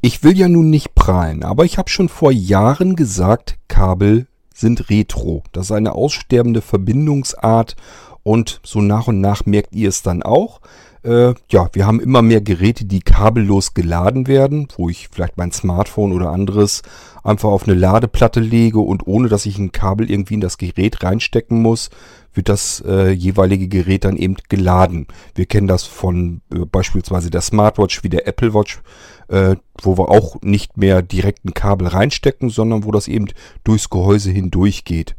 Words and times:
Ich 0.00 0.22
will 0.22 0.38
ja 0.38 0.48
nun 0.48 0.70
nicht 0.70 0.94
prahlen, 0.94 1.42
aber 1.42 1.64
ich 1.64 1.76
habe 1.76 1.90
schon 1.90 2.08
vor 2.08 2.30
Jahren 2.30 2.94
gesagt, 2.94 3.58
Kabel 3.66 4.28
sind 4.54 4.90
retro. 4.90 5.42
Das 5.50 5.66
ist 5.66 5.72
eine 5.72 5.92
aussterbende 5.92 6.60
Verbindungsart 6.60 7.74
und 8.22 8.60
so 8.62 8.80
nach 8.80 9.08
und 9.08 9.20
nach 9.20 9.44
merkt 9.44 9.74
ihr 9.74 9.88
es 9.88 10.02
dann 10.02 10.22
auch. 10.22 10.60
Äh, 11.04 11.34
ja, 11.50 11.68
wir 11.72 11.86
haben 11.86 12.00
immer 12.00 12.22
mehr 12.22 12.40
Geräte, 12.40 12.84
die 12.84 13.00
kabellos 13.00 13.74
geladen 13.74 14.26
werden, 14.26 14.68
wo 14.76 14.88
ich 14.88 15.08
vielleicht 15.08 15.36
mein 15.36 15.52
Smartphone 15.52 16.12
oder 16.12 16.30
anderes 16.30 16.82
einfach 17.22 17.50
auf 17.50 17.68
eine 17.68 17.76
Ladeplatte 17.76 18.40
lege 18.40 18.80
und 18.80 19.06
ohne 19.06 19.28
dass 19.28 19.46
ich 19.46 19.58
ein 19.58 19.72
Kabel 19.72 20.10
irgendwie 20.10 20.34
in 20.34 20.40
das 20.40 20.58
Gerät 20.58 21.02
reinstecken 21.02 21.60
muss, 21.60 21.90
wird 22.34 22.48
das 22.48 22.82
äh, 22.86 23.10
jeweilige 23.10 23.68
Gerät 23.68 24.04
dann 24.04 24.16
eben 24.16 24.36
geladen. 24.48 25.06
Wir 25.34 25.46
kennen 25.46 25.66
das 25.66 25.84
von 25.84 26.40
äh, 26.52 26.60
beispielsweise 26.60 27.30
der 27.30 27.40
Smartwatch 27.40 28.02
wie 28.04 28.08
der 28.08 28.26
Apple 28.26 28.54
Watch, 28.54 28.80
äh, 29.28 29.56
wo 29.82 29.98
wir 29.98 30.08
auch 30.08 30.40
nicht 30.42 30.76
mehr 30.76 31.02
direkt 31.02 31.44
ein 31.44 31.54
Kabel 31.54 31.88
reinstecken, 31.88 32.50
sondern 32.50 32.84
wo 32.84 32.90
das 32.90 33.08
eben 33.08 33.26
durchs 33.64 33.90
Gehäuse 33.90 34.30
hindurch 34.30 34.84
geht. 34.84 35.16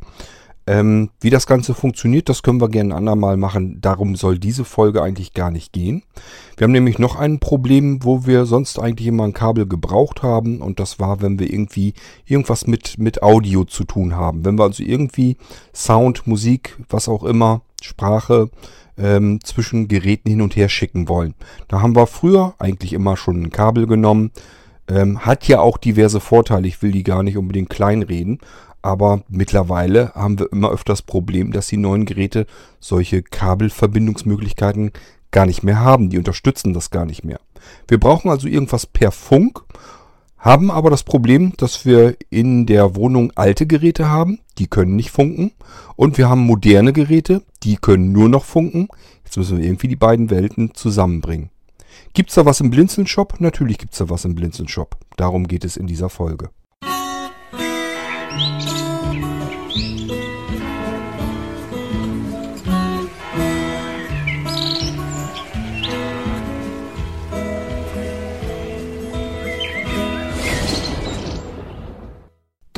Ähm, 0.70 1.10
wie 1.20 1.32
das 1.32 1.48
Ganze 1.48 1.74
funktioniert, 1.74 2.30
das 2.30 2.44
können 2.44 2.62
wir 2.62 2.70
gerne 2.70 2.94
ein 2.94 2.98
andermal 3.00 3.38
machen. 3.38 3.82
Darum 3.82 4.16
soll 4.16 4.38
diese 4.38 4.64
Folge 4.64 5.02
eigentlich 5.02 5.34
gar 5.34 5.50
nicht 5.50 5.74
gehen. 5.74 6.04
Wir 6.58 6.66
haben 6.66 6.74
nämlich 6.74 7.00
noch 7.00 7.16
ein 7.16 7.40
Problem, 7.40 8.04
wo 8.04 8.28
wir 8.28 8.46
sonst 8.46 8.78
eigentlich 8.78 9.08
immer 9.08 9.24
ein 9.24 9.34
Kabel 9.34 9.66
gebraucht 9.66 10.22
haben. 10.22 10.62
Und 10.62 10.80
das 10.80 11.00
war, 11.00 11.24
wenn 11.24 11.40
wir 11.40 11.52
irgendwie 11.52 11.96
irgendwas 12.24 12.68
mit, 12.68 13.00
mit 13.00 13.24
Audio 13.24 13.64
zu 13.64 13.84
tun 13.84 14.16
haben. 14.16 14.46
Wenn 14.46 14.60
wir 14.60 14.66
also 14.66 14.84
irgendwie 14.84 15.38
Sound, 15.74 16.28
Musik, 16.28 16.78
was 16.88 17.10
auch 17.10 17.24
immer, 17.24 17.64
Sprache 17.82 18.52
ähm, 18.96 19.40
zwischen 19.44 19.88
Geräten 19.88 20.30
hin 20.30 20.42
und 20.44 20.56
her 20.56 20.70
schicken 20.70 21.10
wollen. 21.10 21.34
Da 21.68 21.82
haben 21.82 21.96
wir 21.96 22.06
früher 22.06 22.54
eigentlich 22.60 22.94
immer 22.94 23.18
schon 23.18 23.42
ein 23.42 23.50
Kabel 23.50 23.88
genommen. 23.88 24.30
Ähm, 24.88 25.26
hat 25.26 25.48
ja 25.48 25.62
auch 25.62 25.80
diverse 25.80 26.20
Vorteile. 26.20 26.68
Ich 26.68 26.84
will 26.84 26.92
die 26.92 27.04
gar 27.04 27.24
nicht 27.24 27.38
unbedingt 27.38 27.72
kleinreden. 27.72 28.40
Aber 28.82 29.24
mittlerweile 29.28 30.14
haben 30.16 30.40
wir 30.40 30.52
immer 30.52 30.72
öfters 30.72 31.02
Problem, 31.02 31.52
dass 31.52 31.68
die 31.68 31.78
neuen 31.78 32.06
Geräte 32.06 32.46
solche 32.80 33.22
Kabelverbindungsmöglichkeiten 33.22 34.92
gar 35.32 35.46
nicht 35.46 35.64
mehr 35.64 35.80
haben. 35.80 36.10
Die 36.10 36.18
unterstützen 36.18 36.74
das 36.74 36.90
gar 36.90 37.06
nicht 37.06 37.24
mehr. 37.24 37.40
Wir 37.88 38.00
brauchen 38.00 38.32
also 38.32 38.48
irgendwas 38.48 38.86
per 38.86 39.12
Funk, 39.12 39.64
haben 40.38 40.72
aber 40.72 40.90
das 40.90 41.04
Problem, 41.04 41.54
dass 41.58 41.86
wir 41.86 42.16
in 42.30 42.66
der 42.66 42.96
Wohnung 42.96 43.34
alte 43.36 43.68
Geräte 43.68 44.10
haben, 44.10 44.40
die 44.58 44.68
können 44.68 44.96
nicht 44.96 45.12
funken. 45.12 45.52
Und 45.98 46.18
wir 46.18 46.30
haben 46.30 46.42
moderne 46.42 46.94
Geräte, 46.94 47.44
die 47.64 47.76
können 47.76 48.14
nur 48.14 48.30
noch 48.30 48.46
funken. 48.46 48.88
Jetzt 49.26 49.38
müssen 49.38 49.58
wir 49.58 49.66
irgendwie 49.66 49.90
die 49.90 49.98
beiden 49.98 50.30
Welten 50.30 50.74
zusammenbringen. 50.74 51.50
Gibt's 52.14 52.36
da 52.36 52.46
was 52.46 52.62
im 52.62 52.70
Blinzeln-Shop? 52.70 53.36
Natürlich 53.40 53.78
gibt's 53.78 53.98
da 53.98 54.10
was 54.10 54.26
im 54.26 54.34
Blinzeln-Shop. 54.34 54.96
Darum 55.18 55.48
geht 55.48 55.66
es 55.66 55.76
in 55.76 55.88
dieser 55.88 56.10
Folge. 56.10 56.50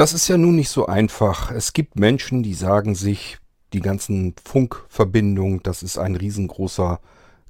Das 0.02 0.14
ist 0.14 0.28
ja 0.30 0.36
nun 0.36 0.56
nicht 0.56 0.70
so 0.70 0.88
einfach. 0.88 1.52
Es 1.52 1.74
gibt 1.74 1.96
Menschen, 1.96 2.42
die 2.42 2.56
sagen 2.56 2.96
sich, 2.96 3.38
die 3.72 3.82
ganzen 3.82 4.34
Funkverbindungen, 4.44 5.62
das 5.62 5.84
ist 5.84 6.00
ein 6.00 6.16
riesengroßer 6.16 7.00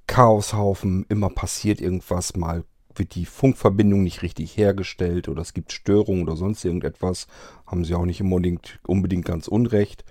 Chaoshaufen. 0.06 1.06
Immer 1.08 1.30
passiert 1.30 1.80
irgendwas, 1.80 2.36
mal 2.36 2.66
wird 3.00 3.16
die 3.16 3.26
Funkverbindung 3.26 4.04
nicht 4.04 4.22
richtig 4.22 4.58
hergestellt 4.58 5.30
oder 5.30 5.42
es 5.42 5.54
gibt 5.54 5.72
Störungen 5.72 6.24
oder 6.24 6.36
sonst 6.36 6.64
irgendetwas. 6.66 7.28
Haben 7.66 7.86
sie 7.86 7.96
auch 7.96 8.06
nicht 8.06 8.22
unbedingt, 8.22 8.80
unbedingt 8.86 9.26
ganz 9.26 9.48
unrecht. 9.48 10.04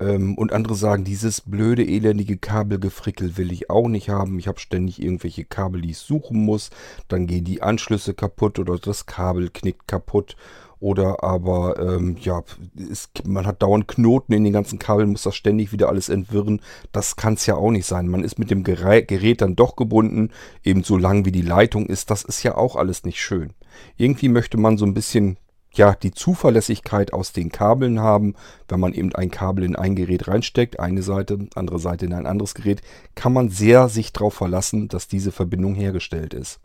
Ähm, 0.00 0.36
und 0.36 0.52
andere 0.52 0.74
sagen, 0.74 1.04
dieses 1.04 1.40
blöde, 1.40 1.84
elendige 1.84 2.36
Kabelgefrickel 2.36 3.36
will 3.36 3.52
ich 3.52 3.70
auch 3.70 3.88
nicht 3.88 4.08
haben. 4.08 4.38
Ich 4.38 4.48
habe 4.48 4.60
ständig 4.60 5.02
irgendwelche 5.02 5.44
Kabel, 5.44 5.82
die 5.82 5.90
ich 5.90 5.98
suchen 5.98 6.44
muss. 6.44 6.70
Dann 7.08 7.26
gehen 7.26 7.44
die 7.44 7.62
Anschlüsse 7.62 8.14
kaputt 8.14 8.58
oder 8.58 8.78
das 8.78 9.06
Kabel 9.06 9.50
knickt 9.50 9.88
kaputt. 9.88 10.36
Oder 10.80 11.24
aber, 11.24 11.78
ähm, 11.80 12.16
ja, 12.20 12.42
es, 12.90 13.10
man 13.24 13.46
hat 13.46 13.62
dauernd 13.62 13.88
Knoten 13.88 14.32
in 14.32 14.44
den 14.44 14.52
ganzen 14.52 14.78
Kabeln, 14.78 15.10
muss 15.10 15.22
das 15.22 15.34
ständig 15.34 15.72
wieder 15.72 15.88
alles 15.88 16.08
entwirren. 16.08 16.60
Das 16.92 17.16
kann 17.16 17.34
es 17.34 17.46
ja 17.46 17.56
auch 17.56 17.70
nicht 17.70 17.86
sein. 17.86 18.08
Man 18.08 18.22
ist 18.22 18.38
mit 18.38 18.50
dem 18.50 18.62
Gerät 18.62 19.40
dann 19.40 19.56
doch 19.56 19.74
gebunden, 19.74 20.30
eben 20.62 20.84
so 20.84 20.96
lang 20.96 21.24
wie 21.24 21.32
die 21.32 21.42
Leitung 21.42 21.86
ist. 21.86 22.10
Das 22.10 22.22
ist 22.22 22.42
ja 22.42 22.56
auch 22.56 22.76
alles 22.76 23.04
nicht 23.04 23.20
schön. 23.20 23.52
Irgendwie 23.96 24.28
möchte 24.28 24.56
man 24.56 24.76
so 24.76 24.86
ein 24.86 24.94
bisschen 24.94 25.36
ja, 25.74 25.94
die 25.94 26.12
Zuverlässigkeit 26.12 27.12
aus 27.12 27.32
den 27.32 27.50
Kabeln 27.50 28.00
haben. 28.00 28.34
Wenn 28.68 28.80
man 28.80 28.94
eben 28.94 29.14
ein 29.14 29.30
Kabel 29.30 29.64
in 29.64 29.76
ein 29.76 29.94
Gerät 29.94 30.26
reinsteckt, 30.26 30.80
eine 30.80 31.02
Seite, 31.02 31.38
andere 31.54 31.78
Seite 31.78 32.06
in 32.06 32.14
ein 32.14 32.26
anderes 32.26 32.54
Gerät, 32.54 32.82
kann 33.14 33.32
man 33.32 33.48
sehr 33.48 33.88
sich 33.88 34.12
darauf 34.12 34.34
verlassen, 34.34 34.88
dass 34.88 35.08
diese 35.08 35.30
Verbindung 35.30 35.74
hergestellt 35.74 36.34
ist. 36.34 36.60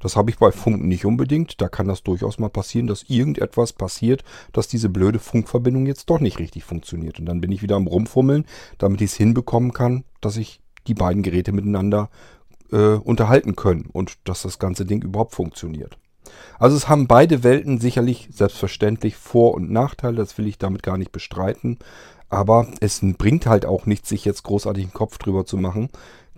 Das 0.00 0.16
habe 0.16 0.30
ich 0.30 0.38
bei 0.38 0.52
Funk 0.52 0.84
nicht 0.84 1.06
unbedingt. 1.06 1.60
Da 1.60 1.68
kann 1.68 1.88
das 1.88 2.02
durchaus 2.02 2.38
mal 2.38 2.50
passieren, 2.50 2.86
dass 2.86 3.04
irgendetwas 3.04 3.72
passiert, 3.72 4.24
dass 4.52 4.68
diese 4.68 4.88
blöde 4.88 5.18
Funkverbindung 5.18 5.86
jetzt 5.86 6.10
doch 6.10 6.20
nicht 6.20 6.38
richtig 6.38 6.64
funktioniert. 6.64 7.18
Und 7.18 7.26
dann 7.26 7.40
bin 7.40 7.52
ich 7.52 7.62
wieder 7.62 7.76
am 7.76 7.86
Rumfummeln, 7.86 8.44
damit 8.78 9.00
ich 9.00 9.12
es 9.12 9.16
hinbekommen 9.16 9.72
kann, 9.72 10.04
dass 10.20 10.36
ich 10.36 10.60
die 10.86 10.94
beiden 10.94 11.22
Geräte 11.22 11.52
miteinander 11.52 12.10
äh, 12.72 12.94
unterhalten 12.94 13.56
können 13.56 13.88
und 13.92 14.18
dass 14.24 14.42
das 14.42 14.58
ganze 14.58 14.84
Ding 14.84 15.02
überhaupt 15.02 15.34
funktioniert. 15.34 15.98
Also 16.58 16.76
es 16.76 16.88
haben 16.88 17.06
beide 17.06 17.42
Welten 17.44 17.80
sicherlich 17.80 18.28
selbstverständlich 18.32 19.16
Vor- 19.16 19.54
und 19.54 19.70
Nachteile, 19.70 20.16
das 20.16 20.38
will 20.38 20.46
ich 20.46 20.58
damit 20.58 20.82
gar 20.82 20.98
nicht 20.98 21.12
bestreiten. 21.12 21.78
Aber 22.28 22.66
es 22.80 23.00
bringt 23.00 23.46
halt 23.46 23.64
auch 23.64 23.86
nichts, 23.86 24.08
sich 24.08 24.24
jetzt 24.24 24.42
großartig 24.42 24.84
einen 24.84 24.92
Kopf 24.92 25.18
drüber 25.18 25.46
zu 25.46 25.56
machen. 25.56 25.88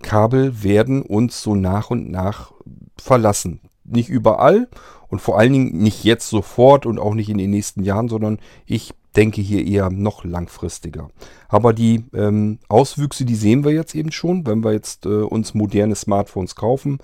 Kabel 0.02 0.62
werden 0.62 1.02
uns 1.02 1.42
so 1.42 1.54
nach 1.54 1.90
und 1.90 2.10
nach 2.10 2.52
verlassen. 2.96 3.60
Nicht 3.84 4.08
überall 4.08 4.68
und 5.08 5.20
vor 5.20 5.38
allen 5.38 5.52
Dingen 5.52 5.78
nicht 5.78 6.04
jetzt 6.04 6.28
sofort 6.28 6.86
und 6.86 6.98
auch 6.98 7.14
nicht 7.14 7.28
in 7.28 7.38
den 7.38 7.50
nächsten 7.50 7.82
Jahren, 7.82 8.08
sondern 8.08 8.38
ich 8.66 8.94
denke 9.16 9.40
hier 9.40 9.66
eher 9.66 9.90
noch 9.90 10.24
langfristiger. 10.24 11.10
Aber 11.48 11.72
die 11.72 12.04
ähm, 12.14 12.60
Auswüchse, 12.68 13.24
die 13.24 13.34
sehen 13.34 13.64
wir 13.64 13.72
jetzt 13.72 13.94
eben 13.94 14.12
schon, 14.12 14.46
wenn 14.46 14.62
wir 14.62 14.72
jetzt 14.72 15.06
äh, 15.06 15.08
uns 15.08 15.54
moderne 15.54 15.96
Smartphones 15.96 16.54
kaufen 16.54 16.98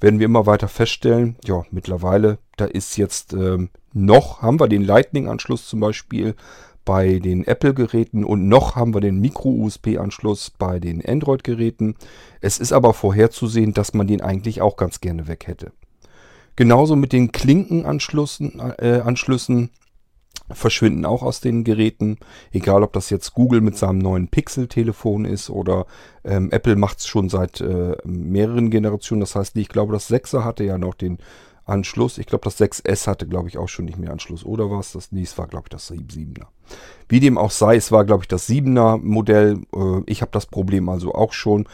werden 0.00 0.18
wir 0.18 0.26
immer 0.26 0.46
weiter 0.46 0.68
feststellen, 0.68 1.36
ja, 1.44 1.64
mittlerweile, 1.70 2.38
da 2.56 2.66
ist 2.66 2.96
jetzt 2.96 3.32
ähm, 3.32 3.70
noch, 3.92 4.42
haben 4.42 4.60
wir 4.60 4.68
den 4.68 4.82
Lightning-Anschluss 4.82 5.68
zum 5.68 5.80
Beispiel 5.80 6.34
bei 6.84 7.18
den 7.18 7.44
Apple-Geräten 7.44 8.24
und 8.24 8.48
noch 8.48 8.76
haben 8.76 8.94
wir 8.94 9.00
den 9.00 9.20
Micro-USB-Anschluss 9.20 10.50
bei 10.50 10.78
den 10.78 11.04
Android-Geräten. 11.04 11.96
Es 12.40 12.58
ist 12.58 12.72
aber 12.72 12.94
vorherzusehen, 12.94 13.74
dass 13.74 13.92
man 13.92 14.06
den 14.06 14.20
eigentlich 14.20 14.62
auch 14.62 14.76
ganz 14.76 15.00
gerne 15.00 15.26
weg 15.26 15.46
hätte. 15.46 15.72
Genauso 16.54 16.94
mit 16.96 17.12
den 17.12 17.32
Klinkenanschlüssen, 17.32 18.60
äh, 18.78 19.00
Anschlüssen 19.04 19.70
verschwinden 20.50 21.04
auch 21.04 21.22
aus 21.22 21.40
den 21.40 21.64
Geräten. 21.64 22.18
Egal, 22.52 22.82
ob 22.82 22.92
das 22.92 23.10
jetzt 23.10 23.34
Google 23.34 23.60
mit 23.60 23.76
seinem 23.76 23.98
neuen 23.98 24.28
Pixel-Telefon 24.28 25.24
ist 25.24 25.50
oder 25.50 25.86
ähm, 26.24 26.50
Apple 26.50 26.76
macht 26.76 26.98
es 26.98 27.06
schon 27.06 27.28
seit 27.28 27.60
äh, 27.60 27.96
mehreren 28.04 28.70
Generationen. 28.70 29.20
Das 29.20 29.34
heißt, 29.34 29.56
ich 29.56 29.68
glaube, 29.68 29.92
das 29.92 30.10
6er 30.10 30.44
hatte 30.44 30.64
ja 30.64 30.78
noch 30.78 30.94
den 30.94 31.18
Anschluss. 31.66 32.18
Ich 32.18 32.26
glaube, 32.26 32.44
das 32.44 32.60
6S 32.60 33.06
hatte, 33.06 33.26
glaube 33.26 33.48
ich, 33.48 33.58
auch 33.58 33.68
schon 33.68 33.84
nicht 33.86 33.98
mehr 33.98 34.12
Anschluss. 34.12 34.44
Oder 34.44 34.70
was? 34.70 34.92
Das, 34.92 35.10
nee, 35.10 35.22
es 35.22 35.36
war, 35.36 35.48
glaube 35.48 35.64
ich, 35.66 35.70
das 35.70 35.90
7er. 35.90 36.46
Wie 37.08 37.20
dem 37.20 37.38
auch 37.38 37.50
sei, 37.50 37.76
es 37.76 37.90
war, 37.90 38.04
glaube 38.04 38.22
ich, 38.22 38.28
das 38.28 38.48
7er 38.48 38.98
Modell. 38.98 39.60
Äh, 39.74 40.02
ich 40.06 40.22
habe 40.22 40.30
das 40.30 40.46
Problem 40.46 40.88
also 40.88 41.12
auch 41.12 41.32
schon 41.32 41.66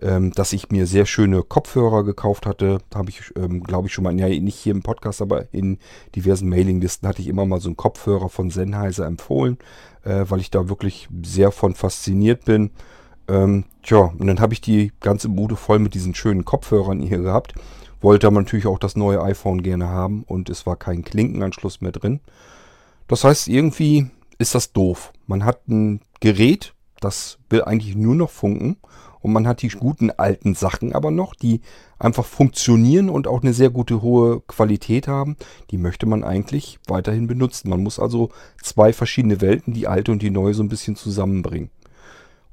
ähm, 0.00 0.32
dass 0.32 0.52
ich 0.52 0.70
mir 0.70 0.86
sehr 0.86 1.06
schöne 1.06 1.42
Kopfhörer 1.42 2.04
gekauft 2.04 2.46
hatte. 2.46 2.78
Habe 2.94 3.10
ich, 3.10 3.32
ähm, 3.36 3.62
glaube 3.62 3.88
ich, 3.88 3.94
schon 3.94 4.04
mal, 4.04 4.18
ja, 4.18 4.28
nicht 4.28 4.56
hier 4.56 4.72
im 4.72 4.82
Podcast, 4.82 5.20
aber 5.20 5.52
in 5.52 5.78
diversen 6.14 6.48
Mailinglisten 6.48 7.08
hatte 7.08 7.22
ich 7.22 7.28
immer 7.28 7.46
mal 7.46 7.60
so 7.60 7.68
einen 7.68 7.76
Kopfhörer 7.76 8.28
von 8.28 8.50
Sennheiser 8.50 9.06
empfohlen, 9.06 9.58
äh, 10.04 10.24
weil 10.28 10.40
ich 10.40 10.50
da 10.50 10.68
wirklich 10.68 11.08
sehr 11.22 11.50
von 11.50 11.74
fasziniert 11.74 12.44
bin. 12.44 12.70
Ähm, 13.26 13.64
tja, 13.82 14.12
und 14.18 14.26
dann 14.26 14.40
habe 14.40 14.54
ich 14.54 14.60
die 14.60 14.92
ganze 15.00 15.28
Bude 15.28 15.56
voll 15.56 15.78
mit 15.78 15.94
diesen 15.94 16.14
schönen 16.14 16.44
Kopfhörern 16.44 17.00
hier 17.00 17.18
gehabt. 17.18 17.54
Wollte 18.00 18.28
aber 18.28 18.40
natürlich 18.40 18.66
auch 18.66 18.78
das 18.78 18.94
neue 18.94 19.20
iPhone 19.22 19.62
gerne 19.62 19.88
haben 19.88 20.22
und 20.22 20.48
es 20.48 20.66
war 20.66 20.76
kein 20.76 21.02
Klinkenanschluss 21.02 21.80
mehr 21.80 21.92
drin. 21.92 22.20
Das 23.08 23.24
heißt, 23.24 23.48
irgendwie 23.48 24.06
ist 24.38 24.54
das 24.54 24.72
doof. 24.72 25.12
Man 25.26 25.44
hat 25.44 25.66
ein 25.68 26.00
Gerät, 26.20 26.74
das 27.00 27.38
will 27.50 27.62
eigentlich 27.64 27.96
nur 27.96 28.14
noch 28.14 28.30
funken 28.30 28.76
und 29.20 29.32
man 29.32 29.46
hat 29.46 29.62
die 29.62 29.68
guten 29.68 30.10
alten 30.10 30.54
Sachen 30.54 30.92
aber 30.94 31.10
noch, 31.10 31.34
die 31.34 31.60
einfach 31.98 32.24
funktionieren 32.24 33.08
und 33.10 33.26
auch 33.26 33.42
eine 33.42 33.52
sehr 33.52 33.70
gute 33.70 34.02
hohe 34.02 34.40
Qualität 34.42 35.08
haben. 35.08 35.36
Die 35.70 35.78
möchte 35.78 36.06
man 36.06 36.24
eigentlich 36.24 36.78
weiterhin 36.86 37.26
benutzen. 37.26 37.70
Man 37.70 37.82
muss 37.82 37.98
also 37.98 38.30
zwei 38.62 38.92
verschiedene 38.92 39.40
Welten, 39.40 39.74
die 39.74 39.88
alte 39.88 40.12
und 40.12 40.22
die 40.22 40.30
neue, 40.30 40.54
so 40.54 40.62
ein 40.62 40.68
bisschen 40.68 40.96
zusammenbringen. 40.96 41.70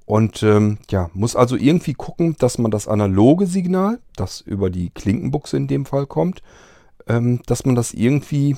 Und 0.06 0.44
ähm, 0.44 0.78
ja, 0.90 1.10
muss 1.14 1.36
also 1.36 1.56
irgendwie 1.56 1.94
gucken, 1.94 2.36
dass 2.38 2.58
man 2.58 2.72
das 2.72 2.88
analoge 2.88 3.48
Signal, 3.48 4.00
das 4.16 4.42
über 4.42 4.70
die 4.70 4.92
Klinkenbuchse 4.92 5.58
in 5.58 5.68
dem 5.68 5.86
Fall 5.86 6.06
kommt, 6.06 6.44
ähm, 7.08 7.42
dass 7.48 7.66
man 7.66 7.76
das 7.76 7.94
irgendwie 7.94 8.56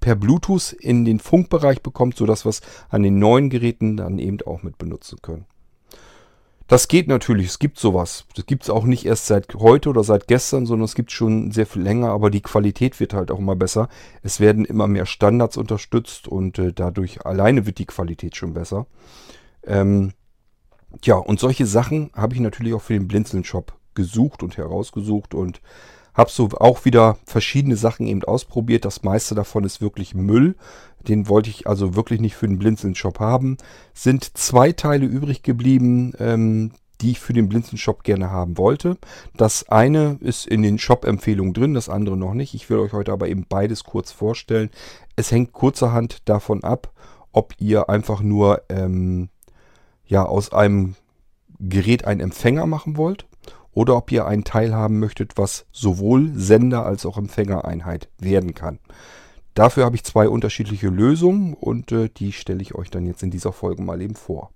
per 0.00 0.14
Bluetooth 0.14 0.72
in 0.72 1.04
den 1.04 1.20
Funkbereich 1.20 1.82
bekommt, 1.82 2.16
sodass 2.16 2.44
wir 2.44 2.50
es 2.50 2.60
an 2.90 3.02
den 3.02 3.18
neuen 3.18 3.50
Geräten 3.50 3.96
dann 3.96 4.18
eben 4.18 4.38
auch 4.46 4.62
mit 4.62 4.78
benutzen 4.78 5.18
können. 5.22 5.46
Das 6.68 6.86
geht 6.86 7.08
natürlich, 7.08 7.46
es 7.46 7.58
gibt 7.58 7.78
sowas. 7.78 8.26
Das 8.36 8.44
gibt 8.44 8.64
es 8.64 8.70
auch 8.70 8.84
nicht 8.84 9.06
erst 9.06 9.26
seit 9.26 9.54
heute 9.54 9.88
oder 9.88 10.04
seit 10.04 10.28
gestern, 10.28 10.66
sondern 10.66 10.84
es 10.84 10.94
gibt 10.94 11.10
schon 11.10 11.50
sehr 11.50 11.66
viel 11.66 11.80
länger, 11.80 12.10
aber 12.10 12.30
die 12.30 12.42
Qualität 12.42 13.00
wird 13.00 13.14
halt 13.14 13.30
auch 13.30 13.38
immer 13.38 13.56
besser. 13.56 13.88
Es 14.22 14.38
werden 14.38 14.66
immer 14.66 14.86
mehr 14.86 15.06
Standards 15.06 15.56
unterstützt 15.56 16.28
und 16.28 16.58
äh, 16.58 16.74
dadurch 16.74 17.24
alleine 17.24 17.64
wird 17.64 17.78
die 17.78 17.86
Qualität 17.86 18.36
schon 18.36 18.52
besser. 18.52 18.86
Ähm, 19.64 20.12
ja, 21.02 21.16
und 21.16 21.40
solche 21.40 21.64
Sachen 21.64 22.10
habe 22.14 22.34
ich 22.34 22.40
natürlich 22.40 22.74
auch 22.74 22.82
für 22.82 22.92
den 22.92 23.08
Blinzeln-Shop 23.08 23.72
gesucht 23.94 24.42
und 24.42 24.58
herausgesucht 24.58 25.32
und 25.32 25.62
habe 26.18 26.30
so 26.30 26.48
auch 26.58 26.84
wieder 26.84 27.16
verschiedene 27.24 27.76
Sachen 27.76 28.06
eben 28.06 28.24
ausprobiert. 28.24 28.84
Das 28.84 29.04
meiste 29.04 29.34
davon 29.36 29.64
ist 29.64 29.80
wirklich 29.80 30.14
Müll. 30.14 30.56
Den 31.06 31.28
wollte 31.28 31.48
ich 31.48 31.68
also 31.68 31.94
wirklich 31.94 32.20
nicht 32.20 32.34
für 32.34 32.48
den 32.48 32.58
Blinzeln-Shop 32.58 33.20
haben. 33.20 33.56
Sind 33.94 34.36
zwei 34.36 34.72
Teile 34.72 35.06
übrig 35.06 35.42
geblieben, 35.44 36.12
ähm, 36.18 36.72
die 37.00 37.12
ich 37.12 37.20
für 37.20 37.32
den 37.32 37.48
Blinzeln-Shop 37.48 38.02
gerne 38.02 38.30
haben 38.30 38.58
wollte. 38.58 38.98
Das 39.36 39.68
eine 39.68 40.18
ist 40.20 40.48
in 40.48 40.62
den 40.62 40.80
Shop-Empfehlungen 40.80 41.54
drin, 41.54 41.74
das 41.74 41.88
andere 41.88 42.16
noch 42.16 42.34
nicht. 42.34 42.52
Ich 42.52 42.68
will 42.68 42.78
euch 42.78 42.92
heute 42.92 43.12
aber 43.12 43.28
eben 43.28 43.46
beides 43.48 43.84
kurz 43.84 44.10
vorstellen. 44.10 44.70
Es 45.14 45.30
hängt 45.30 45.52
kurzerhand 45.52 46.28
davon 46.28 46.64
ab, 46.64 46.90
ob 47.30 47.54
ihr 47.58 47.88
einfach 47.88 48.20
nur 48.20 48.62
ähm, 48.68 49.28
ja, 50.04 50.24
aus 50.24 50.52
einem 50.52 50.96
Gerät 51.60 52.04
einen 52.04 52.20
Empfänger 52.20 52.66
machen 52.66 52.96
wollt 52.96 53.28
oder 53.72 53.96
ob 53.96 54.10
ihr 54.12 54.26
einen 54.26 54.44
Teil 54.44 54.74
haben 54.74 54.98
möchtet, 54.98 55.36
was 55.36 55.66
sowohl 55.72 56.32
Sender 56.34 56.84
als 56.84 57.06
auch 57.06 57.18
Empfängereinheit 57.18 58.08
werden 58.18 58.54
kann. 58.54 58.78
Dafür 59.54 59.84
habe 59.84 59.96
ich 59.96 60.04
zwei 60.04 60.28
unterschiedliche 60.28 60.88
Lösungen 60.88 61.54
und 61.54 61.90
äh, 61.90 62.08
die 62.08 62.32
stelle 62.32 62.62
ich 62.62 62.74
euch 62.74 62.90
dann 62.90 63.06
jetzt 63.06 63.22
in 63.22 63.30
dieser 63.30 63.52
Folge 63.52 63.82
mal 63.82 64.00
eben 64.00 64.14
vor. 64.14 64.50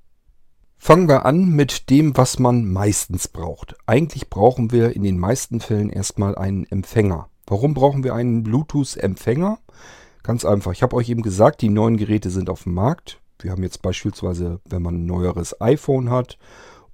Fangen 0.78 1.08
wir 1.08 1.26
an 1.26 1.48
mit 1.48 1.90
dem, 1.90 2.16
was 2.16 2.38
man 2.38 2.64
meistens 2.64 3.28
braucht. 3.28 3.76
Eigentlich 3.86 4.30
brauchen 4.30 4.72
wir 4.72 4.96
in 4.96 5.04
den 5.04 5.18
meisten 5.18 5.60
Fällen 5.60 5.90
erstmal 5.90 6.36
einen 6.36 6.64
Empfänger. 6.66 7.28
Warum 7.46 7.74
brauchen 7.74 8.02
wir 8.02 8.14
einen 8.14 8.42
Bluetooth-Empfänger? 8.42 9.58
Ganz 10.22 10.44
einfach. 10.44 10.72
Ich 10.72 10.82
habe 10.82 10.96
euch 10.96 11.08
eben 11.08 11.22
gesagt, 11.22 11.62
die 11.62 11.68
neuen 11.68 11.96
Geräte 11.96 12.30
sind 12.30 12.50
auf 12.50 12.64
dem 12.64 12.74
Markt. 12.74 13.20
Wir 13.40 13.50
haben 13.50 13.62
jetzt 13.62 13.82
beispielsweise, 13.82 14.60
wenn 14.64 14.82
man 14.82 14.96
ein 14.96 15.06
neueres 15.06 15.60
iPhone 15.60 16.10
hat 16.10 16.38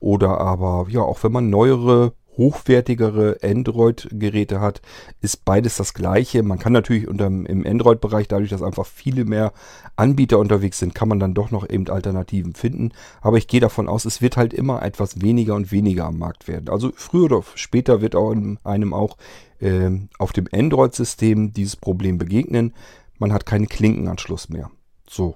oder 0.00 0.41
aber 0.41 0.87
ja 0.89 1.00
auch 1.00 1.23
wenn 1.25 1.33
man 1.33 1.50
neuere 1.50 2.12
hochwertigere 2.39 3.39
Android-Geräte 3.43 4.61
hat, 4.61 4.81
ist 5.21 5.45
beides 5.45 5.77
das 5.77 5.93
gleiche. 5.93 6.43
Man 6.43 6.59
kann 6.59 6.73
natürlich 6.73 7.09
unter, 7.09 7.27
im 7.27 7.67
Android-Bereich, 7.67 8.29
dadurch, 8.29 8.50
dass 8.50 8.62
einfach 8.62 8.87
viele 8.87 9.25
mehr 9.25 9.53
Anbieter 9.97 10.39
unterwegs 10.39 10.79
sind, 10.79 10.95
kann 10.95 11.09
man 11.09 11.19
dann 11.19 11.35
doch 11.35 11.50
noch 11.50 11.69
eben 11.69 11.89
Alternativen 11.89 12.55
finden. 12.55 12.93
Aber 13.21 13.37
ich 13.37 13.49
gehe 13.49 13.61
davon 13.61 13.89
aus, 13.89 14.05
es 14.05 14.23
wird 14.23 14.37
halt 14.37 14.55
immer 14.55 14.83
etwas 14.83 15.21
weniger 15.21 15.56
und 15.56 15.73
weniger 15.73 16.06
am 16.06 16.19
Markt 16.19 16.49
werden. 16.49 16.71
Also 16.71 16.93
früher 16.94 17.25
oder 17.25 17.43
später 17.56 18.01
wird 18.01 18.15
auch 18.15 18.31
einem 18.65 18.94
auch 18.94 19.17
äh, 19.59 19.91
auf 20.19 20.33
dem 20.33 20.47
Android-System 20.53 21.53
dieses 21.53 21.77
Problem 21.77 22.19
begegnen. 22.19 22.73
Man 23.19 23.33
hat 23.33 23.47
keinen 23.47 23.69
Klinkenanschluss 23.69 24.49
mehr. 24.49 24.71
So. 25.11 25.35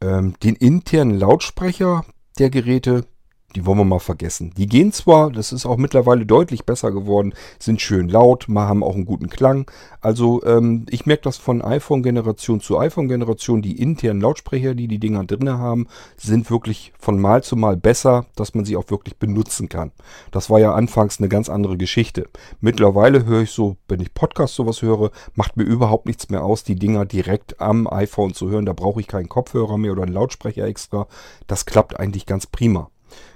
Ähm, 0.00 0.34
den 0.42 0.54
internen 0.54 1.18
Lautsprecher 1.18 2.04
der 2.38 2.50
Geräte, 2.50 3.06
die 3.54 3.64
wollen 3.64 3.78
wir 3.78 3.84
mal 3.84 4.00
vergessen. 4.00 4.52
Die 4.56 4.66
gehen 4.66 4.92
zwar, 4.92 5.30
das 5.30 5.52
ist 5.52 5.64
auch 5.64 5.78
mittlerweile 5.78 6.26
deutlich 6.26 6.66
besser 6.66 6.92
geworden, 6.92 7.32
sind 7.58 7.80
schön 7.80 8.08
laut, 8.08 8.48
haben 8.48 8.84
auch 8.84 8.94
einen 8.94 9.06
guten 9.06 9.30
Klang. 9.30 9.70
Also 10.02 10.44
ähm, 10.44 10.84
ich 10.90 11.06
merke 11.06 11.22
das 11.22 11.38
von 11.38 11.62
iPhone-Generation 11.62 12.60
zu 12.60 12.78
iPhone-Generation. 12.78 13.62
Die 13.62 13.80
internen 13.80 14.20
Lautsprecher, 14.20 14.74
die 14.74 14.88
die 14.88 14.98
Dinger 14.98 15.24
drin 15.24 15.48
haben, 15.50 15.86
sind 16.16 16.50
wirklich 16.50 16.92
von 16.98 17.18
Mal 17.18 17.42
zu 17.42 17.56
Mal 17.56 17.76
besser, 17.76 18.26
dass 18.36 18.54
man 18.54 18.64
sie 18.64 18.76
auch 18.76 18.90
wirklich 18.90 19.16
benutzen 19.16 19.68
kann. 19.68 19.90
Das 20.32 20.50
war 20.50 20.60
ja 20.60 20.74
anfangs 20.74 21.18
eine 21.18 21.28
ganz 21.28 21.48
andere 21.48 21.78
Geschichte. 21.78 22.28
Mittlerweile 22.60 23.24
höre 23.24 23.42
ich 23.42 23.52
so, 23.52 23.76
wenn 23.88 24.00
ich 24.00 24.12
Podcast 24.12 24.54
sowas 24.54 24.82
höre, 24.82 25.10
macht 25.34 25.56
mir 25.56 25.64
überhaupt 25.64 26.06
nichts 26.06 26.28
mehr 26.28 26.44
aus, 26.44 26.62
die 26.62 26.76
Dinger 26.76 27.06
direkt 27.06 27.60
am 27.60 27.86
iPhone 27.86 28.34
zu 28.34 28.50
hören. 28.50 28.66
Da 28.66 28.74
brauche 28.74 29.00
ich 29.00 29.06
keinen 29.06 29.28
Kopfhörer 29.28 29.78
mehr 29.78 29.92
oder 29.92 30.02
einen 30.02 30.12
Lautsprecher 30.12 30.66
extra. 30.66 31.06
Das 31.46 31.64
klappt 31.64 31.98
eigentlich 31.98 32.26
ganz 32.26 32.46
prima. 32.46 32.90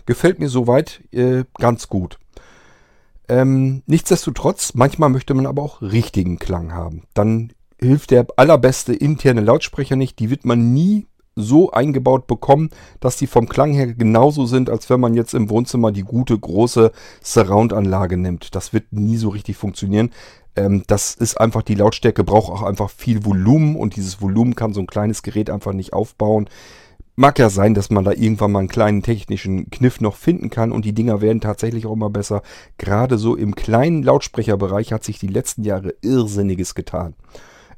Gefällt 0.07 0.39
mir 0.39 0.49
soweit 0.49 1.03
äh, 1.13 1.45
ganz 1.59 1.89
gut. 1.89 2.19
Ähm, 3.29 3.83
nichtsdestotrotz, 3.87 4.75
manchmal 4.75 5.09
möchte 5.09 5.35
man 5.35 5.47
aber 5.47 5.63
auch 5.63 5.83
richtigen 5.83 6.39
Klang 6.39 6.73
haben. 6.73 7.05
Dann 7.15 7.53
hilft 7.81 8.11
der 8.11 8.27
allerbeste 8.37 8.93
interne 8.93 9.41
Lautsprecher 9.41 9.97
nicht. 9.97 10.19
Die 10.19 10.31
wird 10.31 10.45
man 10.45 10.73
nie 10.73 11.07
so 11.37 11.71
eingebaut 11.71 12.27
bekommen, 12.27 12.71
dass 12.99 13.17
die 13.17 13.27
vom 13.27 13.49
Klang 13.49 13.73
her 13.73 13.95
genauso 13.95 14.47
sind, 14.47 14.69
als 14.69 14.91
wenn 14.91 15.01
man 15.01 15.15
jetzt 15.15 15.35
im 15.35 15.49
Wohnzimmer 15.49 15.93
die 15.93 16.03
gute 16.03 16.39
große 16.39 16.93
Surround-Anlage 17.23 18.17
nimmt. 18.17 18.55
Das 18.55 18.73
wird 18.73 18.93
nie 18.93 19.17
so 19.17 19.29
richtig 19.29 19.57
funktionieren. 19.57 20.11
Ähm, 20.57 20.83
das 20.87 21.15
ist 21.15 21.41
einfach, 21.41 21.63
die 21.63 21.75
Lautstärke 21.75 22.25
braucht 22.25 22.51
auch 22.51 22.63
einfach 22.63 22.91
viel 22.91 23.25
Volumen 23.25 23.77
und 23.77 23.97
dieses 23.97 24.21
Volumen 24.21 24.57
kann 24.57 24.75
so 24.75 24.81
ein 24.81 24.87
kleines 24.87 25.23
Gerät 25.23 25.51
einfach 25.51 25.73
nicht 25.73 25.93
aufbauen. 25.93 26.49
Mag 27.21 27.39
ja 27.39 27.51
sein, 27.51 27.75
dass 27.75 27.91
man 27.91 28.03
da 28.03 28.13
irgendwann 28.13 28.53
mal 28.53 28.61
einen 28.61 28.69
kleinen 28.69 29.03
technischen 29.03 29.69
Kniff 29.69 30.01
noch 30.01 30.17
finden 30.17 30.49
kann 30.49 30.73
und 30.73 30.87
die 30.87 30.95
Dinger 30.95 31.21
werden 31.21 31.43
tatsächlich 31.43 31.85
auch 31.85 31.93
immer 31.93 32.09
besser. 32.09 32.41
Gerade 32.79 33.19
so 33.19 33.37
im 33.37 33.55
kleinen 33.55 34.03
Lautsprecherbereich 34.03 34.95
hat 34.95 35.05
sich 35.05 35.19
die 35.19 35.27
letzten 35.27 35.63
Jahre 35.63 35.95
Irrsinniges 36.01 36.75
getan. 36.75 37.15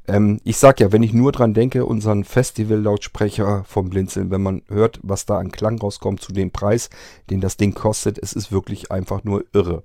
Ähm, 0.07 0.39
ich 0.45 0.55
sag 0.55 0.79
ja, 0.79 0.93
wenn 0.93 1.03
ich 1.03 1.11
nur 1.11 1.33
dran 1.33 1.53
denke, 1.53 1.85
unseren 1.85 2.23
Festival-Lautsprecher 2.23 3.65
vom 3.65 3.89
Blinzeln, 3.89 4.31
wenn 4.31 4.41
man 4.41 4.61
hört, 4.69 5.01
was 5.03 5.25
da 5.25 5.39
an 5.39 5.51
Klang 5.51 5.77
rauskommt 5.77 6.21
zu 6.21 6.31
dem 6.31 6.51
Preis, 6.51 6.89
den 7.29 7.41
das 7.41 7.57
Ding 7.57 7.73
kostet, 7.73 8.17
es 8.19 8.31
ist 8.31 8.53
wirklich 8.53 8.93
einfach 8.93 9.25
nur 9.25 9.43
irre. 9.51 9.83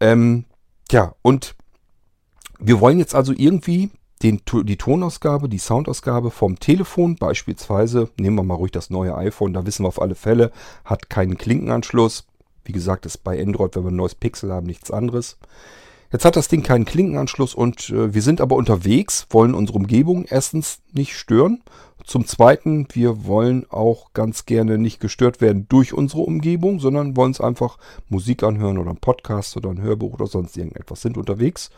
Ähm, 0.00 0.46
tja, 0.88 1.14
und 1.20 1.54
wir 2.58 2.80
wollen 2.80 2.98
jetzt 2.98 3.14
also 3.14 3.34
irgendwie 3.36 3.90
den, 4.22 4.40
die 4.64 4.76
Tonausgabe, 4.76 5.48
die 5.48 5.58
Soundausgabe 5.58 6.30
vom 6.30 6.58
Telefon 6.58 7.16
beispielsweise, 7.16 8.10
nehmen 8.18 8.36
wir 8.36 8.42
mal 8.42 8.54
ruhig 8.54 8.72
das 8.72 8.90
neue 8.90 9.16
iPhone, 9.16 9.52
da 9.52 9.64
wissen 9.66 9.84
wir 9.84 9.88
auf 9.88 10.02
alle 10.02 10.14
Fälle, 10.14 10.50
hat 10.84 11.10
keinen 11.10 11.38
Klinkenanschluss. 11.38 12.26
Wie 12.64 12.72
gesagt, 12.72 13.06
ist 13.06 13.24
bei 13.24 13.40
Android, 13.40 13.76
wenn 13.76 13.84
wir 13.84 13.90
ein 13.90 13.96
neues 13.96 14.14
Pixel 14.14 14.52
haben, 14.52 14.66
nichts 14.66 14.90
anderes. 14.90 15.38
Jetzt 16.10 16.24
hat 16.24 16.36
das 16.36 16.48
Ding 16.48 16.62
keinen 16.62 16.86
Klinkenanschluss 16.86 17.54
und 17.54 17.90
äh, 17.90 18.14
wir 18.14 18.22
sind 18.22 18.40
aber 18.40 18.56
unterwegs, 18.56 19.26
wollen 19.30 19.54
unsere 19.54 19.78
Umgebung 19.78 20.24
erstens 20.28 20.80
nicht 20.92 21.14
stören. 21.14 21.62
Zum 22.04 22.26
Zweiten, 22.26 22.86
wir 22.92 23.26
wollen 23.26 23.66
auch 23.68 24.14
ganz 24.14 24.46
gerne 24.46 24.78
nicht 24.78 25.00
gestört 25.00 25.42
werden 25.42 25.66
durch 25.68 25.92
unsere 25.92 26.22
Umgebung, 26.22 26.80
sondern 26.80 27.14
wollen 27.16 27.28
uns 27.28 27.40
einfach 27.42 27.76
Musik 28.08 28.42
anhören 28.42 28.78
oder 28.78 28.88
einen 28.90 29.00
Podcast 29.00 29.58
oder 29.58 29.68
ein 29.68 29.82
Hörbuch 29.82 30.14
oder 30.14 30.26
sonst 30.26 30.56
irgendetwas. 30.56 31.02
Sind 31.02 31.18
unterwegs 31.18 31.70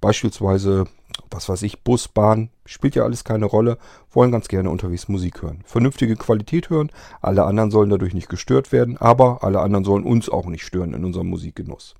Beispielsweise, 0.00 0.84
was 1.30 1.48
weiß 1.48 1.62
ich, 1.62 1.82
Bus, 1.82 2.08
Bahn, 2.08 2.50
spielt 2.64 2.94
ja 2.94 3.04
alles 3.04 3.24
keine 3.24 3.46
Rolle, 3.46 3.78
wollen 4.10 4.32
ganz 4.32 4.48
gerne 4.48 4.70
unterwegs 4.70 5.08
Musik 5.08 5.42
hören. 5.42 5.62
Vernünftige 5.64 6.16
Qualität 6.16 6.70
hören, 6.70 6.90
alle 7.20 7.44
anderen 7.44 7.70
sollen 7.70 7.90
dadurch 7.90 8.14
nicht 8.14 8.28
gestört 8.28 8.72
werden, 8.72 8.96
aber 8.96 9.42
alle 9.42 9.60
anderen 9.60 9.84
sollen 9.84 10.04
uns 10.04 10.28
auch 10.28 10.46
nicht 10.46 10.64
stören 10.64 10.94
in 10.94 11.04
unserem 11.04 11.28
Musikgenuss. 11.28 11.94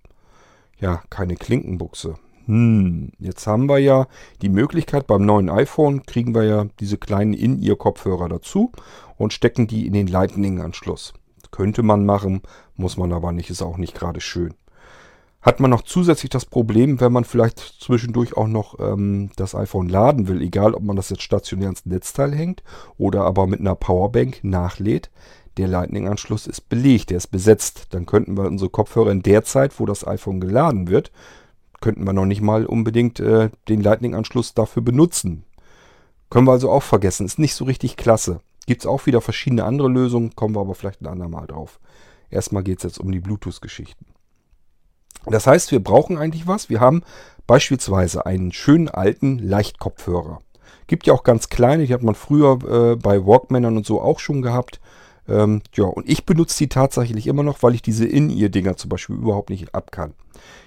Ja, 0.78 1.02
keine 1.10 1.34
Klinkenbuchse. 1.34 2.14
Hm, 2.46 3.10
jetzt 3.18 3.46
haben 3.46 3.68
wir 3.68 3.78
ja 3.78 4.06
die 4.40 4.48
Möglichkeit, 4.48 5.06
beim 5.06 5.26
neuen 5.26 5.50
iPhone 5.50 6.06
kriegen 6.06 6.34
wir 6.34 6.44
ja 6.44 6.66
diese 6.80 6.96
kleinen 6.96 7.34
In-Ear-Kopfhörer 7.34 8.28
dazu 8.28 8.72
und 9.16 9.32
stecken 9.32 9.66
die 9.66 9.86
in 9.86 9.92
den 9.92 10.06
Lightning-Anschluss. 10.06 11.12
Könnte 11.50 11.82
man 11.82 12.06
machen, 12.06 12.42
muss 12.76 12.96
man 12.96 13.12
aber 13.12 13.32
nicht, 13.32 13.50
ist 13.50 13.62
auch 13.62 13.76
nicht 13.76 13.94
gerade 13.94 14.20
schön 14.20 14.54
hat 15.40 15.60
man 15.60 15.70
noch 15.70 15.82
zusätzlich 15.82 16.30
das 16.30 16.46
Problem, 16.46 17.00
wenn 17.00 17.12
man 17.12 17.24
vielleicht 17.24 17.58
zwischendurch 17.58 18.36
auch 18.36 18.48
noch 18.48 18.78
ähm, 18.80 19.30
das 19.36 19.54
iPhone 19.54 19.88
laden 19.88 20.26
will, 20.26 20.42
egal 20.42 20.74
ob 20.74 20.82
man 20.82 20.96
das 20.96 21.10
jetzt 21.10 21.22
stationär 21.22 21.68
ins 21.68 21.86
Netzteil 21.86 22.34
hängt 22.34 22.62
oder 22.96 23.24
aber 23.24 23.46
mit 23.46 23.60
einer 23.60 23.76
Powerbank 23.76 24.40
nachlädt. 24.42 25.10
Der 25.56 25.68
Lightning-Anschluss 25.68 26.46
ist 26.46 26.68
belegt, 26.68 27.10
der 27.10 27.16
ist 27.16 27.28
besetzt. 27.28 27.88
Dann 27.90 28.06
könnten 28.06 28.36
wir 28.36 28.44
unsere 28.44 28.70
Kopfhörer 28.70 29.10
in 29.10 29.22
der 29.22 29.44
Zeit, 29.44 29.78
wo 29.78 29.86
das 29.86 30.06
iPhone 30.06 30.40
geladen 30.40 30.88
wird, 30.88 31.10
könnten 31.80 32.04
wir 32.04 32.12
noch 32.12 32.26
nicht 32.26 32.42
mal 32.42 32.66
unbedingt 32.66 33.20
äh, 33.20 33.50
den 33.68 33.80
Lightning-Anschluss 33.80 34.54
dafür 34.54 34.82
benutzen. 34.82 35.44
Können 36.30 36.46
wir 36.46 36.52
also 36.52 36.70
auch 36.70 36.82
vergessen. 36.82 37.26
Ist 37.26 37.38
nicht 37.38 37.54
so 37.54 37.64
richtig 37.64 37.96
klasse. 37.96 38.40
Gibt 38.66 38.82
es 38.82 38.86
auch 38.86 39.06
wieder 39.06 39.20
verschiedene 39.20 39.64
andere 39.64 39.88
Lösungen, 39.88 40.36
kommen 40.36 40.54
wir 40.54 40.60
aber 40.60 40.74
vielleicht 40.74 41.00
ein 41.00 41.06
andermal 41.06 41.46
drauf. 41.46 41.80
Erstmal 42.28 42.62
geht 42.62 42.78
es 42.78 42.84
jetzt 42.84 42.98
um 42.98 43.10
die 43.10 43.20
Bluetooth-Geschichten. 43.20 44.04
Das 45.26 45.46
heißt, 45.46 45.72
wir 45.72 45.82
brauchen 45.82 46.18
eigentlich 46.18 46.46
was. 46.46 46.68
Wir 46.68 46.80
haben 46.80 47.02
beispielsweise 47.46 48.26
einen 48.26 48.52
schönen 48.52 48.88
alten 48.88 49.38
Leichtkopfhörer. 49.38 50.40
Gibt 50.86 51.06
ja 51.06 51.12
auch 51.12 51.22
ganz 51.22 51.48
kleine, 51.48 51.86
die 51.86 51.92
hat 51.92 52.02
man 52.02 52.14
früher 52.14 52.58
äh, 52.66 52.96
bei 52.96 53.24
Walkmannern 53.26 53.76
und 53.76 53.86
so 53.86 54.00
auch 54.00 54.20
schon 54.20 54.42
gehabt. 54.42 54.80
Ähm, 55.28 55.60
ja, 55.74 55.84
und 55.84 56.08
ich 56.08 56.24
benutze 56.24 56.56
die 56.58 56.68
tatsächlich 56.68 57.26
immer 57.26 57.42
noch, 57.42 57.62
weil 57.62 57.74
ich 57.74 57.82
diese 57.82 58.06
In-Ear-Dinger 58.06 58.76
zum 58.76 58.88
Beispiel 58.88 59.16
überhaupt 59.16 59.50
nicht 59.50 59.74
ab 59.74 59.92
kann. 59.92 60.14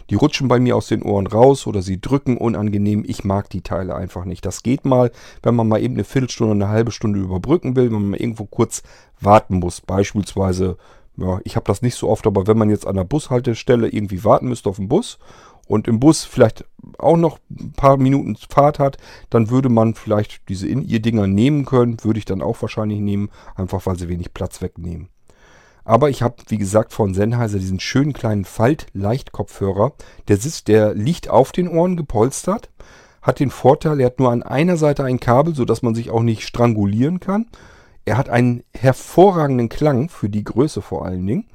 Die 0.09 0.15
rutschen 0.15 0.47
bei 0.47 0.59
mir 0.59 0.75
aus 0.75 0.87
den 0.87 1.03
Ohren 1.03 1.25
raus 1.25 1.65
oder 1.65 1.81
sie 1.81 1.99
drücken 1.99 2.37
unangenehm. 2.37 3.03
Ich 3.07 3.23
mag 3.23 3.49
die 3.49 3.61
Teile 3.61 3.95
einfach 3.95 4.25
nicht. 4.25 4.45
Das 4.45 4.61
geht 4.61 4.85
mal, 4.85 5.11
wenn 5.41 5.55
man 5.55 5.67
mal 5.67 5.81
eben 5.81 5.95
eine 5.95 6.03
Viertelstunde, 6.03 6.53
eine 6.53 6.67
halbe 6.67 6.91
Stunde 6.91 7.19
überbrücken 7.19 7.75
will, 7.75 7.91
wenn 7.91 8.09
man 8.09 8.19
irgendwo 8.19 8.45
kurz 8.45 8.83
warten 9.19 9.59
muss. 9.59 9.81
Beispielsweise, 9.81 10.77
ja, 11.21 11.39
ich 11.43 11.55
habe 11.55 11.65
das 11.65 11.81
nicht 11.81 11.95
so 11.95 12.09
oft, 12.09 12.25
aber 12.25 12.47
wenn 12.47 12.57
man 12.57 12.69
jetzt 12.69 12.87
an 12.87 12.95
der 12.95 13.03
Bushaltestelle 13.03 13.87
irgendwie 13.87 14.23
warten 14.23 14.47
müsste 14.47 14.69
auf 14.69 14.77
den 14.77 14.87
Bus 14.87 15.19
und 15.67 15.87
im 15.87 15.99
Bus 15.99 16.23
vielleicht 16.23 16.65
auch 16.97 17.17
noch 17.17 17.39
ein 17.49 17.73
paar 17.73 17.97
Minuten 17.97 18.35
Fahrt 18.35 18.79
hat, 18.79 18.97
dann 19.29 19.49
würde 19.49 19.69
man 19.69 19.93
vielleicht 19.93 20.49
diese 20.49 20.67
In-Ear-Dinger 20.67 21.27
nehmen 21.27 21.65
können. 21.65 22.03
Würde 22.03 22.19
ich 22.19 22.25
dann 22.25 22.41
auch 22.41 22.61
wahrscheinlich 22.61 22.99
nehmen, 22.99 23.29
einfach 23.55 23.85
weil 23.85 23.97
sie 23.97 24.09
wenig 24.09 24.33
Platz 24.33 24.61
wegnehmen. 24.61 25.09
Aber 25.83 26.09
ich 26.09 26.21
habe, 26.21 26.35
wie 26.47 26.57
gesagt, 26.57 26.93
von 26.93 27.13
Sennheiser 27.13 27.59
diesen 27.59 27.79
schönen 27.79 28.13
kleinen 28.13 28.45
Falt-Leichtkopfhörer. 28.45 29.93
Der 30.27 30.37
sitzt, 30.37 30.67
der 30.67 30.93
liegt 30.93 31.29
auf 31.29 31.51
den 31.51 31.67
Ohren 31.67 31.97
gepolstert. 31.97 32.69
Hat 33.21 33.39
den 33.39 33.51
Vorteil, 33.51 33.99
er 33.99 34.07
hat 34.07 34.19
nur 34.19 34.31
an 34.31 34.43
einer 34.43 34.77
Seite 34.77 35.03
ein 35.03 35.19
Kabel, 35.19 35.55
sodass 35.55 35.81
man 35.83 35.95
sich 35.95 36.09
auch 36.09 36.23
nicht 36.23 36.43
strangulieren 36.43 37.19
kann. 37.19 37.47
Er 38.05 38.17
hat 38.17 38.29
einen 38.29 38.63
hervorragenden 38.73 39.69
Klang, 39.69 40.09
für 40.09 40.29
die 40.29 40.43
Größe 40.43 40.81
vor 40.81 41.05
allen 41.05 41.25
Dingen. 41.25 41.45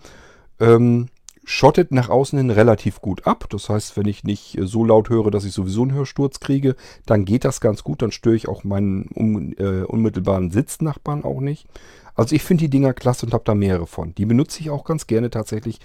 Ähm, 0.60 1.08
schottet 1.44 1.92
nach 1.92 2.08
außen 2.08 2.38
hin 2.38 2.50
relativ 2.50 3.00
gut 3.00 3.26
ab. 3.26 3.46
Das 3.50 3.68
heißt, 3.68 3.96
wenn 3.96 4.06
ich 4.06 4.24
nicht 4.24 4.58
so 4.62 4.84
laut 4.84 5.08
höre, 5.08 5.30
dass 5.30 5.44
ich 5.44 5.52
sowieso 5.52 5.82
einen 5.82 5.94
Hörsturz 5.94 6.40
kriege, 6.40 6.74
dann 7.06 7.24
geht 7.24 7.44
das 7.44 7.60
ganz 7.60 7.84
gut. 7.84 8.02
Dann 8.02 8.12
störe 8.12 8.36
ich 8.36 8.48
auch 8.48 8.64
meinen 8.64 9.08
un, 9.14 9.56
äh, 9.58 9.84
unmittelbaren 9.84 10.50
Sitznachbarn 10.50 11.24
auch 11.24 11.40
nicht. 11.40 11.66
Also 12.14 12.34
ich 12.34 12.42
finde 12.42 12.64
die 12.64 12.70
Dinger 12.70 12.94
klasse 12.94 13.26
und 13.26 13.32
habe 13.32 13.44
da 13.44 13.54
mehrere 13.54 13.86
von. 13.86 14.14
Die 14.14 14.26
benutze 14.26 14.60
ich 14.60 14.70
auch 14.70 14.84
ganz 14.84 15.06
gerne 15.06 15.30
tatsächlich, 15.30 15.80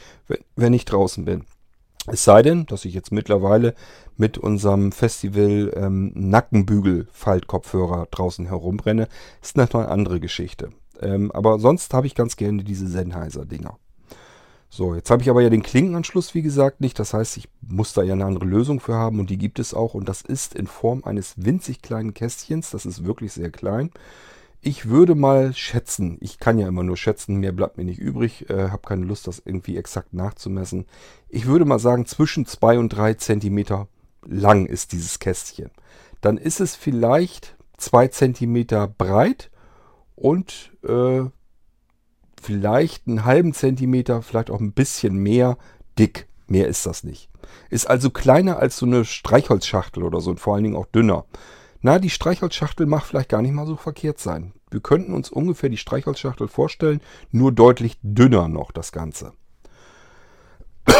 wenn 0.56 0.74
ich 0.74 0.86
draußen 0.86 1.26
bin. 1.26 1.44
Es 2.08 2.24
sei 2.24 2.42
denn, 2.42 2.66
dass 2.66 2.86
ich 2.86 2.94
jetzt 2.94 3.12
mittlerweile 3.12 3.76
mit 4.18 4.38
unserem 4.38 4.92
Festival 4.92 5.72
ähm, 5.76 6.12
Nackenbügel-Faltkopfhörer 6.16 8.08
draußen 8.10 8.48
herumrenne, 8.48 9.08
ist 9.42 9.58
natürlich 9.58 9.86
eine 9.86 9.94
andere 9.94 10.20
Geschichte. 10.20 10.70
Ähm, 11.00 11.32
aber 11.32 11.60
sonst 11.60 11.94
habe 11.94 12.08
ich 12.08 12.16
ganz 12.16 12.36
gerne 12.38 12.64
diese 12.64 12.88
Sennheiser-Dinger. 12.88 13.78
So, 14.74 14.96
jetzt 14.96 15.12
habe 15.12 15.22
ich 15.22 15.30
aber 15.30 15.42
ja 15.42 15.50
den 15.50 15.64
Klinkenanschluss, 15.64 16.34
wie 16.34 16.42
gesagt, 16.42 16.80
nicht. 16.80 16.98
Das 16.98 17.14
heißt, 17.14 17.36
ich 17.38 17.50
muss 17.62 17.94
da 17.94 18.04
ja 18.04 18.14
eine 18.14 18.26
andere 18.26 18.46
Lösung 18.46 18.80
für 18.80 18.96
haben 18.96 19.20
und 19.20 19.30
die 19.30 19.38
gibt 19.38 19.60
es 19.60 19.74
auch. 19.74 19.94
Und 19.94 20.08
das 20.08 20.22
ist 20.22 20.56
in 20.56 20.66
Form 20.66 21.04
eines 21.04 21.34
winzig 21.36 21.82
kleinen 21.82 22.14
Kästchens. 22.14 22.72
Das 22.72 22.86
ist 22.86 23.04
wirklich 23.04 23.34
sehr 23.34 23.52
klein. 23.52 23.92
Ich 24.64 24.90
würde 24.90 25.16
mal 25.16 25.56
schätzen, 25.56 26.18
ich 26.22 26.38
kann 26.38 26.60
ja 26.60 26.68
immer 26.68 26.84
nur 26.84 26.96
schätzen, 26.96 27.38
mehr 27.38 27.52
bleibt 27.52 27.78
mir 27.78 27.84
nicht 27.84 27.98
übrig, 27.98 28.48
äh, 28.48 28.70
habe 28.70 28.88
keine 28.88 29.06
Lust, 29.06 29.26
das 29.26 29.42
irgendwie 29.44 29.76
exakt 29.76 30.14
nachzumessen. 30.14 30.86
Ich 31.30 31.48
würde 31.48 31.66
mal 31.66 31.80
sagen, 31.80 32.06
zwischen 32.06 32.46
2 32.46 32.78
und 32.78 32.90
3 32.90 33.16
Zentimeter 33.16 33.88
lang 34.24 34.68
ist 34.68 34.92
dieses 34.92 35.18
Kästchen. 35.18 35.72
Dann 36.22 36.38
ist 36.38 36.60
es 36.60 36.76
vielleicht 36.76 37.56
2 37.78 38.10
Zentimeter 38.10 38.88
breit 38.88 39.50
und 40.16 40.72
äh, 40.84 41.24
vielleicht 42.40 43.08
einen 43.08 43.26
halben 43.26 43.54
Zentimeter, 43.56 44.22
vielleicht 44.22 44.52
auch 44.52 44.60
ein 44.60 44.74
bisschen 44.74 45.18
mehr 45.18 45.58
dick. 45.98 46.28
Mehr 46.46 46.68
ist 46.68 46.86
das 46.86 47.04
nicht. 47.04 47.30
Ist 47.72 47.90
also 47.90 48.12
kleiner 48.12 48.60
als 48.60 48.78
so 48.78 48.86
eine 48.86 49.06
Streichholzschachtel 49.06 50.04
oder 50.04 50.22
so 50.22 50.30
und 50.30 50.40
vor 50.40 50.54
allen 50.54 50.64
Dingen 50.66 50.76
auch 50.76 50.86
dünner. 50.86 51.26
Na, 51.82 51.98
die 51.98 52.10
Streichholzschachtel 52.10 52.86
mag 52.86 53.04
vielleicht 53.04 53.30
gar 53.30 53.42
nicht 53.42 53.54
mal 53.54 53.66
so 53.66 53.76
verkehrt 53.76 54.20
sein. 54.20 54.54
Wir 54.70 54.82
könnten 54.82 55.14
uns 55.14 55.32
ungefähr 55.32 55.70
die 55.70 55.78
Streichholzschachtel 55.78 56.48
vorstellen, 56.48 57.02
nur 57.32 57.52
deutlich 57.52 57.98
dünner 58.04 58.48
noch 58.48 58.72
das 58.72 58.92
Ganze. 58.92 59.34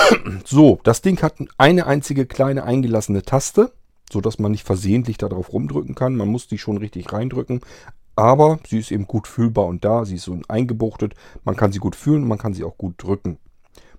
So, 0.46 0.80
das 0.84 1.02
Ding 1.02 1.22
hat 1.22 1.36
eine 1.58 1.86
einzige 1.88 2.26
kleine 2.26 2.64
eingelassene 2.64 3.24
Taste, 3.24 3.72
sodass 4.12 4.40
man 4.40 4.52
nicht 4.52 4.66
versehentlich 4.66 5.18
darauf 5.18 5.54
rumdrücken 5.54 5.96
kann. 5.96 6.16
Man 6.16 6.28
muss 6.28 6.48
die 6.48 6.58
schon 6.58 6.78
richtig 6.78 7.14
reindrücken. 7.14 7.62
Aber 8.16 8.60
sie 8.68 8.80
ist 8.80 8.92
eben 8.92 9.08
gut 9.08 9.28
fühlbar 9.28 9.66
und 9.66 9.86
da. 9.86 10.04
Sie 10.06 10.16
ist 10.16 10.24
so 10.24 10.38
eingebuchtet. 10.48 11.16
Man 11.46 11.56
kann 11.56 11.72
sie 11.72 11.80
gut 11.80 11.96
fühlen 11.96 12.24
und 12.24 12.28
man 12.28 12.38
kann 12.38 12.54
sie 12.54 12.64
auch 12.64 12.78
gut 12.78 12.96
drücken. 12.98 13.38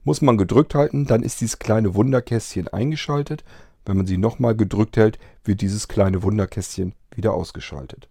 Muss 0.05 0.21
man 0.21 0.37
gedrückt 0.37 0.75
halten, 0.75 1.07
dann 1.07 1.23
ist 1.23 1.41
dieses 1.41 1.59
kleine 1.59 1.95
Wunderkästchen 1.95 2.69
eingeschaltet. 2.69 3.45
Wenn 3.85 3.97
man 3.97 4.07
sie 4.07 4.19
nochmal 4.19 4.57
gedrückt 4.57 4.97
hält, 4.97 5.19
wird 5.45 5.61
dieses 5.61 5.89
kleine 5.89 6.23
Wunderkästchen 6.23 6.95
wieder 7.15 7.35
ausgeschaltet. 7.35 8.09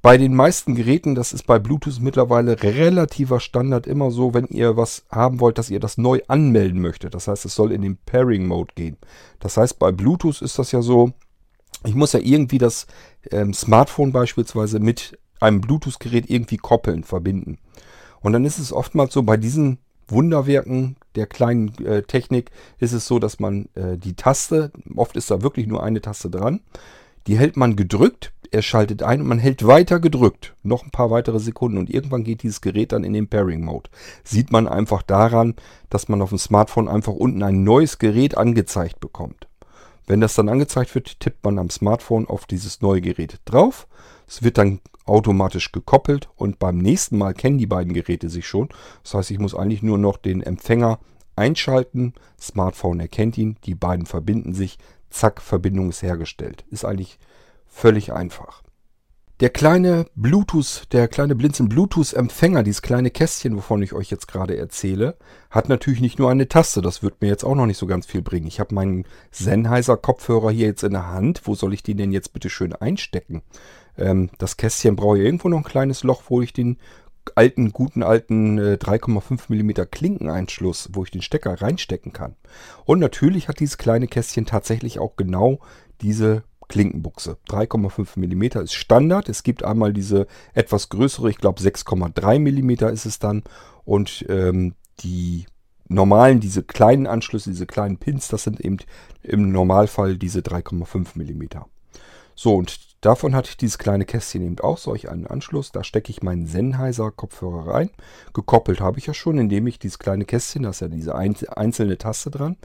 Bei 0.00 0.16
den 0.16 0.34
meisten 0.34 0.76
Geräten, 0.76 1.16
das 1.16 1.32
ist 1.32 1.44
bei 1.44 1.58
Bluetooth 1.58 2.00
mittlerweile 2.00 2.62
relativer 2.62 3.40
Standard 3.40 3.88
immer 3.88 4.12
so, 4.12 4.32
wenn 4.32 4.46
ihr 4.46 4.76
was 4.76 5.04
haben 5.10 5.40
wollt, 5.40 5.58
dass 5.58 5.70
ihr 5.70 5.80
das 5.80 5.98
neu 5.98 6.20
anmelden 6.28 6.80
möchtet. 6.80 7.14
Das 7.14 7.26
heißt, 7.26 7.44
es 7.44 7.54
soll 7.56 7.72
in 7.72 7.82
den 7.82 7.96
Pairing 7.96 8.46
Mode 8.46 8.74
gehen. 8.76 8.96
Das 9.40 9.56
heißt, 9.56 9.78
bei 9.80 9.90
Bluetooth 9.90 10.40
ist 10.40 10.58
das 10.58 10.70
ja 10.70 10.82
so, 10.82 11.12
ich 11.84 11.96
muss 11.96 12.12
ja 12.12 12.20
irgendwie 12.20 12.58
das 12.58 12.86
ähm, 13.32 13.52
Smartphone 13.52 14.12
beispielsweise 14.12 14.78
mit 14.78 15.18
einem 15.40 15.60
Bluetooth-Gerät 15.60 16.30
irgendwie 16.30 16.58
koppeln, 16.58 17.02
verbinden. 17.02 17.58
Und 18.20 18.32
dann 18.32 18.44
ist 18.44 18.58
es 18.58 18.72
oftmals 18.72 19.12
so 19.12 19.24
bei 19.24 19.36
diesen 19.36 19.78
Wunderwerken 20.08 20.96
der 21.14 21.26
kleinen 21.26 21.74
äh, 21.84 22.02
Technik 22.02 22.50
ist 22.78 22.92
es 22.92 23.06
so, 23.06 23.18
dass 23.18 23.40
man 23.40 23.68
äh, 23.74 23.96
die 23.96 24.14
Taste, 24.14 24.72
oft 24.96 25.16
ist 25.16 25.30
da 25.30 25.42
wirklich 25.42 25.66
nur 25.66 25.82
eine 25.82 26.00
Taste 26.00 26.30
dran, 26.30 26.60
die 27.26 27.38
hält 27.38 27.56
man 27.56 27.76
gedrückt, 27.76 28.32
er 28.50 28.62
schaltet 28.62 29.02
ein 29.02 29.20
und 29.20 29.28
man 29.28 29.38
hält 29.38 29.66
weiter 29.66 30.00
gedrückt, 30.00 30.54
noch 30.62 30.84
ein 30.84 30.90
paar 30.90 31.10
weitere 31.10 31.38
Sekunden 31.38 31.78
und 31.78 31.90
irgendwann 31.90 32.24
geht 32.24 32.42
dieses 32.42 32.60
Gerät 32.60 32.92
dann 32.92 33.04
in 33.04 33.12
den 33.12 33.28
Pairing 33.28 33.64
Mode. 33.64 33.90
Sieht 34.24 34.50
man 34.50 34.66
einfach 34.66 35.02
daran, 35.02 35.54
dass 35.90 36.08
man 36.08 36.22
auf 36.22 36.30
dem 36.30 36.38
Smartphone 36.38 36.88
einfach 36.88 37.12
unten 37.12 37.42
ein 37.42 37.64
neues 37.64 37.98
Gerät 37.98 38.36
angezeigt 38.38 39.00
bekommt. 39.00 39.48
Wenn 40.06 40.22
das 40.22 40.34
dann 40.34 40.48
angezeigt 40.48 40.94
wird, 40.94 41.20
tippt 41.20 41.44
man 41.44 41.58
am 41.58 41.68
Smartphone 41.68 42.26
auf 42.26 42.46
dieses 42.46 42.80
neue 42.80 43.02
Gerät 43.02 43.40
drauf. 43.44 43.86
Es 44.26 44.42
wird 44.42 44.56
dann 44.56 44.80
automatisch 45.08 45.72
gekoppelt 45.72 46.28
und 46.36 46.58
beim 46.58 46.78
nächsten 46.78 47.18
Mal 47.18 47.34
kennen 47.34 47.58
die 47.58 47.66
beiden 47.66 47.92
Geräte 47.92 48.28
sich 48.28 48.46
schon. 48.46 48.68
Das 49.02 49.14
heißt, 49.14 49.30
ich 49.30 49.38
muss 49.38 49.54
eigentlich 49.54 49.82
nur 49.82 49.98
noch 49.98 50.16
den 50.16 50.42
Empfänger 50.42 50.98
einschalten. 51.36 52.14
Smartphone 52.40 53.00
erkennt 53.00 53.38
ihn, 53.38 53.56
die 53.64 53.74
beiden 53.74 54.06
verbinden 54.06 54.54
sich, 54.54 54.78
zack, 55.10 55.40
Verbindung 55.40 55.90
ist 55.90 56.02
hergestellt. 56.02 56.64
Ist 56.70 56.84
eigentlich 56.84 57.18
völlig 57.66 58.12
einfach. 58.12 58.62
Der 59.40 59.50
kleine 59.50 60.06
Bluetooth, 60.16 60.88
der 60.90 61.06
kleine 61.06 61.36
Blinzen 61.36 61.68
Bluetooth 61.68 62.12
Empfänger, 62.12 62.64
dieses 62.64 62.82
kleine 62.82 63.12
Kästchen, 63.12 63.56
wovon 63.56 63.80
ich 63.82 63.92
euch 63.92 64.10
jetzt 64.10 64.26
gerade 64.26 64.56
erzähle, 64.56 65.16
hat 65.48 65.68
natürlich 65.68 66.00
nicht 66.00 66.18
nur 66.18 66.28
eine 66.28 66.48
Taste. 66.48 66.82
Das 66.82 67.04
wird 67.04 67.22
mir 67.22 67.28
jetzt 67.28 67.44
auch 67.44 67.54
noch 67.54 67.66
nicht 67.66 67.78
so 67.78 67.86
ganz 67.86 68.04
viel 68.04 68.20
bringen. 68.20 68.48
Ich 68.48 68.58
habe 68.58 68.74
meinen 68.74 69.04
Sennheiser 69.30 69.96
Kopfhörer 69.96 70.50
hier 70.50 70.66
jetzt 70.66 70.82
in 70.82 70.90
der 70.90 71.06
Hand. 71.06 71.42
Wo 71.44 71.54
soll 71.54 71.72
ich 71.72 71.84
den 71.84 71.98
denn 71.98 72.10
jetzt 72.10 72.32
bitte 72.32 72.50
schön 72.50 72.72
einstecken? 72.72 73.42
Ähm, 73.98 74.30
das 74.38 74.56
Kästchen 74.56 74.96
brauche 74.96 75.18
ich 75.18 75.24
irgendwo 75.24 75.48
noch 75.48 75.58
ein 75.58 75.64
kleines 75.64 76.02
Loch, 76.02 76.24
wo 76.28 76.40
ich 76.40 76.52
den 76.52 76.78
alten, 77.34 77.72
guten 77.72 78.02
alten 78.02 78.58
äh, 78.58 78.78
3,5 78.80 79.48
mm 79.48 79.90
Klinkeneinschluss, 79.90 80.90
wo 80.92 81.04
ich 81.04 81.10
den 81.10 81.22
Stecker 81.22 81.60
reinstecken 81.60 82.12
kann. 82.12 82.36
Und 82.84 83.00
natürlich 83.00 83.48
hat 83.48 83.60
dieses 83.60 83.78
kleine 83.78 84.06
Kästchen 84.06 84.46
tatsächlich 84.46 84.98
auch 84.98 85.16
genau 85.16 85.60
diese 86.00 86.44
Klinkenbuchse. 86.68 87.38
3,5 87.48 88.18
mm 88.18 88.62
ist 88.62 88.74
Standard. 88.74 89.28
Es 89.28 89.42
gibt 89.42 89.64
einmal 89.64 89.92
diese 89.92 90.26
etwas 90.54 90.88
größere, 90.90 91.30
ich 91.30 91.38
glaube 91.38 91.60
6,3 91.60 92.38
mm 92.38 92.92
ist 92.92 93.06
es 93.06 93.18
dann. 93.18 93.42
Und 93.84 94.24
ähm, 94.28 94.74
die 95.00 95.46
normalen, 95.88 96.40
diese 96.40 96.62
kleinen 96.62 97.06
Anschlüsse, 97.06 97.50
diese 97.50 97.66
kleinen 97.66 97.96
Pins, 97.96 98.28
das 98.28 98.44
sind 98.44 98.60
eben 98.60 98.76
im 99.22 99.50
Normalfall 99.50 100.18
diese 100.18 100.40
3,5 100.40 101.16
mm. 101.16 101.64
So, 102.34 102.54
und 102.54 102.87
davon 103.00 103.34
hatte 103.34 103.50
ich 103.50 103.56
dieses 103.56 103.78
kleine 103.78 104.04
Kästchen 104.04 104.42
eben 104.42 104.58
auch 104.60 104.78
solch 104.78 105.08
einen 105.08 105.26
Anschluss. 105.26 105.72
Da 105.72 105.84
stecke 105.84 106.10
ich 106.10 106.22
meinen 106.22 106.46
Sennheiser 106.46 107.10
Kopfhörer 107.10 107.72
rein. 107.72 107.90
Gekoppelt 108.34 108.80
habe 108.80 108.98
ich 108.98 109.06
ja 109.06 109.14
schon, 109.14 109.38
indem 109.38 109.66
ich 109.66 109.78
dieses 109.78 109.98
kleine 109.98 110.24
Kästchen, 110.24 110.64
da 110.64 110.70
ist 110.70 110.80
ja 110.80 110.88
diese 110.88 111.14
einzelne 111.16 111.98
Taste 111.98 112.30
dran, 112.30 112.56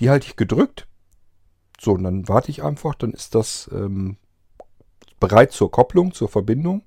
die 0.00 0.10
halte 0.10 0.26
ich 0.26 0.36
gedrückt 0.36 0.86
so, 1.80 1.92
und 1.92 2.04
dann 2.04 2.28
warte 2.28 2.50
ich 2.50 2.62
einfach, 2.62 2.94
dann 2.94 3.12
ist 3.12 3.34
das 3.34 3.70
ähm, 3.72 4.16
bereit 5.20 5.52
zur 5.52 5.70
Kopplung, 5.70 6.12
zur 6.12 6.28
Verbindung. 6.28 6.82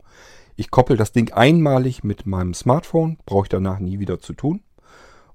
Ich 0.56 0.72
koppel 0.72 0.98
das 0.98 1.12
Ding 1.12 1.32
einmalig 1.32 2.04
mit 2.04 2.26
meinem 2.26 2.54
Smartphone, 2.54 3.18
brauche 3.26 3.46
ich 3.46 3.50
danach 3.50 3.80
nie 3.80 4.00
wieder 4.00 4.20
zu 4.20 4.34
tun. 4.34 4.62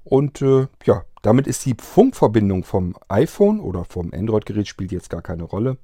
Und 0.02 0.42
äh, 0.42 0.66
ja, 0.85 1.04
damit 1.23 1.47
ist 1.47 1.64
die 1.64 1.76
Funkverbindung 1.78 2.64
vom 2.64 2.94
iPhone 3.09 3.59
oder 3.61 3.85
vom 3.85 4.12
Android-Gerät, 4.12 4.68
spielt 4.68 4.92
jetzt 4.92 5.09
gar 5.09 5.23
keine 5.23 5.44
Rolle, 5.44 5.78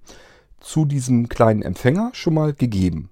zu 0.61 0.85
diesem 0.85 1.29
kleinen 1.29 1.63
Empfänger 1.63 2.11
schon 2.15 2.35
mal 2.35 2.53
gegeben. 2.53 3.11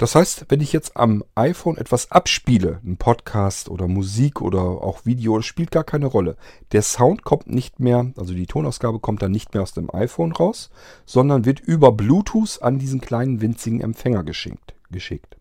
Das 0.00 0.14
heißt, 0.14 0.46
wenn 0.48 0.62
ich 0.62 0.72
jetzt 0.72 0.96
am 0.96 1.22
iPhone 1.34 1.76
etwas 1.76 2.10
abspiele, 2.10 2.80
ein 2.82 2.96
Podcast 2.96 3.68
oder 3.68 3.86
Musik 3.86 4.40
oder 4.40 4.62
auch 4.62 5.04
Video, 5.04 5.36
das 5.36 5.44
spielt 5.44 5.70
gar 5.70 5.84
keine 5.84 6.06
Rolle. 6.06 6.38
Der 6.72 6.80
Sound 6.80 7.22
kommt 7.22 7.48
nicht 7.48 7.80
mehr, 7.80 8.10
also 8.16 8.32
die 8.32 8.46
Tonausgabe 8.46 8.98
kommt 8.98 9.20
dann 9.20 9.30
nicht 9.30 9.52
mehr 9.52 9.62
aus 9.62 9.74
dem 9.74 9.94
iPhone 9.94 10.32
raus, 10.32 10.70
sondern 11.04 11.44
wird 11.44 11.60
über 11.60 11.92
Bluetooth 11.92 12.62
an 12.62 12.78
diesen 12.78 13.02
kleinen 13.02 13.42
winzigen 13.42 13.82
Empfänger 13.82 14.24
geschickt. 14.24 14.74
geschickt. 14.90 15.36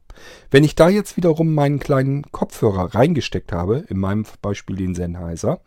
Wenn 0.52 0.66
ich 0.66 0.76
da 0.76 0.90
jetzt 0.90 1.16
wiederum 1.16 1.54
meinen 1.54 1.80
kleinen 1.80 2.30
Kopfhörer 2.32 2.94
reingesteckt 2.94 3.54
habe, 3.54 3.86
in 3.88 3.98
meinem 3.98 4.26
Beispiel 4.42 4.76
den 4.76 4.94
Sennheiser, 4.94 5.62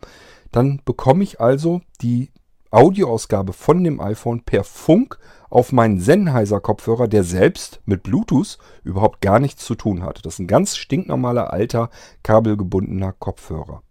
dann 0.51 0.81
bekomme 0.85 1.23
ich 1.23 1.41
also 1.41 1.81
die 2.03 2.29
Audioausgabe 2.73 3.53
von 3.53 3.83
dem 3.83 4.01
iPhone 4.01 4.41
per 4.41 4.63
Funk 4.63 5.19
auf 5.51 5.71
meinen 5.71 5.99
Sennheiser 5.99 6.59
Kopfhörer, 6.59 7.07
der 7.07 7.23
selbst 7.23 7.81
mit 7.85 8.01
Bluetooth 8.01 8.57
überhaupt 8.83 9.21
gar 9.21 9.39
nichts 9.39 9.63
zu 9.63 9.75
tun 9.75 10.01
hat. 10.01 10.25
Das 10.25 10.33
ist 10.33 10.39
ein 10.39 10.47
ganz 10.47 10.75
stinknormaler 10.75 11.53
alter 11.53 11.91
kabelgebundener 12.23 13.13
Kopfhörer. 13.13 13.83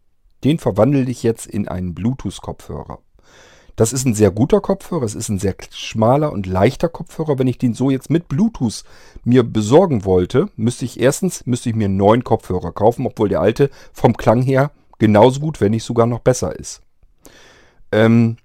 Den 0.43 0.59
verwandle 0.59 1.03
ich 1.03 1.23
jetzt 1.23 1.47
in 1.47 1.69
einen 1.69 1.95
Bluetooth 1.95 2.43
Kopfhörer. 2.43 2.99
Das 3.77 3.93
ist 3.93 4.05
ein 4.05 4.15
sehr 4.15 4.33
guter 4.33 4.61
Kopfhörer, 4.61 5.05
es 5.05 5.15
ist 5.15 5.29
ein 5.29 5.39
sehr 5.39 5.55
schmaler 5.71 6.33
und 6.33 6.47
leichter 6.47 6.89
Kopfhörer. 6.89 7.39
Wenn 7.39 7.47
ich 7.47 7.59
den 7.59 7.75
so 7.75 7.89
jetzt 7.89 8.11
mit 8.11 8.29
Bluetooth 8.29 8.83
mir 9.23 9.45
besorgen 9.45 10.05
wollte, 10.05 10.49
müsste 10.57 10.85
ich 10.85 10.99
erstens 10.99 11.47
müsste 11.47 11.71
ich 11.71 11.77
mir 11.77 11.85
einen 11.85 11.97
neuen 11.97 12.25
Kopfhörer 12.25 12.73
kaufen, 12.73 13.07
obwohl 13.07 13.29
der 13.29 13.41
alte 13.41 13.71
vom 13.93 14.17
Klang 14.17 14.43
her 14.43 14.73
genauso 14.99 15.39
gut, 15.39 15.61
wenn 15.61 15.71
nicht 15.71 15.85
sogar 15.85 16.07
noch 16.07 16.19
besser 16.19 16.59
ist. 16.59 16.83
Ähm, 17.93 18.39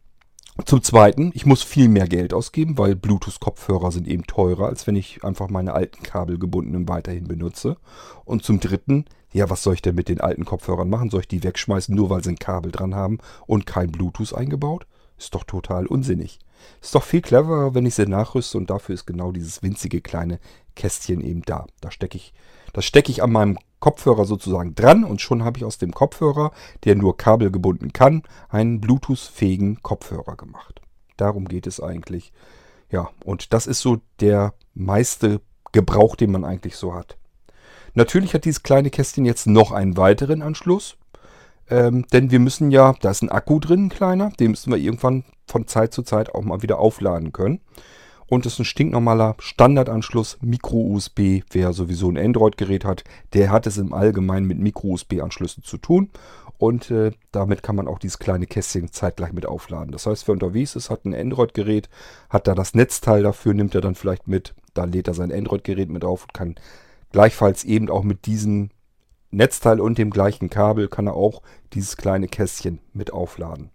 zum 0.65 0.81
Zweiten, 0.81 1.31
ich 1.35 1.45
muss 1.45 1.63
viel 1.63 1.87
mehr 1.87 2.07
Geld 2.07 2.33
ausgeben, 2.33 2.77
weil 2.77 2.95
Bluetooth-Kopfhörer 2.95 3.91
sind 3.91 4.07
eben 4.07 4.23
teurer, 4.23 4.67
als 4.67 4.87
wenn 4.87 4.95
ich 4.95 5.23
einfach 5.23 5.49
meine 5.49 5.73
alten 5.73 6.03
kabelgebundenen 6.03 6.87
weiterhin 6.89 7.27
benutze. 7.27 7.77
Und 8.25 8.43
zum 8.43 8.59
Dritten, 8.59 9.05
ja, 9.31 9.49
was 9.49 9.63
soll 9.63 9.75
ich 9.75 9.81
denn 9.81 9.95
mit 9.95 10.09
den 10.09 10.21
alten 10.21 10.45
Kopfhörern 10.45 10.89
machen? 10.89 11.09
Soll 11.09 11.21
ich 11.21 11.27
die 11.27 11.43
wegschmeißen, 11.43 11.93
nur 11.93 12.09
weil 12.09 12.23
sie 12.23 12.31
ein 12.31 12.39
Kabel 12.39 12.71
dran 12.71 12.95
haben 12.95 13.19
und 13.45 13.65
kein 13.65 13.91
Bluetooth 13.91 14.33
eingebaut? 14.33 14.87
Ist 15.17 15.35
doch 15.35 15.43
total 15.43 15.85
unsinnig. 15.85 16.39
Ist 16.81 16.95
doch 16.95 17.03
viel 17.03 17.21
cleverer, 17.21 17.73
wenn 17.75 17.85
ich 17.85 17.95
sie 17.95 18.07
nachrüste 18.07 18.57
und 18.57 18.69
dafür 18.69 18.95
ist 18.95 19.05
genau 19.05 19.31
dieses 19.31 19.61
winzige 19.63 20.01
kleine 20.01 20.39
Kästchen 20.75 21.21
eben 21.21 21.43
da. 21.43 21.67
Da 21.81 21.91
stecke 21.91 22.17
ich, 22.17 22.33
das 22.73 22.85
stecke 22.85 23.11
ich 23.11 23.21
an 23.21 23.31
meinem 23.31 23.57
Kopfhörer 23.79 24.25
sozusagen 24.25 24.75
dran 24.75 25.03
und 25.03 25.21
schon 25.21 25.43
habe 25.43 25.57
ich 25.59 25.65
aus 25.65 25.77
dem 25.77 25.93
Kopfhörer, 25.93 26.51
der 26.83 26.95
nur 26.95 27.17
kabelgebunden 27.17 27.93
kann, 27.93 28.23
einen 28.49 28.81
Bluetooth-fähigen 28.81 29.83
Kopfhörer 29.83 30.35
gemacht. 30.35 30.81
Darum 31.15 31.47
geht 31.47 31.67
es 31.67 31.79
eigentlich. 31.79 32.31
Ja, 32.89 33.09
und 33.23 33.53
das 33.53 33.67
ist 33.67 33.81
so 33.81 33.97
der 34.19 34.53
meiste 34.73 35.41
Gebrauch, 35.71 36.15
den 36.15 36.31
man 36.31 36.45
eigentlich 36.45 36.75
so 36.77 36.93
hat. 36.93 37.17
Natürlich 37.93 38.33
hat 38.33 38.45
dieses 38.45 38.63
kleine 38.63 38.89
Kästchen 38.89 39.25
jetzt 39.25 39.47
noch 39.47 39.71
einen 39.71 39.97
weiteren 39.97 40.41
Anschluss. 40.41 40.97
Ähm, 41.69 42.05
denn 42.13 42.31
wir 42.31 42.39
müssen 42.39 42.71
ja, 42.71 42.93
da 43.01 43.11
ist 43.11 43.21
ein 43.21 43.29
Akku 43.29 43.59
drin, 43.59 43.85
ein 43.85 43.89
kleiner, 43.89 44.31
den 44.39 44.51
müssen 44.51 44.71
wir 44.71 44.77
irgendwann 44.77 45.25
von 45.47 45.67
Zeit 45.67 45.93
zu 45.93 46.01
Zeit 46.01 46.33
auch 46.33 46.43
mal 46.43 46.61
wieder 46.61 46.79
aufladen 46.79 47.33
können. 47.33 47.59
Und 48.29 48.45
es 48.45 48.53
ist 48.53 48.59
ein 48.59 48.65
stinknormaler 48.65 49.35
Standardanschluss 49.39 50.37
Micro-USB. 50.41 51.43
Wer 51.49 51.71
sowieso 51.73 52.09
ein 52.09 52.17
Android-Gerät 52.17 52.83
hat, 52.83 53.03
der 53.33 53.51
hat 53.51 53.67
es 53.67 53.77
im 53.77 53.93
Allgemeinen 53.93 54.47
mit 54.47 54.59
Micro-USB-Anschlüssen 54.59 55.63
zu 55.63 55.77
tun. 55.77 56.09
Und 56.57 56.91
äh, 56.91 57.11
damit 57.31 57.63
kann 57.63 57.75
man 57.75 57.87
auch 57.87 57.99
dieses 57.99 58.19
kleine 58.19 58.47
Kästchen 58.47 58.91
zeitgleich 58.91 59.31
mit 59.31 59.45
aufladen. 59.45 59.91
Das 59.91 60.07
heißt, 60.07 60.27
wer 60.27 60.33
unterwegs 60.33 60.75
ist, 60.75 60.89
hat 60.89 61.05
ein 61.05 61.13
Android-Gerät, 61.13 61.87
hat 62.29 62.47
da 62.47 62.55
das 62.55 62.73
Netzteil 62.73 63.23
dafür, 63.23 63.53
nimmt 63.53 63.75
er 63.75 63.81
dann 63.81 63.95
vielleicht 63.95 64.27
mit. 64.27 64.55
Da 64.73 64.85
lädt 64.85 65.07
er 65.07 65.13
sein 65.13 65.31
Android-Gerät 65.31 65.89
mit 65.89 66.03
auf 66.03 66.23
und 66.23 66.33
kann 66.33 66.55
gleichfalls 67.11 67.63
eben 67.63 67.89
auch 67.89 68.03
mit 68.03 68.25
diesem 68.25 68.71
Netzteil 69.29 69.79
und 69.79 69.97
dem 69.97 70.09
gleichen 70.09 70.49
Kabel 70.49 70.87
kann 70.87 71.07
er 71.07 71.13
auch 71.13 71.41
dieses 71.73 71.95
kleine 71.95 72.27
Kästchen 72.27 72.79
mit 72.93 73.13
aufladen. 73.13 73.69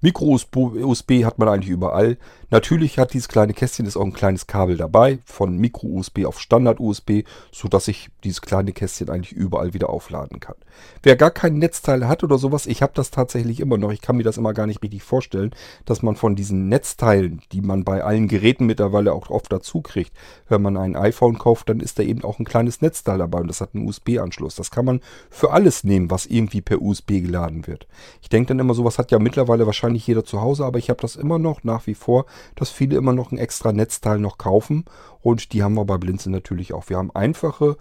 Micro-USB 0.00 1.24
hat 1.24 1.38
man 1.38 1.48
eigentlich 1.48 1.70
überall. 1.70 2.18
Natürlich 2.50 2.98
hat 2.98 3.12
dieses 3.12 3.28
kleine 3.28 3.52
Kästchen 3.52 3.84
ist 3.84 3.98
auch 3.98 4.04
ein 4.04 4.14
kleines 4.14 4.46
Kabel 4.46 4.78
dabei, 4.78 5.18
von 5.26 5.58
Micro-USB 5.58 6.24
auf 6.24 6.40
Standard-USB, 6.40 7.24
sodass 7.52 7.88
ich 7.88 8.08
dieses 8.24 8.40
kleine 8.40 8.72
Kästchen 8.72 9.10
eigentlich 9.10 9.32
überall 9.32 9.74
wieder 9.74 9.90
aufladen 9.90 10.40
kann. 10.40 10.54
Wer 11.02 11.16
gar 11.16 11.30
kein 11.30 11.58
Netzteil 11.58 12.08
hat 12.08 12.24
oder 12.24 12.38
sowas, 12.38 12.66
ich 12.66 12.80
habe 12.80 12.92
das 12.94 13.10
tatsächlich 13.10 13.60
immer 13.60 13.76
noch, 13.76 13.92
ich 13.92 14.00
kann 14.00 14.16
mir 14.16 14.22
das 14.22 14.38
immer 14.38 14.54
gar 14.54 14.66
nicht 14.66 14.82
richtig 14.82 15.02
vorstellen, 15.02 15.50
dass 15.84 16.02
man 16.02 16.16
von 16.16 16.36
diesen 16.36 16.68
Netzteilen, 16.68 17.42
die 17.52 17.60
man 17.60 17.84
bei 17.84 18.02
allen 18.02 18.28
Geräten 18.28 18.64
mittlerweile 18.64 19.12
auch 19.12 19.28
oft 19.28 19.52
dazu 19.52 19.82
kriegt, 19.82 20.12
wenn 20.48 20.62
man 20.62 20.78
ein 20.78 20.96
iPhone 20.96 21.38
kauft, 21.38 21.68
dann 21.68 21.80
ist 21.80 21.98
da 21.98 22.02
eben 22.02 22.24
auch 22.24 22.38
ein 22.38 22.46
kleines 22.46 22.80
Netzteil 22.80 23.18
dabei 23.18 23.40
und 23.40 23.48
das 23.48 23.60
hat 23.60 23.74
einen 23.74 23.86
USB-Anschluss. 23.86 24.54
Das 24.54 24.70
kann 24.70 24.86
man 24.86 25.00
für 25.28 25.50
alles 25.50 25.84
nehmen, 25.84 26.10
was 26.10 26.24
irgendwie 26.24 26.62
per 26.62 26.80
USB 26.80 27.20
geladen 27.20 27.66
wird. 27.66 27.86
Ich 28.22 28.30
denke 28.30 28.48
dann 28.48 28.58
immer, 28.58 28.72
sowas 28.72 28.98
hat 28.98 29.10
ja 29.10 29.18
mittlerweile 29.18 29.66
wahrscheinlich 29.66 30.06
jeder 30.06 30.24
zu 30.24 30.40
Hause, 30.40 30.64
aber 30.64 30.78
ich 30.78 30.88
habe 30.88 31.02
das 31.02 31.16
immer 31.16 31.38
noch 31.38 31.62
nach 31.62 31.86
wie 31.86 31.94
vor, 31.94 32.24
dass 32.54 32.70
viele 32.70 32.96
immer 32.96 33.12
noch 33.12 33.32
ein 33.32 33.38
extra 33.38 33.72
Netzteil 33.72 34.18
noch 34.18 34.38
kaufen. 34.38 34.84
Und 35.20 35.52
die 35.52 35.62
haben 35.62 35.74
wir 35.74 35.84
bei 35.84 35.98
Blinzeln 35.98 36.32
natürlich 36.32 36.72
auch. 36.72 36.88
Wir 36.88 36.96
haben 36.96 37.14
einfache 37.14 37.76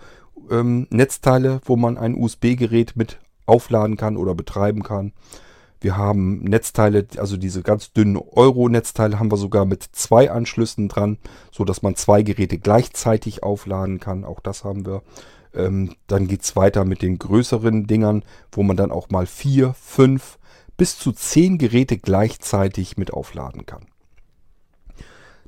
ähm, 0.50 0.88
Netzteile, 0.90 1.62
wo 1.66 1.76
man 1.76 1.98
ein 1.98 2.16
USB-Gerät 2.16 2.96
mit 2.96 3.20
aufladen 3.46 3.98
kann 3.98 4.18
oder 4.18 4.36
betreiben 4.36 4.84
kann. 4.84 5.14
Wir 5.80 5.96
haben 5.96 6.40
Netzteile, 6.40 7.06
also 7.18 7.38
diese 7.38 7.62
ganz 7.62 7.94
dünnen 7.94 8.18
Euro-Netzteile 8.18 9.20
haben 9.20 9.32
wir 9.32 9.38
sogar 9.38 9.66
mit 9.66 9.84
zwei 9.84 10.32
Anschlüssen 10.32 10.88
dran, 10.88 11.18
so 11.52 11.64
dass 11.66 11.84
man 11.84 11.96
zwei 11.96 12.24
Geräte 12.24 12.58
gleichzeitig 12.58 13.44
aufladen 13.44 14.00
kann. 14.00 14.26
Auch 14.26 14.40
das 14.40 14.64
haben 14.64 14.86
wir. 14.86 15.04
Ähm, 15.54 15.96
dann 16.08 16.28
geht 16.28 16.44
es 16.44 16.56
weiter 16.56 16.84
mit 16.84 17.02
den 17.02 17.20
größeren 17.20 17.88
Dingern, 17.88 18.24
wo 18.52 18.64
man 18.64 18.76
dann 18.76 18.92
auch 18.92 19.10
mal 19.10 19.26
vier, 19.26 19.74
fünf 19.74 20.40
bis 20.78 21.00
zu 21.00 21.12
zehn 21.12 21.58
Geräte 21.58 21.98
gleichzeitig 21.98 22.98
mit 22.98 23.14
aufladen 23.14 23.66
kann. 23.66 23.87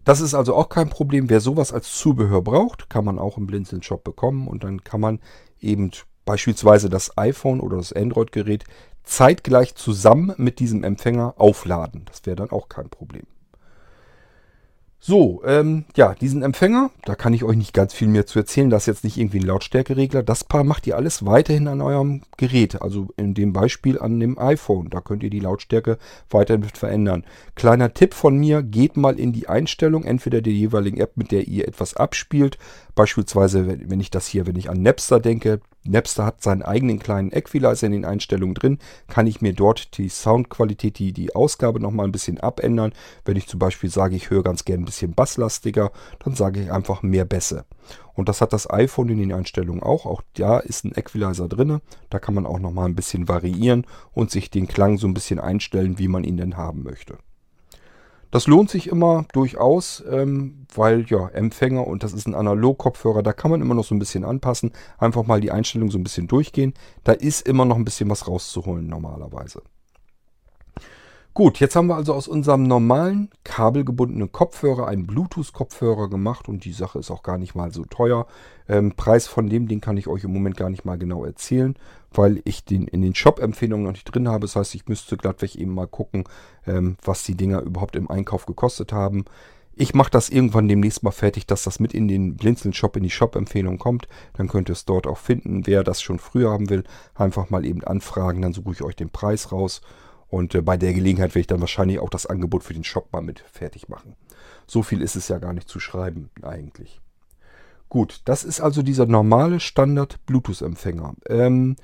Das 0.10 0.22
ist 0.22 0.34
also 0.34 0.56
auch 0.56 0.69
kein 0.69 0.89
Problem. 0.89 1.30
Wer 1.30 1.39
sowas 1.39 1.72
als 1.72 1.95
Zubehör 1.95 2.41
braucht, 2.41 2.89
kann 2.89 3.06
man 3.06 3.19
auch 3.19 3.38
im 3.38 3.45
Blinzeln 3.45 3.84
Shop 3.84 4.04
bekommen 4.04 4.48
und 4.48 4.63
dann 4.63 4.84
kann 4.84 5.00
man 5.00 5.19
eben 5.60 5.91
beispielsweise 6.26 6.89
das 6.89 7.15
iPhone 7.15 7.60
oder 7.60 7.78
das 7.78 7.93
Android-Gerät 7.93 8.63
zeitgleich 9.04 9.76
zusammen 9.76 10.34
mit 10.38 10.58
diesem 10.58 10.84
Empfänger 10.84 11.36
aufladen. 11.38 12.06
Das 12.06 12.26
wäre 12.26 12.36
dann 12.36 12.50
auch 12.50 12.69
kein 12.69 12.89
Problem. 12.89 13.28
So, 15.01 15.41
ähm, 15.45 15.85
ja, 15.95 16.13
diesen 16.13 16.43
Empfänger, 16.43 16.91
da 17.05 17.15
kann 17.15 17.33
ich 17.33 17.45
euch 17.45 17.55
nicht 17.55 17.73
ganz 17.73 17.93
viel 17.93 18.09
mehr 18.09 18.25
zu 18.25 18.38
erzählen. 18.38 18.69
Das 18.69 18.83
ist 18.83 18.88
jetzt 18.88 19.03
nicht 19.05 19.17
irgendwie 19.17 19.39
ein 19.39 19.45
Lautstärkeregler. 19.45 20.23
Das 20.23 20.43
Paar 20.43 20.65
macht 20.65 20.88
ihr 20.88 20.97
alles 20.97 21.25
weiterhin 21.25 21.69
an 21.69 21.79
eurem 21.79 22.23
Gerät. 22.35 22.81
Also 22.81 23.07
in 23.15 23.33
dem 23.33 23.53
Beispiel 23.53 23.97
an 23.97 24.19
dem 24.19 24.38
iPhone. 24.38 24.89
Da 24.89 24.99
könnt 24.99 25.23
ihr 25.23 25.29
die 25.29 25.39
Lautstärke 25.39 25.97
weiterhin 26.29 26.63
verändern. 26.63 27.23
Kleiner 27.55 27.93
Tipp 27.93 28.13
von 28.13 28.38
mir, 28.38 28.62
geht 28.62 28.97
mal 28.97 29.17
in 29.17 29.31
die 29.31 29.47
Einstellung, 29.47 30.03
entweder 30.03 30.41
der 30.41 30.53
jeweiligen 30.53 30.99
App, 30.99 31.15
mit 31.15 31.31
der 31.31 31.47
ihr 31.47 31.65
etwas 31.65 31.95
abspielt. 31.95 32.57
Beispielsweise, 32.93 33.79
wenn 33.89 34.01
ich 34.01 34.12
das 34.12 34.27
hier, 34.27 34.47
wenn 34.47 34.57
ich 34.57 34.69
an 34.69 34.83
Napster 34.83 35.21
denke, 35.21 35.62
Napster 35.86 36.26
hat 36.26 36.44
seinen 36.44 36.62
eigenen 36.62 37.00
kleinen 37.00 37.32
Equalizer 37.32 37.88
in 37.88 37.94
den 37.94 38.06
Einstellungen 38.06 38.54
drin, 38.54 38.80
kann 39.08 39.28
ich 39.28 39.42
mir 39.42 39.54
dort 39.54 39.98
die 39.98 40.10
Soundqualität, 40.10 41.00
die, 41.00 41.13
die 41.13 41.36
Ausgabe 41.36 41.80
nochmal 41.80 42.06
ein 42.06 42.12
bisschen 42.12 42.39
abändern. 42.39 42.94
Wenn 43.26 43.38
ich 43.38 43.48
zum 43.48 43.60
Beispiel 43.60 43.89
sage, 43.89 44.15
ich 44.15 44.30
höre 44.30 44.44
ganz 44.44 44.65
gerne 44.65 44.84
ein 44.84 44.86
bisschen 44.86 45.13
basslastiger, 45.13 45.92
dann 46.24 46.36
sage 46.36 46.62
ich 46.62 46.72
einfach 46.72 47.02
mehr 47.02 47.26
Bässe. 47.26 47.65
Und 48.13 48.28
das 48.28 48.42
hat 48.42 48.52
das 48.52 48.70
iPhone 48.70 49.10
in 49.10 49.20
den 49.20 49.32
Einstellungen 49.32 49.82
auch. 49.82 50.06
Auch 50.06 50.22
da 50.34 50.60
ist 50.60 50.84
ein 50.84 50.92
Equalizer 50.96 51.48
drin. 51.48 51.80
Da 52.10 52.20
kann 52.20 52.36
man 52.36 52.46
auch 52.46 52.60
nochmal 52.60 52.86
ein 52.86 52.96
bisschen 52.96 53.30
variieren 53.30 53.86
und 54.12 54.30
sich 54.30 54.52
den 54.52 54.68
Klang 54.68 54.98
so 54.98 55.08
ein 55.08 55.13
bisschen 55.13 55.39
einstellen, 55.39 55.98
wie 55.98 56.10
man 56.10 56.26
ihn 56.26 56.38
denn 56.38 56.58
haben 56.58 56.84
möchte. 56.84 57.18
Das 58.32 58.46
lohnt 58.46 58.70
sich 58.70 58.88
immer 58.88 59.26
durchaus, 59.34 60.04
ähm, 60.08 60.68
weil 60.76 61.06
ja, 61.08 61.28
Empfänger 61.30 61.88
und 61.88 62.04
das 62.04 62.13
ist 62.13 62.28
ein 62.28 62.36
Analog-Kopfhörer, 62.36 63.24
da 63.24 63.34
kann 63.34 63.50
man 63.50 63.62
immer 63.62 63.74
noch 63.74 63.86
so 63.86 63.96
ein 63.96 64.00
bisschen 64.00 64.24
anpassen. 64.24 64.72
Einfach 65.00 65.26
mal 65.26 65.42
die 65.42 65.52
Einstellung 65.52 65.89
so 65.89 65.98
ein 65.98 66.04
bisschen 66.04 66.28
durchgehen. 66.28 66.74
Da 67.04 67.13
ist 67.13 67.48
immer 67.48 67.65
noch 67.65 67.76
ein 67.76 67.86
bisschen 67.86 68.10
was 68.10 68.28
rauszuholen 68.28 68.88
normalerweise. 68.88 69.63
Gut, 71.39 71.62
jetzt 71.62 71.78
haben 71.78 71.88
wir 71.88 71.95
also 71.95 72.13
aus 72.13 72.28
unserem 72.28 72.63
normalen 72.63 73.30
kabelgebundenen 73.45 74.30
Kopfhörer 74.30 74.89
einen 74.89 75.08
Bluetooth-Kopfhörer 75.08 76.10
gemacht 76.10 76.49
und 76.49 76.65
die 76.65 76.73
Sache 76.73 76.99
ist 76.99 77.12
auch 77.12 77.23
gar 77.23 77.38
nicht 77.38 77.56
mal 77.56 77.71
so 77.71 77.86
teuer. 77.86 78.28
Ähm, 78.67 78.91
Preis 78.97 79.25
von 79.25 79.49
dem 79.49 79.69
Ding 79.69 79.80
kann 79.80 79.95
ich 79.95 80.10
euch 80.10 80.25
im 80.25 80.34
Moment 80.34 80.58
gar 80.58 80.69
nicht 80.69 80.84
mal 80.84 80.97
genau 80.97 81.23
erzählen, 81.23 81.78
weil 82.12 82.41
ich 82.43 82.65
den 82.65 82.89
in 82.89 83.02
den 83.02 83.15
Shop-Empfehlungen 83.15 83.86
noch 83.86 83.93
nicht 83.93 84.04
drin 84.04 84.28
habe. 84.28 84.41
Das 84.41 84.58
heißt, 84.58 84.75
ich 84.75 84.89
müsste 84.89 85.15
glattweg 85.15 85.56
eben 85.56 85.73
mal 85.73 85.88
gucken, 85.88 86.25
ähm, 86.67 86.97
was 87.06 87.23
die 87.23 87.36
Dinger 87.36 87.62
überhaupt 87.62 87.95
im 87.95 88.12
Einkauf 88.12 88.45
gekostet 88.45 88.91
haben. 88.91 89.23
Ich 89.78 89.93
mache 89.93 90.12
das 90.12 90.28
irgendwann 90.28 90.67
demnächst 90.67 91.04
mal 91.04 91.12
fertig, 91.12 91.47
dass 91.47 91.63
das 91.63 91.80
mit 91.80 91.93
in 91.93 92.10
den 92.10 92.36
Blinzeln-Shop, 92.36 92.97
in 92.97 93.04
die 93.04 93.10
Shop-Empfehlung 93.10 93.78
kommt. 93.78 94.10
Dann 94.34 94.49
könnt 94.49 94.67
ihr 94.67 94.73
es 94.73 94.84
dort 94.84 95.08
auch 95.08 95.17
finden. 95.17 95.65
Wer 95.65 95.86
das 95.86 96.02
schon 96.02 96.19
früher 96.19 96.52
haben 96.52 96.69
will, 96.69 96.84
einfach 97.15 97.49
mal 97.49 97.65
eben 97.65 97.82
anfragen. 97.86 98.41
Dann 98.41 98.52
suche 98.52 98.73
ich 98.73 98.84
euch 98.84 98.97
den 98.97 99.10
Preis 99.10 99.54
raus. 99.54 99.80
Und 100.30 100.56
äh, 100.56 100.62
bei 100.62 100.78
der 100.78 100.94
Gelegenheit 100.94 101.32
werde 101.32 101.42
ich 101.42 101.48
dann 101.48 101.62
wahrscheinlich 101.62 102.00
auch 102.00 102.10
das 102.10 102.26
Angebot 102.26 102.63
für 102.63 102.74
den 102.74 102.84
Shop 102.84 103.12
mal 103.12 103.22
mit 103.22 103.39
fertig 103.52 103.89
machen. 103.89 104.15
So 104.68 104.84
viel 104.84 105.02
ist 105.02 105.15
es 105.15 105.28
ja 105.28 105.39
gar 105.39 105.54
nicht 105.54 105.68
zu 105.68 105.80
schreiben 105.80 106.30
eigentlich. 106.42 107.02
Gut, 107.89 108.22
das 108.26 108.44
ist 108.44 108.62
also 108.62 108.84
dieser 108.84 109.08
normale 109.08 109.60
Standard-Bluetooth-Empfänger. 109.60 111.15
Ähm, 111.28 111.76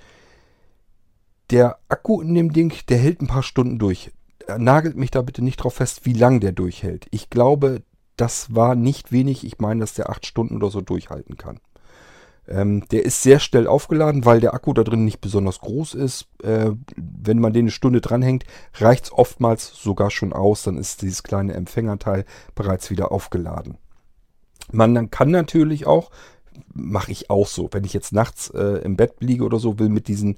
der 1.49 1.79
Akku 1.89 2.21
in 2.21 2.35
dem 2.35 2.53
Ding, 2.53 2.73
der 2.89 2.99
hält 2.99 3.21
ein 3.21 3.27
paar 3.27 3.43
Stunden 3.43 3.79
durch. 3.79 4.11
Nagelt 4.57 4.95
mich 4.95 5.09
da 5.09 5.23
bitte 5.23 5.43
nicht 5.43 5.57
drauf 5.57 5.75
fest, 5.75 6.05
wie 6.05 6.13
lang 6.13 6.39
der 6.39 6.51
durchhält. 6.51 7.07
Ich 7.09 7.31
glaube, 7.31 7.81
das 8.15 8.53
war 8.53 8.75
nicht 8.75 9.11
wenig. 9.11 9.43
Ich 9.43 9.57
meine, 9.57 9.79
dass 9.79 9.95
der 9.95 10.09
acht 10.09 10.27
Stunden 10.27 10.55
oder 10.55 10.69
so 10.69 10.81
durchhalten 10.81 11.37
kann. 11.37 11.59
Ähm, 12.47 12.87
der 12.89 13.05
ist 13.05 13.23
sehr 13.23 13.39
schnell 13.39 13.67
aufgeladen, 13.67 14.25
weil 14.25 14.39
der 14.39 14.53
Akku 14.53 14.73
da 14.73 14.83
drin 14.83 15.03
nicht 15.03 15.19
besonders 15.19 15.59
groß 15.59 15.95
ist. 15.95 16.27
Äh, 16.43 16.71
wenn 16.95 17.39
man 17.39 17.53
den 17.53 17.65
eine 17.65 17.71
Stunde 17.71 18.01
dranhängt, 18.01 18.45
reicht 18.75 19.05
es 19.05 19.11
oftmals 19.11 19.73
sogar 19.73 20.11
schon 20.11 20.31
aus. 20.31 20.63
Dann 20.63 20.77
ist 20.77 21.01
dieses 21.01 21.23
kleine 21.23 21.53
Empfängerteil 21.53 22.25
bereits 22.53 22.89
wieder 22.89 23.11
aufgeladen. 23.11 23.77
Man 24.71 25.09
kann 25.11 25.31
natürlich 25.31 25.87
auch, 25.87 26.11
mache 26.73 27.11
ich 27.11 27.29
auch 27.29 27.47
so, 27.47 27.69
wenn 27.71 27.83
ich 27.83 27.93
jetzt 27.93 28.13
nachts 28.13 28.49
äh, 28.49 28.81
im 28.83 28.95
Bett 28.95 29.15
liege 29.19 29.43
oder 29.43 29.59
so, 29.59 29.79
will 29.79 29.89
mit 29.89 30.07
diesem 30.07 30.37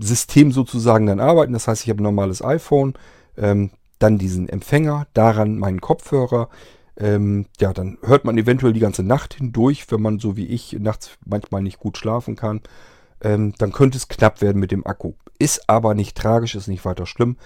System 0.00 0.52
sozusagen 0.52 1.06
dann 1.06 1.20
arbeiten. 1.20 1.52
Das 1.52 1.68
heißt, 1.68 1.82
ich 1.82 1.90
habe 1.90 2.00
ein 2.00 2.04
normales 2.04 2.42
iPhone, 2.42 2.94
ähm, 3.36 3.70
dann 3.98 4.18
diesen 4.18 4.48
Empfänger, 4.48 5.06
daran 5.14 5.58
meinen 5.58 5.80
Kopfhörer. 5.80 6.48
Ähm, 6.98 7.46
ja, 7.60 7.72
dann 7.72 7.98
hört 8.02 8.24
man 8.24 8.36
eventuell 8.36 8.72
die 8.72 8.80
ganze 8.80 9.04
Nacht 9.04 9.34
hindurch, 9.34 9.90
wenn 9.90 10.02
man 10.02 10.18
so 10.18 10.36
wie 10.36 10.46
ich 10.46 10.72
nachts 10.80 11.10
manchmal 11.24 11.62
nicht 11.62 11.78
gut 11.78 11.96
schlafen 11.96 12.34
kann. 12.34 12.60
Ähm, 13.20 13.54
dann 13.58 13.72
könnte 13.72 13.96
es 13.96 14.08
knapp 14.08 14.42
werden 14.42 14.58
mit 14.58 14.72
dem 14.72 14.86
Akku. 14.86 15.12
Ist 15.38 15.68
aber 15.68 15.94
nicht 15.94 16.16
tragisch, 16.16 16.54
ist 16.54 16.66
nicht 16.66 16.84
weiter 16.84 17.06
schlimm. 17.06 17.36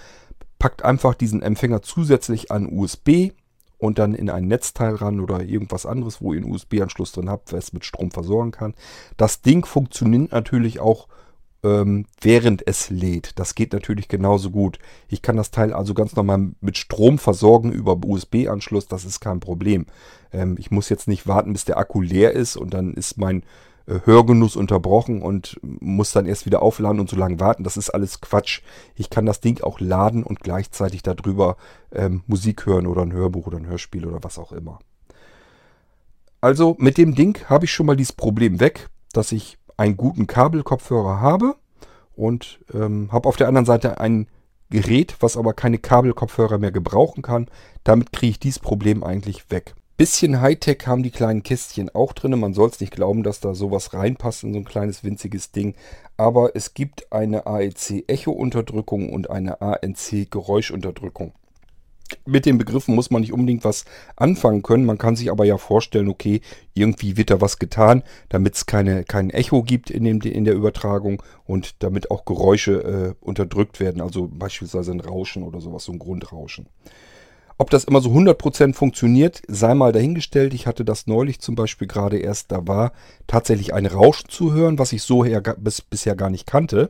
Packt 0.57 0.83
einfach 0.83 1.13
diesen 1.13 1.41
Empfänger 1.41 1.83
zusätzlich 1.83 2.51
an 2.51 2.67
USB 2.67 3.31
und 3.77 3.99
dann 3.99 4.15
in 4.15 4.29
ein 4.29 4.47
Netzteil 4.47 4.95
ran 4.95 5.19
oder 5.19 5.43
irgendwas 5.43 5.85
anderes, 5.85 6.21
wo 6.21 6.33
ihr 6.33 6.41
einen 6.41 6.51
USB-Anschluss 6.51 7.11
drin 7.11 7.29
habt, 7.29 7.53
was 7.53 7.73
mit 7.73 7.85
Strom 7.85 8.11
versorgen 8.11 8.51
kann. 8.51 8.73
Das 9.17 9.41
Ding 9.41 9.65
funktioniert 9.65 10.31
natürlich 10.31 10.79
auch 10.79 11.07
ähm, 11.63 12.05
während 12.21 12.67
es 12.67 12.89
lädt. 12.89 13.39
Das 13.39 13.55
geht 13.55 13.73
natürlich 13.73 14.07
genauso 14.07 14.51
gut. 14.51 14.79
Ich 15.07 15.21
kann 15.21 15.37
das 15.37 15.51
Teil 15.51 15.73
also 15.73 15.93
ganz 15.93 16.15
normal 16.15 16.51
mit 16.61 16.77
Strom 16.77 17.17
versorgen 17.17 17.71
über 17.71 17.97
USB-Anschluss. 18.03 18.87
Das 18.87 19.05
ist 19.05 19.19
kein 19.19 19.39
Problem. 19.39 19.85
Ähm, 20.31 20.55
ich 20.59 20.71
muss 20.71 20.89
jetzt 20.89 21.07
nicht 21.07 21.27
warten, 21.27 21.53
bis 21.53 21.65
der 21.65 21.77
Akku 21.77 22.01
leer 22.01 22.33
ist 22.33 22.57
und 22.57 22.73
dann 22.73 22.93
ist 22.93 23.17
mein 23.17 23.43
äh, 23.85 23.99
Hörgenuss 24.05 24.55
unterbrochen 24.55 25.21
und 25.21 25.59
muss 25.61 26.11
dann 26.11 26.25
erst 26.25 26.45
wieder 26.45 26.61
aufladen 26.61 26.99
und 26.99 27.09
so 27.09 27.15
lange 27.15 27.39
warten. 27.39 27.63
Das 27.63 27.77
ist 27.77 27.89
alles 27.89 28.21
Quatsch. 28.21 28.61
Ich 28.95 29.09
kann 29.09 29.25
das 29.25 29.39
Ding 29.39 29.61
auch 29.61 29.79
laden 29.79 30.23
und 30.23 30.41
gleichzeitig 30.41 31.01
darüber 31.03 31.57
ähm, 31.91 32.23
Musik 32.27 32.65
hören 32.65 32.87
oder 32.87 33.01
ein 33.01 33.13
Hörbuch 33.13 33.47
oder 33.47 33.57
ein 33.57 33.67
Hörspiel 33.67 34.05
oder 34.05 34.19
was 34.21 34.37
auch 34.37 34.51
immer. 34.51 34.79
Also 36.41 36.75
mit 36.77 36.97
dem 36.97 37.15
Ding 37.15 37.39
habe 37.45 37.65
ich 37.65 37.71
schon 37.71 37.85
mal 37.85 37.95
dieses 37.95 38.11
Problem 38.11 38.59
weg, 38.59 38.89
dass 39.13 39.31
ich 39.31 39.57
einen 39.77 39.97
guten 39.97 40.27
Kabelkopfhörer 40.27 41.19
habe 41.19 41.55
und 42.15 42.59
ähm, 42.73 43.09
habe 43.11 43.27
auf 43.27 43.37
der 43.37 43.47
anderen 43.47 43.65
Seite 43.65 43.99
ein 43.99 44.27
Gerät, 44.69 45.17
was 45.19 45.37
aber 45.37 45.53
keine 45.53 45.77
Kabelkopfhörer 45.77 46.57
mehr 46.57 46.71
gebrauchen 46.71 47.21
kann. 47.21 47.47
Damit 47.83 48.11
kriege 48.11 48.31
ich 48.31 48.39
dieses 48.39 48.59
Problem 48.59 49.03
eigentlich 49.03 49.51
weg. 49.51 49.75
Bisschen 49.97 50.41
Hightech 50.41 50.87
haben 50.87 51.03
die 51.03 51.11
kleinen 51.11 51.43
Kästchen 51.43 51.93
auch 51.93 52.13
drin. 52.13 52.39
Man 52.39 52.55
soll 52.55 52.69
es 52.69 52.79
nicht 52.79 52.91
glauben, 52.91 53.21
dass 53.21 53.39
da 53.39 53.53
sowas 53.53 53.93
reinpasst 53.93 54.43
in 54.43 54.53
so 54.53 54.59
ein 54.59 54.65
kleines 54.65 55.03
winziges 55.03 55.51
Ding. 55.51 55.75
Aber 56.17 56.55
es 56.55 56.73
gibt 56.73 57.11
eine 57.11 57.45
AEC 57.45 58.05
Echo-Unterdrückung 58.07 59.13
und 59.13 59.29
eine 59.29 59.61
ANC 59.61 60.31
Geräuschunterdrückung 60.31 61.33
mit 62.25 62.45
den 62.45 62.57
Begriffen 62.57 62.95
muss 62.95 63.11
man 63.11 63.21
nicht 63.21 63.33
unbedingt 63.33 63.63
was 63.63 63.85
anfangen 64.15 64.61
können. 64.61 64.85
Man 64.85 64.97
kann 64.97 65.15
sich 65.15 65.31
aber 65.31 65.45
ja 65.45 65.57
vorstellen, 65.57 66.09
okay, 66.09 66.41
irgendwie 66.73 67.17
wird 67.17 67.29
da 67.29 67.41
was 67.41 67.59
getan, 67.59 68.03
damit 68.29 68.55
es 68.55 68.65
keine, 68.65 69.03
kein 69.03 69.29
Echo 69.29 69.63
gibt 69.63 69.89
in, 69.89 70.03
dem, 70.03 70.21
in 70.21 70.45
der 70.45 70.53
Übertragung 70.53 71.21
und 71.45 71.83
damit 71.83 72.11
auch 72.11 72.25
Geräusche 72.25 73.15
äh, 73.21 73.25
unterdrückt 73.25 73.79
werden. 73.79 74.01
Also 74.01 74.29
beispielsweise 74.31 74.91
ein 74.91 74.99
Rauschen 74.99 75.43
oder 75.43 75.61
sowas, 75.61 75.85
so 75.85 75.91
ein 75.91 75.99
Grundrauschen. 75.99 76.67
Ob 77.57 77.69
das 77.69 77.83
immer 77.83 78.01
so 78.01 78.09
100% 78.09 78.73
funktioniert, 78.73 79.41
sei 79.47 79.75
mal 79.75 79.91
dahingestellt. 79.91 80.53
Ich 80.53 80.65
hatte 80.65 80.83
das 80.83 81.07
neulich 81.07 81.39
zum 81.39 81.55
Beispiel 81.55 81.87
gerade 81.87 82.17
erst, 82.17 82.51
da 82.51 82.67
war 82.67 82.93
tatsächlich 83.27 83.73
ein 83.73 83.85
Rauschen 83.85 84.29
zu 84.29 84.53
hören, 84.53 84.79
was 84.79 84.91
ich 84.91 85.03
so 85.03 85.23
her, 85.23 85.41
bis, 85.41 85.81
bisher 85.81 86.15
gar 86.15 86.29
nicht 86.29 86.47
kannte. 86.47 86.89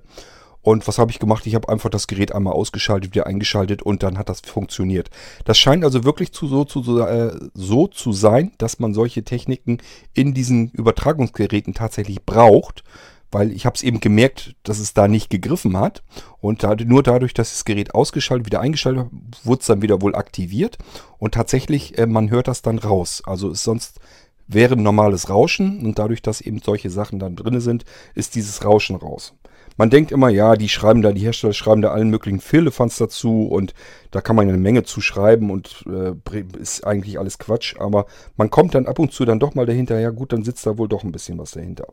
Und 0.63 0.87
was 0.87 0.97
habe 0.97 1.11
ich 1.11 1.19
gemacht? 1.19 1.45
Ich 1.45 1.55
habe 1.55 1.69
einfach 1.69 1.89
das 1.89 2.07
Gerät 2.07 2.33
einmal 2.33 2.53
ausgeschaltet, 2.53 3.13
wieder 3.13 3.27
eingeschaltet 3.27 3.83
und 3.83 4.01
dann 4.01 4.17
hat 4.17 4.29
das 4.29 4.39
funktioniert. 4.39 5.09
Das 5.43 5.57
scheint 5.57 5.83
also 5.83 6.05
wirklich 6.05 6.31
zu, 6.31 6.47
so, 6.47 6.63
zu, 6.63 7.01
äh, 7.01 7.37
so 7.53 7.87
zu 7.87 8.13
sein, 8.13 8.53
dass 8.57 8.79
man 8.79 8.93
solche 8.93 9.23
Techniken 9.23 9.79
in 10.13 10.33
diesen 10.33 10.71
Übertragungsgeräten 10.71 11.73
tatsächlich 11.73 12.23
braucht, 12.25 12.83
weil 13.29 13.51
ich 13.51 13.65
habe 13.65 13.75
es 13.75 13.83
eben 13.83 13.99
gemerkt, 13.99 14.55
dass 14.63 14.79
es 14.79 14.93
da 14.93 15.09
nicht 15.09 15.29
gegriffen 15.29 15.75
hat. 15.77 16.01
Und 16.39 16.63
da, 16.63 16.75
nur 16.75 17.03
dadurch, 17.03 17.33
dass 17.33 17.51
das 17.51 17.65
Gerät 17.65 17.93
ausgeschaltet, 17.93 18.45
wieder 18.45 18.61
eingeschaltet 18.61 19.07
wurde 19.43 19.59
es 19.59 19.67
dann 19.67 19.81
wieder 19.81 20.01
wohl 20.01 20.15
aktiviert. 20.15 20.77
Und 21.17 21.33
tatsächlich, 21.33 21.97
äh, 21.97 22.07
man 22.07 22.29
hört 22.29 22.47
das 22.47 22.61
dann 22.61 22.79
raus. 22.79 23.21
Also 23.25 23.51
ist 23.51 23.63
sonst 23.63 23.99
wäre 24.47 24.75
ein 24.75 24.83
normales 24.83 25.29
Rauschen 25.29 25.85
und 25.85 25.99
dadurch, 25.99 26.21
dass 26.21 26.41
eben 26.41 26.59
solche 26.59 26.89
Sachen 26.89 27.19
dann 27.19 27.35
drin 27.35 27.59
sind, 27.59 27.83
ist 28.13 28.35
dieses 28.35 28.63
Rauschen 28.63 28.95
raus. 28.95 29.33
Man 29.77 29.89
denkt 29.89 30.11
immer, 30.11 30.29
ja, 30.29 30.55
die 30.55 30.69
schreiben 30.69 31.01
da, 31.01 31.11
die 31.11 31.21
Hersteller 31.21 31.53
schreiben 31.53 31.81
da 31.81 31.91
allen 31.91 32.09
möglichen 32.09 32.39
Firlefanz 32.39 32.97
dazu 32.97 33.47
und 33.47 33.73
da 34.11 34.21
kann 34.21 34.35
man 34.35 34.47
eine 34.47 34.57
Menge 34.57 34.83
zu 34.83 35.01
schreiben 35.01 35.49
und 35.49 35.85
äh, 35.87 36.43
ist 36.59 36.85
eigentlich 36.85 37.19
alles 37.19 37.39
Quatsch, 37.39 37.75
aber 37.79 38.05
man 38.37 38.49
kommt 38.49 38.75
dann 38.75 38.85
ab 38.85 38.99
und 38.99 39.11
zu 39.11 39.25
dann 39.25 39.39
doch 39.39 39.55
mal 39.55 39.65
dahinter, 39.65 39.99
ja 39.99 40.11
gut, 40.11 40.33
dann 40.33 40.43
sitzt 40.43 40.65
da 40.65 40.77
wohl 40.77 40.87
doch 40.87 41.03
ein 41.03 41.11
bisschen 41.11 41.37
was 41.37 41.51
dahinter. 41.51 41.87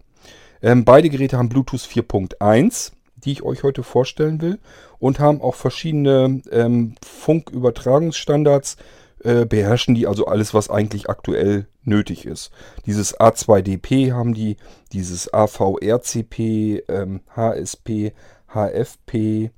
Ähm, 0.63 0.85
beide 0.85 1.09
Geräte 1.09 1.39
haben 1.39 1.49
Bluetooth 1.49 1.81
4.1, 1.81 2.93
die 3.17 3.33
ich 3.33 3.43
euch 3.43 3.63
heute 3.63 3.83
vorstellen 3.83 4.41
will 4.41 4.59
und 4.99 5.19
haben 5.19 5.41
auch 5.41 5.55
verschiedene 5.55 6.43
ähm, 6.51 6.95
Funkübertragungsstandards, 7.05 8.77
äh, 9.25 9.45
beherrschen 9.45 9.95
die 9.95 10.07
also 10.07 10.27
alles, 10.27 10.55
was 10.55 10.71
eigentlich 10.71 11.09
aktuell 11.09 11.67
nötig 11.83 12.27
ist. 12.27 12.51
Dieses 12.87 13.19
A2DP 13.19 14.13
haben 14.13 14.35
die, 14.35 14.57
dieses 14.93 15.33
AVRCP, 15.33 16.83
ähm, 16.89 17.21
HSP, 17.35 18.13
HFP, 18.49 19.51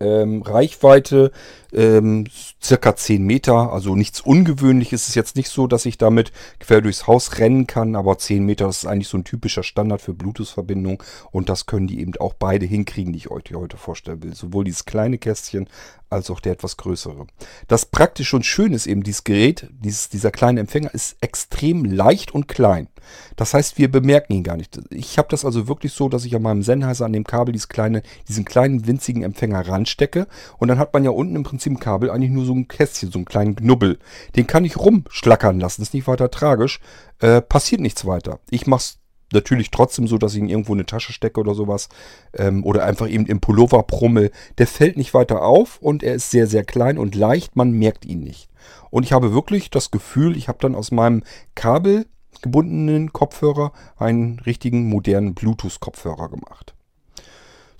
ähm, 0.00 0.42
Reichweite 0.42 1.30
ähm, 1.72 2.26
circa 2.62 2.94
10 2.96 3.24
Meter, 3.24 3.72
also 3.72 3.94
nichts 3.96 4.20
Ungewöhnliches. 4.20 5.02
Es 5.02 5.08
ist 5.08 5.14
jetzt 5.14 5.36
nicht 5.36 5.48
so, 5.48 5.66
dass 5.66 5.86
ich 5.86 5.98
damit 5.98 6.32
quer 6.60 6.80
durchs 6.80 7.06
Haus 7.06 7.38
rennen 7.38 7.66
kann, 7.66 7.96
aber 7.96 8.18
10 8.18 8.44
Meter 8.44 8.68
ist 8.68 8.86
eigentlich 8.86 9.08
so 9.08 9.18
ein 9.18 9.24
typischer 9.24 9.62
Standard 9.62 10.00
für 10.00 10.14
Bluetooth-Verbindung 10.14 11.02
und 11.30 11.48
das 11.48 11.66
können 11.66 11.86
die 11.86 12.00
eben 12.00 12.14
auch 12.16 12.34
beide 12.34 12.66
hinkriegen, 12.66 13.12
die 13.12 13.18
ich 13.18 13.30
euch 13.30 13.44
heute 13.54 13.76
vorstellen 13.76 14.22
will. 14.22 14.34
Sowohl 14.34 14.64
dieses 14.64 14.84
kleine 14.84 15.18
Kästchen 15.18 15.68
als 16.12 16.30
auch 16.30 16.40
der 16.40 16.52
etwas 16.52 16.76
größere. 16.76 17.26
Das 17.68 17.86
praktisch 17.86 18.34
und 18.34 18.44
schön 18.44 18.74
ist 18.74 18.86
eben, 18.86 19.02
dieses 19.02 19.24
Gerät, 19.24 19.68
dieses, 19.70 20.10
dieser 20.10 20.30
kleine 20.30 20.60
Empfänger 20.60 20.92
ist 20.92 21.16
extrem 21.20 21.84
leicht 21.84 22.32
und 22.32 22.48
klein. 22.48 22.88
Das 23.36 23.54
heißt, 23.54 23.78
wir 23.78 23.90
bemerken 23.90 24.34
ihn 24.34 24.44
gar 24.44 24.56
nicht. 24.56 24.78
Ich 24.90 25.18
habe 25.18 25.28
das 25.30 25.44
also 25.44 25.66
wirklich 25.68 25.92
so, 25.92 26.08
dass 26.08 26.24
ich 26.24 26.36
an 26.36 26.42
meinem 26.42 26.62
Sennheiser 26.62 27.06
an 27.06 27.12
dem 27.12 27.24
Kabel 27.24 27.52
dieses 27.52 27.68
kleine, 27.68 28.02
diesen 28.28 28.44
kleinen 28.44 28.86
winzigen 28.86 29.22
Empfänger 29.22 29.66
ranstecke 29.66 30.26
und 30.58 30.68
dann 30.68 30.78
hat 30.78 30.92
man 30.92 31.02
ja 31.02 31.10
unten 31.10 31.36
im 31.36 31.42
Prinzip 31.42 31.61
im 31.66 31.78
Kabel 31.78 32.10
eigentlich 32.10 32.30
nur 32.30 32.44
so 32.44 32.54
ein 32.54 32.68
Kästchen, 32.68 33.10
so 33.10 33.18
einen 33.18 33.24
kleinen 33.24 33.56
Knubbel. 33.56 33.98
Den 34.36 34.46
kann 34.46 34.64
ich 34.64 34.76
rumschlackern 34.76 35.60
lassen, 35.60 35.82
ist 35.82 35.94
nicht 35.94 36.06
weiter 36.06 36.30
tragisch, 36.30 36.80
äh, 37.20 37.40
passiert 37.40 37.80
nichts 37.80 38.06
weiter. 38.06 38.40
Ich 38.50 38.66
mache 38.66 38.80
es 38.80 38.98
natürlich 39.32 39.70
trotzdem 39.70 40.06
so, 40.06 40.18
dass 40.18 40.34
ich 40.34 40.40
ihn 40.40 40.48
irgendwo 40.48 40.72
in 40.72 40.80
eine 40.80 40.86
Tasche 40.86 41.12
stecke 41.12 41.40
oder 41.40 41.54
sowas. 41.54 41.88
Ähm, 42.34 42.64
oder 42.64 42.84
einfach 42.84 43.08
eben 43.08 43.26
im 43.26 43.40
Pullover 43.40 43.82
brummel. 43.82 44.30
Der 44.58 44.66
fällt 44.66 44.96
nicht 44.96 45.14
weiter 45.14 45.42
auf 45.42 45.78
und 45.80 46.02
er 46.02 46.14
ist 46.14 46.30
sehr, 46.30 46.46
sehr 46.46 46.64
klein 46.64 46.98
und 46.98 47.14
leicht. 47.14 47.56
Man 47.56 47.72
merkt 47.72 48.04
ihn 48.04 48.20
nicht. 48.20 48.48
Und 48.90 49.04
ich 49.04 49.12
habe 49.12 49.32
wirklich 49.32 49.70
das 49.70 49.90
Gefühl, 49.90 50.36
ich 50.36 50.48
habe 50.48 50.58
dann 50.60 50.74
aus 50.74 50.90
meinem 50.90 51.22
kabelgebundenen 51.54 53.12
Kopfhörer 53.12 53.72
einen 53.96 54.38
richtigen 54.40 54.88
modernen 54.88 55.34
Bluetooth-Kopfhörer 55.34 56.28
gemacht. 56.28 56.74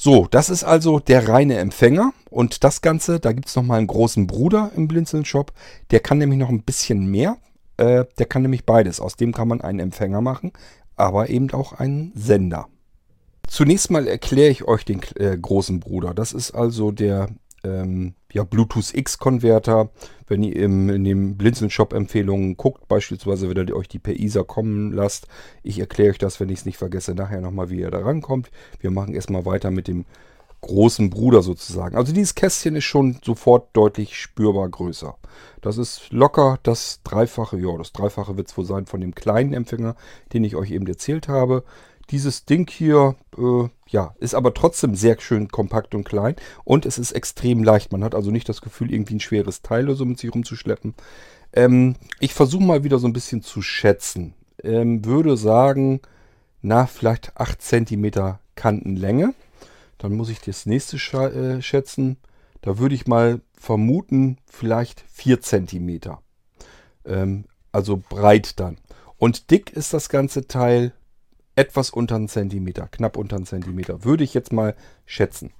So, 0.05 0.27
das 0.29 0.51
ist 0.51 0.65
also 0.65 0.99
der 0.99 1.29
reine 1.29 1.59
Empfänger. 1.59 2.13
Und 2.29 2.65
das 2.65 2.81
Ganze, 2.81 3.21
da 3.21 3.33
gibt 3.33 3.47
es 3.47 3.55
nochmal 3.55 3.79
einen 3.79 3.87
großen 3.87 4.27
Bruder 4.27 4.73
im 4.75 4.89
Blinzeln-Shop. 4.89 5.53
Der 5.91 6.01
kann 6.01 6.19
nämlich 6.19 6.41
noch 6.41 6.49
ein 6.49 6.63
bisschen 6.63 7.07
mehr. 7.07 7.37
Äh, 7.77 8.07
der 8.19 8.27
kann 8.27 8.43
nämlich 8.43 8.67
beides. 8.67 9.01
Aus 9.01 9.17
dem 9.17 9.33
kann 9.33 9.49
man 9.49 9.61
einen 9.61 9.79
Empfänger 9.79 10.21
machen 10.21 10.53
aber 10.97 11.31
eben 11.31 11.51
auch 11.51 11.73
einen 11.73 12.13
Sender. 12.15 12.69
Zunächst 13.49 13.91
mal 13.91 14.07
erkläre 14.07 14.51
ich 14.51 14.65
euch 14.65 14.85
den 14.85 15.01
äh, 15.17 15.37
großen 15.37 15.81
Bruder. 15.81 16.15
Das 16.15 16.33
ist 16.33 16.53
also 16.53 16.91
der 16.91 17.29
ähm, 17.65 18.15
ja, 18.33 18.45
Bluetooth 18.45 18.95
X-Konverter. 18.95 19.91
Wenn 20.27 20.43
ihr 20.43 20.57
im, 20.57 20.89
in 20.89 21.05
dem 21.05 21.37
Blinzeln-Shop-Empfehlungen 21.37 22.57
guckt, 22.57 22.89
beispielsweise, 22.89 23.49
wenn 23.49 23.69
ihr 23.69 23.77
euch 23.77 23.89
die 23.89 23.99
per 23.99 24.19
ISA 24.19 24.43
kommen 24.43 24.93
lasst, 24.93 25.27
ich 25.63 25.79
erkläre 25.79 26.11
euch 26.11 26.19
das, 26.19 26.41
wenn 26.41 26.49
ich 26.49 26.61
es 26.61 26.67
nicht 26.67 26.79
vergesse, 26.79 27.15
nachher 27.15 27.41
nochmal, 27.41 27.71
wie 27.71 27.81
ihr 27.81 27.91
da 27.91 28.01
rankommt. 28.01 28.51
Wir 28.81 28.91
machen 28.91 29.15
erstmal 29.15 29.45
weiter 29.45 29.71
mit 29.71 29.89
dem 29.89 30.05
großen 30.63 31.11
Bruder 31.11 31.43
sozusagen. 31.43 31.97
Also 31.97 32.13
dieses 32.13 32.35
Kästchen 32.35 32.77
ist 32.77 32.85
schon 32.85 33.19
sofort 33.23 33.77
deutlich 33.77 34.17
spürbar 34.17 34.69
größer. 34.69 35.17
Das 35.61 35.77
ist 35.77 36.11
locker 36.11 36.59
das 36.63 37.01
Dreifache, 37.05 37.59
ja, 37.59 37.77
das 37.77 37.93
Dreifache 37.93 38.37
wird 38.37 38.49
es 38.49 38.57
wohl 38.57 38.65
sein 38.65 38.87
von 38.87 39.01
dem 39.01 39.15
kleinen 39.15 39.53
Empfänger, 39.53 39.97
den 40.33 40.45
ich 40.45 40.57
euch 40.57 40.71
eben 40.71 40.87
erzählt 40.87 41.29
habe. 41.29 41.65
Dieses 42.11 42.45
Ding 42.45 42.69
hier, 42.71 43.17
äh, 43.39 43.69
ja, 43.89 44.15
ist 44.19 44.35
aber 44.35 44.55
trotzdem 44.55 44.95
sehr 44.95 45.19
schön 45.21 45.49
kompakt 45.49 45.95
und 45.95 46.05
klein 46.05 46.37
und 46.65 46.87
es 46.87 46.99
ist 46.99 47.13
extrem 47.13 47.63
leicht. 47.63 47.93
Man 47.93 48.05
hat 48.05 48.15
also 48.15 48.31
nicht 48.31 48.49
das 48.49 48.61
Gefühl, 48.61 48.93
irgendwie 48.93 49.15
ein 49.15 49.21
schweres 49.21 49.63
Teil 49.63 49.85
oder 49.85 49.95
so 49.95 50.05
mit 50.05 50.19
sich 50.19 50.35
rumzuschleppen. 50.35 50.95
Ähm, 51.53 51.97
ich 52.21 52.35
versuche 52.35 52.65
mal 52.65 52.85
wieder 52.85 52.99
so 52.99 53.07
ein 53.07 53.13
bisschen 53.13 53.43
zu 53.43 53.63
schätzen. 53.63 54.35
Ähm, 54.63 55.05
würde 55.05 55.37
sagen, 55.37 56.01
na, 56.61 56.87
vielleicht 56.87 57.37
8 57.37 57.61
cm 57.61 58.37
Kantenlänge. 58.55 59.35
Dann 59.99 60.15
muss 60.15 60.29
ich 60.29 60.41
das 60.41 60.67
nächste 60.67 60.97
äh, 60.97 61.63
schätzen. 61.63 62.17
Da 62.61 62.79
würde 62.79 62.95
ich 62.95 63.07
mal 63.07 63.41
vermuten, 63.55 64.39
vielleicht 64.47 65.05
4 65.13 65.41
cm. 65.41 66.01
Ähm, 67.05 67.45
also 67.73 68.03
breit 68.09 68.61
dann. 68.61 68.79
Und 69.19 69.51
dick 69.51 69.73
ist 69.73 69.95
das 69.95 70.09
ganze 70.09 70.47
Teil 70.47 70.93
etwas 71.57 71.91
unter 71.91 72.17
einen 72.17 72.29
Zentimeter, 72.29 72.89
knapp 72.89 73.17
unter 73.17 73.37
einen 73.37 73.47
Zentimeter. 73.47 74.05
Würde 74.05 74.25
ich 74.25 74.35
jetzt 74.35 74.53
mal 74.53 74.75
schätzen. 75.07 75.53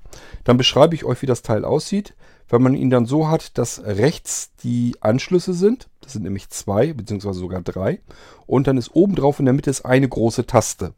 Dann 0.45 0.57
beschreibe 0.57 0.95
ich 0.95 1.05
euch, 1.05 1.23
wie 1.23 1.27
das 1.27 1.43
Teil 1.43 1.65
aussieht. 1.65 2.15
Wenn 2.49 2.63
man 2.63 2.75
ihn 2.75 2.91
dann 2.91 3.07
so 3.07 3.29
hat, 3.29 3.57
dass 3.57 3.83
rechts 3.85 4.53
die 4.63 4.97
Anschlüsse 5.01 5.55
sind, 5.55 5.89
das 6.01 6.13
sind 6.13 6.23
nämlich 6.23 6.51
zwei, 6.51 6.93
beziehungsweise 6.93 7.39
sogar 7.39 7.63
drei, 7.63 8.01
und 8.47 8.67
dann 8.67 8.77
ist 8.77 8.95
oben 8.95 9.15
drauf 9.15 9.39
in 9.39 9.47
der 9.47 9.55
Mitte 9.55 9.71
ist 9.71 9.87
eine 9.87 10.09
große 10.09 10.47
Taste. 10.47 10.93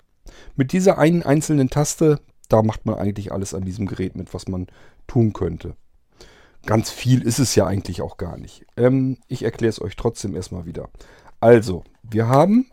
Mit 0.57 0.73
dieser 0.73 0.99
einen 0.99 1.23
einzelnen 1.23 1.71
Taste, 1.71 2.21
da 2.49 2.63
macht 2.63 2.87
man 2.87 2.97
eigentlich 2.97 3.31
alles 3.31 3.55
an 3.55 3.65
diesem 3.65 3.87
Gerät 3.87 4.17
mit, 4.17 4.35
was 4.35 4.49
man 4.49 4.67
tun 5.07 5.33
könnte. 5.33 5.77
Ganz 6.67 6.91
viel 6.91 7.23
ist 7.23 7.39
es 7.39 7.55
ja 7.55 7.67
eigentlich 7.67 8.01
auch 8.01 8.17
gar 8.17 8.39
nicht. 8.39 8.67
Ähm, 8.77 9.19
ich 9.29 9.43
erkläre 9.45 9.71
es 9.71 9.83
euch 9.83 9.97
trotzdem 9.97 10.35
erstmal 10.35 10.65
wieder. 10.65 10.89
Also, 11.41 11.85
wir 12.03 12.29
haben, 12.29 12.71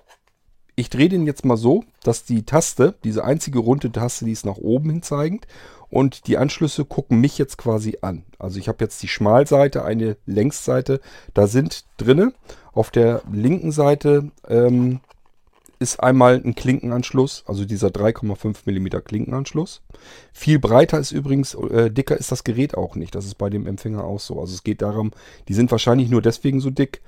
ich 0.82 0.90
drehe 0.90 1.10
den 1.10 1.28
jetzt 1.28 1.46
mal 1.46 1.58
so, 1.58 1.84
dass 2.04 2.26
die 2.26 2.42
Taste, 2.42 2.96
diese 3.04 3.24
einzige 3.24 3.60
runde 3.60 3.92
Taste, 3.92 4.26
die 4.26 4.32
ist 4.32 4.48
nach 4.48 4.58
oben 4.58 4.90
hin 4.90 5.04
zeigend 5.04 5.46
und 5.92 6.26
die 6.26 6.40
Anschlüsse 6.40 6.86
gucken 6.86 7.22
mich 7.22 7.38
jetzt 7.38 7.60
quasi 7.60 8.00
an. 8.02 8.24
Also 8.40 8.58
ich 8.58 8.68
habe 8.68 8.84
jetzt 8.84 9.04
die 9.04 9.08
Schmalseite, 9.08 9.86
eine 9.86 10.18
Längsseite, 10.26 11.00
da 11.36 11.46
sind 11.46 11.86
drinne. 11.98 12.34
Auf 12.74 12.90
der 12.90 13.22
linken 13.32 13.72
Seite 13.72 14.32
ähm, 14.48 15.02
ist 15.78 16.00
einmal 16.00 16.42
ein 16.44 16.56
Klinkenanschluss, 16.56 17.44
also 17.46 17.64
dieser 17.64 17.90
3,5 17.90 18.66
mm 18.66 19.04
Klinkenanschluss. 19.06 19.84
Viel 20.34 20.58
breiter 20.58 20.98
ist 20.98 21.12
übrigens, 21.12 21.54
äh, 21.54 21.92
dicker 21.92 22.18
ist 22.18 22.32
das 22.32 22.44
Gerät 22.44 22.76
auch 22.76 22.96
nicht. 22.96 23.14
Das 23.14 23.26
ist 23.26 23.36
bei 23.36 23.52
dem 23.52 23.68
Empfänger 23.68 24.04
auch 24.04 24.20
so. 24.20 24.40
Also 24.40 24.56
es 24.56 24.64
geht 24.64 24.82
darum, 24.82 25.12
die 25.48 25.54
sind 25.54 25.70
wahrscheinlich 25.70 26.10
nur 26.10 26.24
deswegen 26.24 26.60
so 26.60 26.72
dick, 26.72 27.02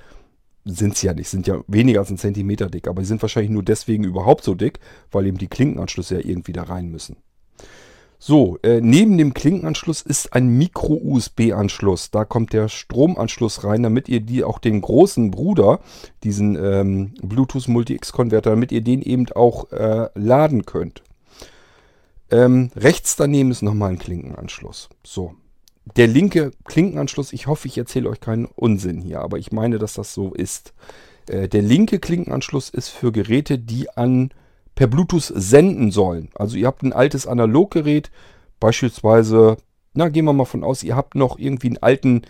sind 0.65 0.95
sie 0.95 1.07
ja 1.07 1.13
nicht, 1.13 1.29
sind 1.29 1.47
ja 1.47 1.61
weniger 1.67 1.99
als 1.99 2.09
ein 2.09 2.17
Zentimeter 2.17 2.69
dick, 2.69 2.87
aber 2.87 3.01
die 3.01 3.07
sind 3.07 3.21
wahrscheinlich 3.21 3.51
nur 3.51 3.63
deswegen 3.63 4.03
überhaupt 4.03 4.43
so 4.43 4.55
dick, 4.55 4.79
weil 5.11 5.27
eben 5.27 5.37
die 5.37 5.47
Klinkenanschlüsse 5.47 6.15
ja 6.15 6.21
irgendwie 6.25 6.53
da 6.53 6.63
rein 6.63 6.89
müssen. 6.89 7.17
So, 8.25 8.57
äh, 8.63 8.79
neben 8.79 9.17
dem 9.17 9.33
Klinkenanschluss 9.33 10.01
ist 10.01 10.31
ein 10.31 10.47
Micro-USB-Anschluss. 10.47 12.09
Da 12.09 12.23
kommt 12.23 12.53
der 12.53 12.69
Stromanschluss 12.69 13.65
rein, 13.65 13.83
damit 13.83 14.07
ihr 14.07 14.21
die 14.21 14.45
auch 14.45 14.59
den 14.59 14.79
großen 14.79 15.29
Bruder, 15.29 15.81
diesen 16.23 16.55
ähm, 16.55 17.15
Bluetooth 17.21 17.67
Multi-X-Konverter, 17.67 18.51
damit 18.51 18.71
ihr 18.71 18.79
den 18.79 19.01
eben 19.01 19.29
auch 19.33 19.69
äh, 19.73 20.07
laden 20.15 20.65
könnt. 20.65 21.03
Ähm, 22.31 22.71
rechts 22.77 23.17
daneben 23.17 23.51
ist 23.51 23.61
nochmal 23.61 23.89
ein 23.89 23.99
Klinkenanschluss. 23.99 24.87
So, 25.03 25.35
der 25.85 26.07
linke 26.07 26.51
Klinkenanschluss, 26.65 27.33
ich 27.33 27.47
hoffe, 27.47 27.67
ich 27.67 27.77
erzähle 27.77 28.09
euch 28.09 28.19
keinen 28.19 28.45
Unsinn 28.45 29.01
hier, 29.01 29.21
aber 29.21 29.37
ich 29.37 29.51
meine, 29.51 29.79
dass 29.79 29.93
das 29.93 30.13
so 30.13 30.33
ist. 30.33 30.73
Äh, 31.27 31.47
der 31.49 31.61
linke 31.61 31.99
Klinkenanschluss 31.99 32.69
ist 32.69 32.89
für 32.89 33.11
Geräte, 33.11 33.59
die 33.59 33.89
an 33.89 34.31
per 34.75 34.87
Bluetooth 34.87 35.31
senden 35.35 35.91
sollen. 35.91 36.29
Also 36.35 36.57
ihr 36.57 36.67
habt 36.67 36.83
ein 36.83 36.93
altes 36.93 37.27
Analoggerät, 37.27 38.11
beispielsweise, 38.59 39.57
na 39.93 40.09
gehen 40.09 40.25
wir 40.25 40.33
mal 40.33 40.45
von 40.45 40.63
aus, 40.63 40.83
ihr 40.83 40.95
habt 40.95 41.15
noch 41.15 41.37
irgendwie 41.37 41.67
einen 41.67 41.77
alten, 41.77 42.21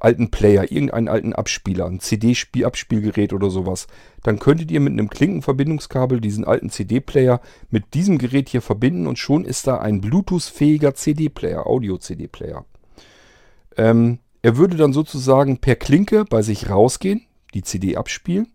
alten 0.00 0.30
Player, 0.30 0.70
irgendeinen 0.72 1.08
alten 1.08 1.32
Abspieler, 1.32 1.86
ein 1.86 2.00
CD-Abspielgerät 2.00 3.32
oder 3.32 3.50
sowas. 3.50 3.86
Dann 4.22 4.38
könntet 4.38 4.70
ihr 4.70 4.80
mit 4.80 4.94
einem 4.94 5.10
Klinkenverbindungskabel 5.10 6.20
diesen 6.20 6.44
alten 6.44 6.70
CD-Player 6.70 7.40
mit 7.70 7.94
diesem 7.94 8.18
Gerät 8.18 8.48
hier 8.48 8.62
verbinden 8.62 9.06
und 9.06 9.18
schon 9.18 9.44
ist 9.44 9.66
da 9.66 9.78
ein 9.78 10.00
Bluetooth-fähiger 10.00 10.94
CD-Player, 10.94 11.66
Audio-CD-Player. 11.66 12.64
Ähm, 13.76 14.18
er 14.42 14.56
würde 14.56 14.76
dann 14.76 14.92
sozusagen 14.92 15.58
per 15.58 15.76
Klinke 15.76 16.24
bei 16.24 16.42
sich 16.42 16.70
rausgehen, 16.70 17.22
die 17.54 17.62
CD 17.62 17.96
abspielen 17.96 18.48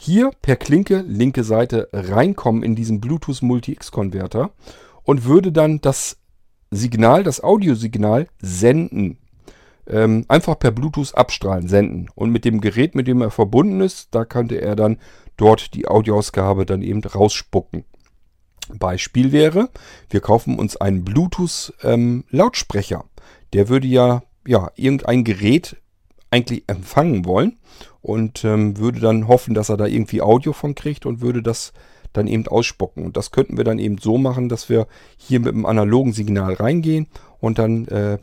hier 0.00 0.30
per 0.40 0.56
Klinke, 0.56 1.04
linke 1.06 1.44
Seite, 1.44 1.90
reinkommen 1.92 2.62
in 2.62 2.74
diesen 2.76 3.00
Bluetooth 3.00 3.42
Multi-X-Konverter 3.42 4.52
und 5.02 5.24
würde 5.24 5.50
dann 5.52 5.80
das 5.80 6.18
Signal, 6.70 7.24
das 7.24 7.42
Audiosignal 7.42 8.28
senden. 8.40 9.18
Ähm, 9.88 10.24
einfach 10.28 10.58
per 10.58 10.70
Bluetooth 10.70 11.14
abstrahlen, 11.14 11.66
senden. 11.66 12.08
Und 12.14 12.30
mit 12.30 12.44
dem 12.44 12.60
Gerät, 12.60 12.94
mit 12.94 13.08
dem 13.08 13.22
er 13.22 13.30
verbunden 13.30 13.80
ist, 13.80 14.14
da 14.14 14.24
könnte 14.24 14.60
er 14.60 14.76
dann 14.76 14.98
dort 15.36 15.74
die 15.74 15.88
Audioausgabe 15.88 16.64
dann 16.64 16.82
eben 16.82 17.02
rausspucken. 17.02 17.84
Beispiel 18.74 19.32
wäre, 19.32 19.70
wir 20.10 20.20
kaufen 20.20 20.58
uns 20.58 20.76
einen 20.76 21.04
Bluetooth-Lautsprecher. 21.04 22.96
Ähm, 22.96 23.04
Der 23.54 23.68
würde 23.70 23.86
ja, 23.88 24.22
ja 24.48 24.70
irgendein 24.76 25.24
Gerät 25.24 25.76
eigentlich 26.30 26.64
empfangen 26.66 27.24
wollen 27.24 27.58
und 28.00 28.44
ähm, 28.44 28.76
würde 28.78 29.00
dann 29.00 29.28
hoffen, 29.28 29.54
dass 29.54 29.68
er 29.68 29.76
da 29.76 29.86
irgendwie 29.86 30.22
Audio 30.22 30.52
von 30.52 30.74
kriegt 30.74 31.06
und 31.06 31.20
würde 31.20 31.42
das 31.42 31.72
dann 32.12 32.26
eben 32.26 32.46
ausspucken. 32.46 33.04
Und 33.04 33.16
das 33.16 33.30
könnten 33.30 33.56
wir 33.56 33.64
dann 33.64 33.78
eben 33.78 33.98
so 33.98 34.18
machen, 34.18 34.48
dass 34.48 34.68
wir 34.68 34.86
hier 35.16 35.40
mit 35.40 35.54
einem 35.54 35.66
analogen 35.66 36.12
Signal 36.12 36.54
reingehen 36.54 37.06
und 37.40 37.58
dann 37.58 37.86
äh, 37.88 38.18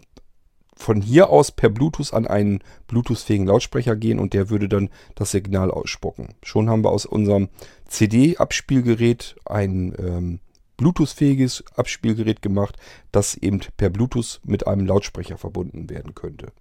von 0.76 1.02
hier 1.02 1.30
aus 1.30 1.52
per 1.52 1.70
Bluetooth 1.70 2.14
an 2.14 2.28
einen 2.28 2.60
Bluetooth-fähigen 2.88 3.48
Lautsprecher 3.48 3.96
gehen 3.96 4.20
und 4.20 4.34
der 4.34 4.50
würde 4.50 4.68
dann 4.68 4.90
das 5.14 5.32
Signal 5.32 5.72
ausspucken. 5.72 6.30
Schon 6.44 6.70
haben 6.70 6.84
wir 6.84 6.92
aus 6.92 7.06
unserem 7.06 7.50
CD-Abspielgerät 7.88 9.36
ein 9.46 9.94
ähm, 9.98 10.40
Bluetooth-fähiges 10.78 11.64
Abspielgerät 11.76 12.42
gemacht, 12.42 12.78
das 13.12 13.36
eben 13.36 13.60
per 13.78 13.90
Bluetooth 13.90 14.42
mit 14.44 14.68
einem 14.68 14.86
Lautsprecher 14.86 15.38
verbunden 15.38 15.90
werden 15.90 16.16
könnte. 16.16 16.52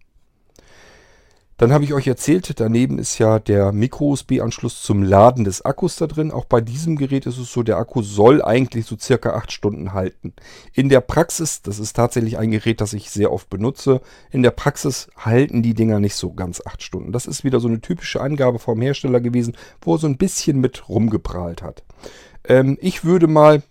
Dann 1.56 1.72
habe 1.72 1.84
ich 1.84 1.94
euch 1.94 2.08
erzählt, 2.08 2.58
daneben 2.58 2.98
ist 2.98 3.18
ja 3.18 3.38
der 3.38 3.70
Micro-USB-Anschluss 3.70 4.82
zum 4.82 5.04
Laden 5.04 5.44
des 5.44 5.64
Akkus 5.64 5.94
da 5.94 6.08
drin. 6.08 6.32
Auch 6.32 6.46
bei 6.46 6.60
diesem 6.60 6.96
Gerät 6.96 7.26
ist 7.26 7.38
es 7.38 7.52
so, 7.52 7.62
der 7.62 7.76
Akku 7.76 8.02
soll 8.02 8.42
eigentlich 8.42 8.86
so 8.86 8.96
circa 8.98 9.34
8 9.34 9.52
Stunden 9.52 9.92
halten. 9.92 10.32
In 10.72 10.88
der 10.88 11.00
Praxis, 11.00 11.62
das 11.62 11.78
ist 11.78 11.94
tatsächlich 11.94 12.38
ein 12.38 12.50
Gerät, 12.50 12.80
das 12.80 12.92
ich 12.92 13.08
sehr 13.08 13.32
oft 13.32 13.50
benutze, 13.50 14.00
in 14.32 14.42
der 14.42 14.50
Praxis 14.50 15.08
halten 15.16 15.62
die 15.62 15.74
Dinger 15.74 16.00
nicht 16.00 16.16
so 16.16 16.32
ganz 16.32 16.60
8 16.64 16.82
Stunden. 16.82 17.12
Das 17.12 17.26
ist 17.26 17.44
wieder 17.44 17.60
so 17.60 17.68
eine 17.68 17.80
typische 17.80 18.20
Angabe 18.20 18.58
vom 18.58 18.80
Hersteller 18.82 19.20
gewesen, 19.20 19.56
wo 19.80 19.94
er 19.94 19.98
so 19.98 20.08
ein 20.08 20.18
bisschen 20.18 20.60
mit 20.60 20.88
rumgeprahlt 20.88 21.62
hat. 21.62 21.84
Ähm, 22.48 22.78
ich 22.80 23.04
würde 23.04 23.28
mal 23.28 23.62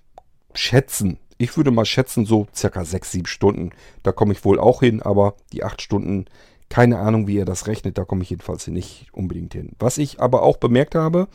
schätzen, 0.53 1.17
ich 1.37 1.57
würde 1.57 1.71
mal 1.71 1.85
schätzen, 1.85 2.25
so 2.25 2.47
circa 2.55 2.85
6, 2.85 3.11
7 3.11 3.25
Stunden. 3.25 3.71
Da 4.03 4.11
komme 4.11 4.33
ich 4.33 4.45
wohl 4.45 4.59
auch 4.59 4.81
hin, 4.81 5.01
aber 5.01 5.35
die 5.51 5.63
8 5.63 5.81
Stunden 5.81 6.25
keine 6.73 6.97
Ahnung, 6.97 7.27
wie 7.27 7.37
er 7.37 7.45
das 7.45 7.67
rechnet, 7.67 7.99
da 7.99 8.03
komme 8.03 8.23
ich 8.23 8.31
jedenfalls 8.31 8.65
nicht 8.65 9.05
unbedingt 9.11 9.53
hin. 9.53 9.73
Was 9.77 9.99
ich 9.99 10.19
aber 10.19 10.41
auch 10.41 10.57
bemerkt 10.57 10.95
habe, 10.95 11.27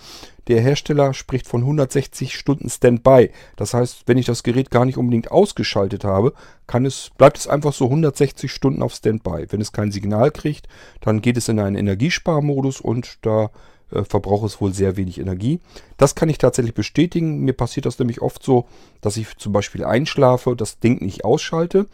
der 0.49 0.61
Hersteller 0.61 1.15
spricht 1.15 1.47
von 1.47 1.61
160 1.61 2.35
Stunden 2.35 2.69
Standby. 2.69 3.31
Das 3.55 3.73
heißt, 3.73 4.03
wenn 4.07 4.19
ich 4.19 4.27
das 4.27 4.43
Gerät 4.43 4.73
gar 4.73 4.85
nicht 4.85 4.99
unbedingt 4.99 5.31
ausgeschaltet 5.31 6.03
habe, 6.03 6.33
kann 6.67 6.85
es, 6.85 7.11
bleibt 7.17 7.39
es 7.39 7.47
einfach 7.47 7.73
so 7.73 7.85
160 7.85 8.51
Stunden 8.51 8.83
auf 8.83 8.95
Standby. 8.95 9.47
Wenn 9.51 9.61
es 9.61 9.71
kein 9.71 9.93
Signal 9.93 10.33
kriegt, 10.33 10.67
dann 11.03 11.23
geht 11.23 11.37
es 11.37 11.49
in 11.49 11.61
einen 11.61 11.77
Energiesparmodus 11.77 12.81
und 12.81 13.25
da 13.25 13.53
äh, 13.93 14.05
verbraucht 14.05 14.47
es 14.47 14.61
wohl 14.61 14.73
sehr 14.73 14.97
wenig 14.97 15.19
Energie. 15.19 15.61
Das 15.97 16.15
kann 16.15 16.29
ich 16.29 16.39
tatsächlich 16.39 16.75
bestätigen. 16.75 17.41
Mir 17.41 17.55
passiert 17.55 17.87
das 17.87 17.99
nämlich 17.99 18.23
oft 18.23 18.43
so, 18.43 18.67
dass 19.01 19.17
ich 19.17 19.37
zum 19.39 19.53
Beispiel 19.53 19.85
einschlafe, 19.85 20.57
das 20.57 20.79
Ding 20.79 21.03
nicht 21.05 21.25
ausschalte 21.25 21.87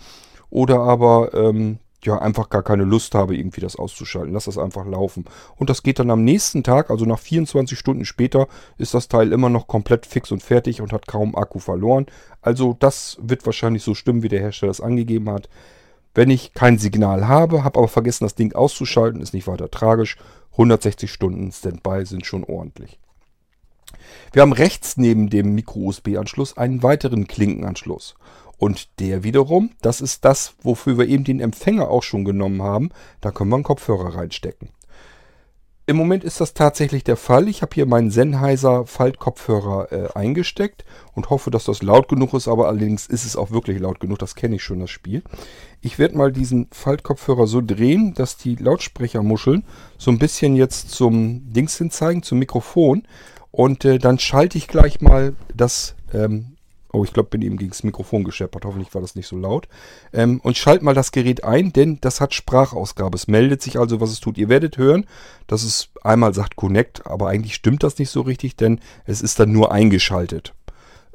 oder 0.51 0.81
aber 0.81 1.35
ähm, 1.35 1.79
ja 2.05 2.19
einfach 2.19 2.51
gar 2.51 2.63
keine 2.63 2.85
Lust 2.85 3.15
habe, 3.15 3.37
irgendwie 3.37 3.61
das 3.61 3.77
auszuschalten. 3.77 4.33
Lass 4.33 4.45
das 4.45 4.59
einfach 4.59 4.87
laufen. 4.87 5.25
Und 5.57 5.71
das 5.71 5.83
geht 5.83 5.99
dann 5.99 6.11
am 6.11 6.25
nächsten 6.25 6.63
Tag, 6.63 6.91
also 6.91 7.05
nach 7.05 7.19
24 7.19 7.79
Stunden 7.79 8.05
später, 8.05 8.47
ist 8.79 8.95
das 8.95 9.09
Teil 9.09 9.33
immer 9.33 9.49
noch 9.49 9.67
komplett 9.67 10.07
fix 10.07 10.31
und 10.31 10.43
fertig 10.43 10.81
und 10.81 10.93
hat 10.93 11.07
kaum 11.07 11.35
Akku 11.35 11.59
verloren. 11.59 12.07
Also 12.43 12.77
das 12.79 13.19
wird 13.21 13.47
wahrscheinlich 13.47 13.83
so 13.83 13.95
stimmen, 13.95 14.23
wie 14.23 14.29
der 14.29 14.41
Hersteller 14.41 14.71
es 14.71 14.81
angegeben 14.81 15.31
hat. 15.31 15.49
Wenn 16.15 16.31
ich 16.31 16.55
kein 16.55 16.79
Signal 16.79 17.27
habe, 17.27 17.65
habe 17.65 17.79
aber 17.79 17.89
vergessen, 17.89 18.25
das 18.25 18.37
Ding 18.37 18.55
auszuschalten, 18.55 19.21
ist 19.21 19.35
nicht 19.35 19.49
weiter 19.49 19.71
tragisch. 19.71 20.17
160 20.55 21.11
Stunden 21.11 21.53
Standby 21.53 22.07
sind 22.07 22.27
schon 22.27 22.45
ordentlich. 22.45 22.99
Wir 24.33 24.43
haben 24.43 24.53
rechts 24.53 24.97
neben 24.97 25.31
dem 25.31 25.55
Micro-USB-Anschluss 25.55 26.57
einen 26.57 26.83
weiteren 26.83 27.27
Klinkenanschluss. 27.27 28.15
Und 28.59 29.01
der 29.01 29.25
wiederum, 29.25 29.71
das 29.83 30.01
ist 30.01 30.25
das, 30.25 30.55
wofür 30.63 30.97
wir 30.97 31.09
eben 31.09 31.25
den 31.25 31.41
Empfänger 31.41 31.89
auch 31.89 32.03
schon 32.03 32.25
genommen 32.25 32.63
haben. 32.63 32.91
Da 33.21 33.31
können 33.31 33.51
wir 33.51 33.57
einen 33.57 33.65
Kopfhörer 33.65 34.15
reinstecken. 34.15 34.71
Im 35.87 35.97
Moment 35.97 36.25
ist 36.25 36.41
das 36.41 36.55
tatsächlich 36.55 37.05
der 37.05 37.17
Fall. 37.19 37.47
Ich 37.47 37.61
habe 37.61 37.75
hier 37.75 37.85
meinen 37.85 38.11
Sennheiser 38.11 38.87
Faltkopfhörer 38.87 39.93
äh, 39.93 40.09
eingesteckt 40.15 40.85
und 41.15 41.29
hoffe, 41.29 41.51
dass 41.51 41.65
das 41.65 41.83
laut 41.83 42.09
genug 42.09 42.33
ist, 42.33 42.49
aber 42.49 42.69
allerdings 42.69 43.07
ist 43.07 43.27
es 43.27 43.37
auch 43.37 43.51
wirklich 43.51 43.79
laut 43.81 44.01
genug. 44.01 44.19
Das 44.19 44.35
kenne 44.35 44.57
ich 44.57 44.63
schon, 44.63 44.81
das 44.81 44.89
Spiel. 44.89 45.23
Ich 45.83 45.99
werde 45.99 46.17
mal 46.17 46.33
diesen 46.33 46.69
Faltkopfhörer 46.73 47.47
so 47.47 47.61
drehen, 47.61 48.15
dass 48.15 48.39
die 48.39 48.57
Lautsprechermuscheln 48.57 49.63
so 49.99 50.11
ein 50.11 50.19
bisschen 50.19 50.57
jetzt 50.57 50.91
zum 50.91 51.53
Dings 51.53 51.77
hin 51.77 51.91
zeigen, 51.91 52.23
zum 52.23 52.39
Mikrofon. 52.39 53.03
Und 53.51 53.85
äh, 53.85 53.99
dann 53.99 54.19
schalte 54.19 54.57
ich 54.57 54.69
gleich 54.69 55.03
mal 55.03 55.35
das 55.55 55.97
Ähm, 56.15 56.55
oh, 56.95 57.05
ich 57.05 57.13
glaube, 57.13 57.31
bin 57.31 57.43
eben 57.43 57.57
gegen 57.57 57.71
das 57.71 57.83
Mikrofon 57.83 58.25
gescheppert. 58.25 58.65
Hoffentlich 58.65 58.95
war 58.95 59.01
das 59.01 59.15
nicht 59.17 59.27
so 59.27 59.37
laut. 59.37 59.69
Ähm, 60.13 60.41
und 60.43 60.57
schalt 60.57 60.83
mal 60.83 60.95
das 60.95 61.13
Gerät 61.13 61.45
ein, 61.45 61.73
denn 61.73 61.99
das 62.01 62.21
hat 62.21 62.35
Sprachausgabe. 62.35 63.17
Es 63.17 63.29
meldet 63.29 63.63
sich 63.63 63.79
also, 63.79 64.01
was 64.01 64.11
es 64.11 64.21
tut. 64.21 64.39
Ihr 64.39 64.49
werdet 64.49 64.79
hören, 64.79 65.07
dass 65.47 65.63
es 65.63 65.91
einmal 66.03 66.35
sagt 66.35 66.57
Connect, 66.57 67.07
aber 67.07 67.29
eigentlich 67.29 67.55
stimmt 67.55 67.83
das 67.83 67.99
nicht 67.99 68.11
so 68.11 68.23
richtig, 68.23 68.57
denn 68.57 68.81
es 69.05 69.23
ist 69.23 69.41
dann 69.41 69.53
nur 69.53 69.73
eingeschaltet. 69.73 70.55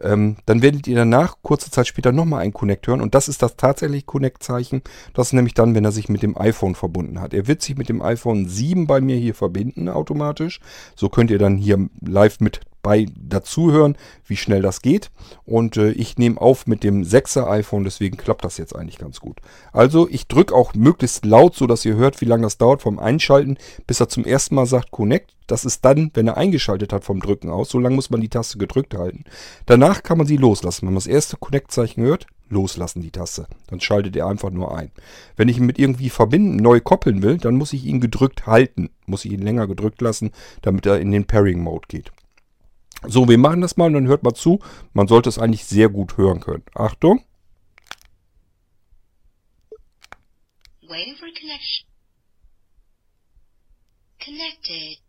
Ähm, 0.01 0.37
dann 0.45 0.61
werdet 0.61 0.87
ihr 0.87 0.95
danach 0.95 1.37
kurze 1.41 1.71
Zeit 1.71 1.87
später 1.87 2.11
nochmal 2.11 2.41
einen 2.41 2.53
Connect 2.53 2.87
hören 2.87 3.01
und 3.01 3.15
das 3.15 3.27
ist 3.27 3.41
das 3.41 3.57
tatsächlich 3.57 4.05
Connect-Zeichen. 4.05 4.81
Das 5.13 5.27
ist 5.27 5.33
nämlich 5.33 5.53
dann, 5.53 5.75
wenn 5.75 5.85
er 5.85 5.91
sich 5.91 6.09
mit 6.09 6.23
dem 6.23 6.37
iPhone 6.37 6.75
verbunden 6.75 7.19
hat. 7.19 7.33
Er 7.33 7.47
wird 7.47 7.61
sich 7.61 7.77
mit 7.77 7.89
dem 7.89 8.01
iPhone 8.01 8.47
7 8.47 8.87
bei 8.87 9.01
mir 9.01 9.17
hier 9.17 9.35
verbinden 9.35 9.89
automatisch. 9.89 10.59
So 10.95 11.09
könnt 11.09 11.31
ihr 11.31 11.39
dann 11.39 11.57
hier 11.57 11.89
live 12.01 12.39
mit 12.39 12.61
bei 12.81 13.07
dazuhören, 13.15 13.97
wie 14.25 14.37
schnell 14.37 14.61
das 14.61 14.81
geht. 14.81 15.11
Und 15.45 15.77
äh, 15.77 15.91
ich 15.91 16.17
nehme 16.17 16.39
auf 16.39 16.67
mit 16.67 16.83
dem 16.83 17.03
6er 17.03 17.49
iPhone, 17.49 17.83
deswegen 17.83 18.17
klappt 18.17 18.45
das 18.45 18.57
jetzt 18.57 18.75
eigentlich 18.75 18.97
ganz 18.97 19.19
gut. 19.19 19.39
Also 19.71 20.07
ich 20.09 20.27
drücke 20.27 20.53
auch 20.53 20.73
möglichst 20.73 21.25
laut, 21.25 21.55
so 21.55 21.67
dass 21.67 21.85
ihr 21.85 21.95
hört, 21.95 22.21
wie 22.21 22.25
lange 22.25 22.43
das 22.43 22.57
dauert 22.57 22.81
vom 22.81 22.99
Einschalten, 22.99 23.57
bis 23.87 23.99
er 23.99 24.09
zum 24.09 24.25
ersten 24.25 24.55
Mal 24.55 24.65
sagt 24.65 24.91
Connect. 24.91 25.35
Das 25.47 25.65
ist 25.65 25.83
dann, 25.83 26.11
wenn 26.13 26.27
er 26.27 26.37
eingeschaltet 26.37 26.93
hat 26.93 27.03
vom 27.03 27.19
Drücken 27.19 27.49
aus. 27.49 27.69
So 27.69 27.79
lange 27.79 27.95
muss 27.95 28.11
man 28.11 28.21
die 28.21 28.29
Taste 28.29 28.59
gedrückt 28.59 28.93
halten. 28.95 29.23
Danach 29.65 30.03
kann 30.03 30.19
man 30.19 30.27
sie 30.27 30.37
loslassen. 30.37 30.83
Wenn 30.85 30.93
man 30.93 31.01
das 31.01 31.07
erste 31.07 31.37
Connect-Zeichen 31.37 32.03
hört, 32.03 32.27
loslassen 32.49 33.01
die 33.01 33.11
Taste. 33.11 33.47
Dann 33.67 33.79
schaltet 33.79 34.15
er 34.15 34.27
einfach 34.27 34.51
nur 34.51 34.77
ein. 34.77 34.91
Wenn 35.35 35.49
ich 35.49 35.57
ihn 35.57 35.65
mit 35.65 35.79
irgendwie 35.79 36.09
verbinden, 36.09 36.57
neu 36.57 36.79
koppeln 36.79 37.23
will, 37.23 37.37
dann 37.37 37.55
muss 37.55 37.73
ich 37.73 37.85
ihn 37.85 37.99
gedrückt 37.99 38.45
halten. 38.45 38.89
Muss 39.07 39.25
ich 39.25 39.31
ihn 39.31 39.41
länger 39.41 39.65
gedrückt 39.65 40.01
lassen, 40.01 40.31
damit 40.61 40.85
er 40.85 40.99
in 40.99 41.11
den 41.11 41.25
Pairing-Mode 41.25 41.87
geht. 41.87 42.11
So, 43.07 43.27
wir 43.27 43.37
machen 43.37 43.61
das 43.61 43.77
mal 43.77 43.85
und 43.85 43.93
dann 43.93 44.07
hört 44.07 44.23
mal 44.23 44.33
zu. 44.33 44.59
Man 44.93 45.07
sollte 45.07 45.29
es 45.29 45.39
eigentlich 45.39 45.65
sehr 45.65 45.89
gut 45.89 46.17
hören 46.17 46.41
können. 46.41 46.63
Achtung. 46.75 47.23
Waiting 50.87 51.15
for 51.15 51.27
connection. 51.39 51.87
Connected. 54.23 54.99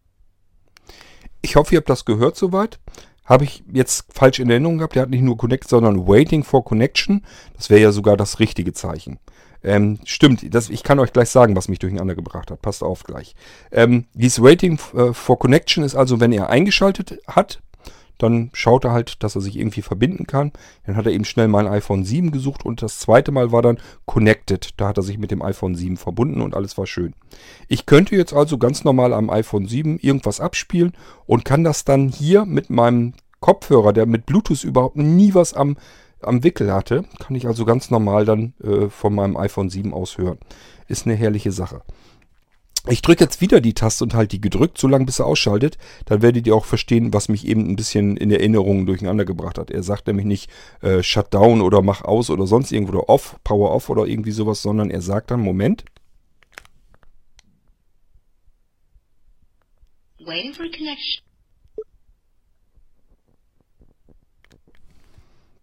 Ich 1.42 1.56
hoffe, 1.56 1.74
ihr 1.74 1.78
habt 1.78 1.88
das 1.90 2.04
gehört 2.04 2.36
soweit. 2.36 2.78
Habe 3.24 3.44
ich 3.44 3.62
jetzt 3.72 4.12
falsch 4.12 4.40
in 4.40 4.50
Erinnerung 4.50 4.78
gehabt. 4.78 4.94
Der 4.94 5.02
hat 5.02 5.10
nicht 5.10 5.22
nur 5.22 5.36
Connect, 5.36 5.68
sondern 5.68 6.06
Waiting 6.06 6.44
for 6.44 6.64
Connection. 6.64 7.24
Das 7.56 7.70
wäre 7.70 7.80
ja 7.80 7.92
sogar 7.92 8.16
das 8.16 8.40
richtige 8.40 8.72
Zeichen. 8.72 9.18
Ähm, 9.62 10.00
stimmt, 10.04 10.54
das, 10.54 10.70
ich 10.70 10.82
kann 10.82 10.98
euch 10.98 11.12
gleich 11.12 11.28
sagen, 11.28 11.54
was 11.54 11.68
mich 11.68 11.78
durcheinander 11.78 12.14
gebracht 12.14 12.50
hat. 12.50 12.62
Passt 12.62 12.82
auf 12.82 13.04
gleich. 13.04 13.34
Ähm, 13.70 14.06
dieses 14.14 14.42
Waiting 14.42 14.78
äh, 14.94 15.12
for 15.12 15.38
Connection 15.38 15.84
ist 15.84 15.94
also, 15.94 16.20
wenn 16.20 16.32
er 16.32 16.48
eingeschaltet 16.50 17.20
hat, 17.26 17.60
dann 18.22 18.50
schaut 18.52 18.84
er 18.84 18.92
halt, 18.92 19.22
dass 19.22 19.34
er 19.34 19.40
sich 19.40 19.56
irgendwie 19.56 19.82
verbinden 19.82 20.26
kann. 20.26 20.52
Dann 20.86 20.96
hat 20.96 21.06
er 21.06 21.12
eben 21.12 21.24
schnell 21.24 21.48
mein 21.48 21.66
iPhone 21.66 22.04
7 22.04 22.30
gesucht 22.30 22.64
und 22.64 22.82
das 22.82 22.98
zweite 22.98 23.32
Mal 23.32 23.52
war 23.52 23.62
dann 23.62 23.78
Connected. 24.06 24.70
Da 24.76 24.88
hat 24.88 24.96
er 24.96 25.02
sich 25.02 25.18
mit 25.18 25.30
dem 25.30 25.42
iPhone 25.42 25.74
7 25.74 25.96
verbunden 25.96 26.40
und 26.40 26.54
alles 26.54 26.78
war 26.78 26.86
schön. 26.86 27.14
Ich 27.68 27.86
könnte 27.86 28.16
jetzt 28.16 28.32
also 28.32 28.58
ganz 28.58 28.84
normal 28.84 29.12
am 29.12 29.30
iPhone 29.30 29.66
7 29.66 29.98
irgendwas 29.98 30.40
abspielen 30.40 30.92
und 31.26 31.44
kann 31.44 31.64
das 31.64 31.84
dann 31.84 32.08
hier 32.08 32.44
mit 32.44 32.70
meinem 32.70 33.14
Kopfhörer, 33.40 33.92
der 33.92 34.06
mit 34.06 34.26
Bluetooth 34.26 34.64
überhaupt 34.64 34.96
nie 34.96 35.34
was 35.34 35.54
am, 35.54 35.76
am 36.20 36.44
Wickel 36.44 36.72
hatte, 36.72 37.04
kann 37.18 37.34
ich 37.34 37.46
also 37.46 37.64
ganz 37.64 37.90
normal 37.90 38.24
dann 38.24 38.54
äh, 38.62 38.88
von 38.88 39.14
meinem 39.14 39.36
iPhone 39.36 39.70
7 39.70 39.94
aus 39.94 40.18
hören. 40.18 40.38
Ist 40.88 41.06
eine 41.06 41.16
herrliche 41.16 41.52
Sache. 41.52 41.82
Ich 42.88 43.02
drücke 43.02 43.24
jetzt 43.24 43.42
wieder 43.42 43.60
die 43.60 43.74
Taste 43.74 44.04
und 44.04 44.14
halte 44.14 44.36
die 44.36 44.40
gedrückt, 44.40 44.78
so 44.78 44.88
lange 44.88 45.04
bis 45.04 45.18
er 45.18 45.26
ausschaltet. 45.26 45.76
Dann 46.06 46.22
werdet 46.22 46.46
ihr 46.46 46.54
auch 46.54 46.64
verstehen, 46.64 47.12
was 47.12 47.28
mich 47.28 47.46
eben 47.46 47.68
ein 47.68 47.76
bisschen 47.76 48.16
in 48.16 48.30
Erinnerungen 48.30 48.86
durcheinander 48.86 49.26
gebracht 49.26 49.58
hat. 49.58 49.70
Er 49.70 49.82
sagt 49.82 50.06
nämlich 50.06 50.24
nicht 50.24 50.50
äh, 50.80 51.02
Shutdown 51.02 51.60
oder 51.60 51.82
mach 51.82 52.02
aus 52.02 52.30
oder 52.30 52.46
sonst 52.46 52.72
irgendwo 52.72 52.98
oder 52.98 53.08
off, 53.10 53.36
Power 53.44 53.72
off 53.72 53.90
oder 53.90 54.06
irgendwie 54.06 54.30
sowas, 54.30 54.62
sondern 54.62 54.90
er 54.90 55.02
sagt 55.02 55.30
dann, 55.30 55.40
Moment. 55.40 55.84
Waiting 60.18 60.54
for 60.54 60.66
connection. 60.70 61.22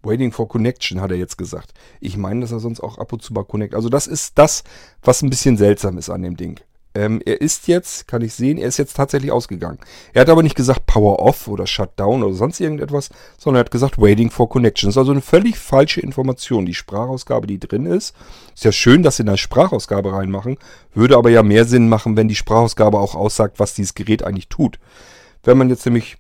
Waiting 0.04 0.32
for 0.32 0.48
Connection, 0.48 1.02
hat 1.02 1.12
er 1.12 1.18
jetzt 1.18 1.38
gesagt. 1.38 1.74
Ich 2.00 2.16
meine, 2.16 2.42
dass 2.42 2.52
er 2.52 2.60
sonst 2.60 2.80
auch 2.80 3.00
ab 3.00 3.12
und 3.12 3.24
zu 3.24 3.34
mal 3.34 3.44
connect. 3.44 3.74
Also 3.74 3.90
das 3.90 4.08
ist 4.08 4.38
das, 4.38 4.64
was 5.02 5.22
ein 5.22 5.30
bisschen 5.30 5.58
seltsam 5.58 5.98
ist 5.98 6.10
an 6.10 6.22
dem 6.22 6.38
Ding. 6.38 6.60
Ähm, 6.98 7.22
er 7.24 7.42
ist 7.42 7.68
jetzt, 7.68 8.08
kann 8.08 8.24
ich 8.24 8.34
sehen, 8.34 8.58
er 8.58 8.68
ist 8.68 8.78
jetzt 8.78 8.96
tatsächlich 8.96 9.32
ausgegangen. 9.32 9.78
Er 10.14 10.22
hat 10.22 10.30
aber 10.30 10.42
nicht 10.42 10.56
gesagt 10.56 10.88
Power 10.88 11.20
Off 11.20 11.48
oder 11.48 11.68
Shutdown 11.68 12.24
oder 12.24 12.34
sonst 12.34 12.60
irgendetwas, 12.60 13.12
sondern 13.38 13.60
er 13.60 13.66
hat 13.66 13.72
gesagt 13.72 14.02
Waiting 14.02 14.32
for 14.32 14.50
Connection. 14.50 14.88
Das 14.88 14.96
ist 14.96 14.98
also 14.98 15.12
eine 15.12 15.22
völlig 15.22 15.60
falsche 15.60 16.02
Information. 16.02 16.66
Die 16.66 16.74
Sprachausgabe, 16.74 17.46
die 17.46 17.60
drin 17.60 17.86
ist, 17.86 18.16
ist 18.56 18.66
ja 18.66 18.72
schön, 18.72 19.04
dass 19.04 19.18
sie 19.18 19.24
eine 19.24 19.38
Sprachausgabe 19.38 20.12
reinmachen, 20.12 20.58
würde 20.96 21.18
aber 21.18 21.30
ja 21.30 21.44
mehr 21.44 21.66
Sinn 21.66 21.88
machen, 21.88 22.18
wenn 22.18 22.30
die 22.30 22.36
Sprachausgabe 22.36 22.98
auch 22.98 23.14
aussagt, 23.14 23.60
was 23.60 23.76
dieses 23.76 23.94
Gerät 23.94 24.24
eigentlich 24.24 24.50
tut. 24.50 24.80
Wenn 25.44 25.60
man 25.60 25.70
jetzt 25.70 25.86
nämlich 25.86 26.18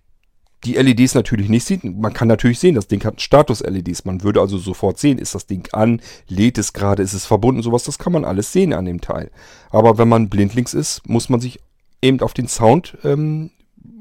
die 0.63 0.73
LEDs 0.73 1.13
natürlich 1.13 1.49
nicht 1.49 1.65
sieht. 1.65 1.83
Man 1.83 2.13
kann 2.13 2.27
natürlich 2.27 2.59
sehen, 2.59 2.75
das 2.75 2.87
Ding 2.87 3.03
hat 3.03 3.21
Status-LEDs. 3.21 4.05
Man 4.05 4.23
würde 4.23 4.41
also 4.41 4.57
sofort 4.57 4.97
sehen, 4.97 5.19
ist 5.19 5.35
das 5.35 5.45
Ding 5.45 5.67
an, 5.71 6.01
lädt 6.27 6.57
es 6.57 6.73
gerade, 6.73 7.03
ist 7.03 7.13
es 7.13 7.25
verbunden, 7.25 7.61
sowas. 7.61 7.83
Das 7.83 7.99
kann 7.99 8.13
man 8.13 8.25
alles 8.25 8.51
sehen 8.51 8.73
an 8.73 8.85
dem 8.85 9.01
Teil. 9.01 9.29
Aber 9.69 9.97
wenn 9.97 10.09
man 10.09 10.29
blindlings 10.29 10.73
ist, 10.73 11.07
muss 11.07 11.29
man 11.29 11.39
sich 11.39 11.59
eben 12.01 12.21
auf 12.21 12.33
den 12.33 12.47
Sound, 12.47 12.97
ähm, 13.03 13.51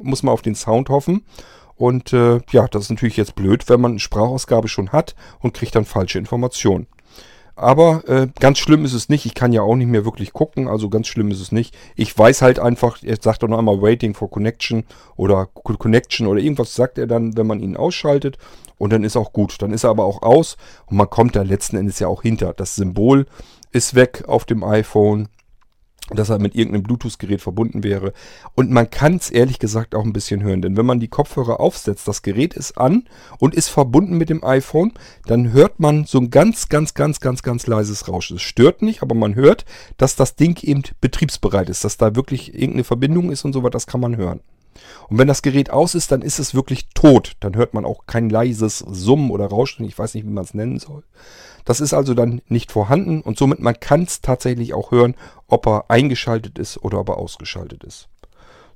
muss 0.03 0.23
man 0.23 0.33
auf 0.33 0.43
den 0.43 0.55
Sound 0.55 0.89
hoffen. 0.89 1.25
Und 1.77 2.15
äh, 2.15 2.41
ja, 2.51 2.67
das 2.69 2.85
ist 2.85 2.91
natürlich 2.91 3.19
jetzt 3.19 3.35
blöd, 3.35 3.69
wenn 3.69 3.81
man 3.81 3.93
eine 3.93 4.01
Sprachausgabe 4.01 4.69
schon 4.69 4.93
hat 4.93 5.15
und 5.41 5.53
kriegt 5.53 5.75
dann 5.75 5.85
falsche 5.85 6.19
Informationen. 6.19 6.87
Aber 7.59 8.07
äh, 8.07 8.29
ganz 8.39 8.59
schlimm 8.59 8.85
ist 8.85 8.93
es 8.93 9.09
nicht. 9.09 9.25
Ich 9.25 9.35
kann 9.35 9.55
ja 9.55 9.63
auch 9.63 9.77
nicht 9.77 9.89
mehr 9.89 10.05
wirklich 10.05 10.35
gucken, 10.35 10.69
also 10.69 10.91
ganz 10.91 11.07
schlimm 11.07 11.31
ist 11.31 11.41
es 11.41 11.53
nicht. 11.53 11.75
Ich 11.97 12.17
weiß 12.17 12.43
halt 12.43 12.59
einfach, 12.59 13.03
er 13.03 13.17
sagt 13.19 13.43
doch 13.43 13.49
noch 13.49 13.59
einmal 13.59 13.81
Waiting 13.81 14.13
for 14.13 14.31
Connection 14.31 14.85
oder 15.17 15.47
Connection 15.47 16.27
oder 16.27 16.41
irgendwas 16.41 16.75
sagt 16.75 16.99
er 16.99 17.07
dann, 17.07 17.35
wenn 17.37 17.47
man 17.47 17.61
ihn 17.61 17.77
ausschaltet. 17.77 18.37
Und 18.77 18.93
dann 18.93 19.05
ist 19.05 19.17
auch 19.17 19.33
gut. 19.33 19.57
Dann 19.63 19.73
ist 19.73 19.85
er 19.85 19.91
aber 19.91 20.05
auch 20.05 20.21
aus 20.21 20.59
und 20.85 20.99
man 20.99 21.09
kommt 21.09 21.35
da 21.35 21.43
letzten 21.43 21.79
Endes 21.79 21.99
ja 21.99 22.09
auch 22.09 22.21
hinter. 22.21 22.53
Das 22.53 22.77
Symbol 22.77 23.27
ist 23.73 23.95
weg 23.95 24.25
auf 24.27 24.45
dem 24.45 24.63
iPhone 24.63 25.29
dass 26.11 26.29
er 26.29 26.39
mit 26.39 26.55
irgendeinem 26.55 26.85
Bluetooth-Gerät 26.85 27.41
verbunden 27.41 27.83
wäre. 27.83 28.13
Und 28.55 28.71
man 28.71 28.91
kann 28.91 29.17
es 29.17 29.31
ehrlich 29.31 29.59
gesagt 29.59 29.95
auch 29.95 30.05
ein 30.05 30.13
bisschen 30.13 30.43
hören, 30.43 30.63
denn 30.63 30.77
wenn 30.77 30.87
man 30.87 31.01
die 31.01 31.09
Kopfhörer 31.09 31.61
aufsetzt, 31.61 32.07
das 32.07 32.23
Gerät 32.23 32.55
ist 32.55 32.79
an 32.79 33.09
und 33.39 33.55
ist 33.55 33.69
verbunden 33.69 34.17
mit 34.17 34.31
dem 34.31 34.45
iPhone, 34.45 34.93
dann 35.27 35.53
hört 35.53 35.81
man 35.81 36.05
so 36.05 36.19
ein 36.19 36.31
ganz, 36.31 36.69
ganz, 36.69 36.95
ganz, 36.95 37.21
ganz, 37.21 37.43
ganz 37.43 37.67
leises 37.67 38.09
Rauschen. 38.09 38.37
Es 38.37 38.43
stört 38.43 38.83
nicht, 38.83 39.03
aber 39.03 39.15
man 39.15 39.35
hört, 39.35 39.65
dass 39.97 40.17
das 40.17 40.37
Ding 40.37 40.63
eben 40.63 40.83
betriebsbereit 41.01 41.69
ist, 41.69 41.85
dass 41.85 41.97
da 41.97 42.15
wirklich 42.15 42.55
irgendeine 42.55 42.85
Verbindung 42.85 43.31
ist 43.31 43.45
und 43.45 43.53
so 43.53 43.63
weiter, 43.63 43.71
das 43.71 43.87
kann 43.87 44.01
man 44.01 44.17
hören. 44.17 44.41
Und 45.09 45.19
wenn 45.19 45.29
das 45.29 45.43
Gerät 45.43 45.71
aus 45.71 45.95
ist, 45.95 46.13
dann 46.13 46.23
ist 46.23 46.39
es 46.39 46.55
wirklich 46.55 46.89
tot. 46.95 47.37
Dann 47.41 47.57
hört 47.57 47.75
man 47.75 47.85
auch 47.85 48.07
kein 48.07 48.31
leises 48.31 48.79
Summen 48.79 49.31
oder 49.31 49.47
Rauschen. 49.47 49.87
Ich 49.87 49.99
weiß 49.99 50.15
nicht, 50.15 50.27
wie 50.27 50.31
man 50.31 50.45
es 50.45 50.55
nennen 50.55 50.79
soll. 50.79 51.03
Das 51.65 51.81
ist 51.81 51.93
also 51.93 52.15
dann 52.15 52.41
nicht 52.49 52.71
vorhanden 52.71 53.21
und 53.23 53.39
somit 53.39 53.59
man 53.59 53.79
kann 53.79 54.05
es 54.05 54.21
tatsächlich 54.21 54.73
auch 54.73 54.93
hören, 54.93 55.17
ob 55.49 55.67
er 55.67 55.87
eingeschaltet 55.89 56.59
ist 56.59 56.79
oder 56.83 57.01
ob 57.01 57.09
er 57.09 57.19
ausgeschaltet 57.19 57.83
ist. 57.83 58.09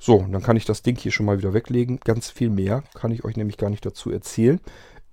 So, 0.01 0.27
dann 0.31 0.43
kann 0.43 0.57
ich 0.57 0.65
das 0.65 0.83
Ding 0.83 0.99
hier 0.99 1.13
schon 1.13 1.27
mal 1.27 1.39
wieder 1.39 1.55
weglegen. 1.55 2.01
Ganz 2.03 2.31
viel 2.31 2.51
mehr 2.51 2.83
kann 2.95 3.13
ich 3.13 3.25
euch 3.25 3.37
nämlich 3.37 3.59
gar 3.59 3.71
nicht 3.71 3.87
dazu 3.87 4.11
erzählen. 4.11 4.61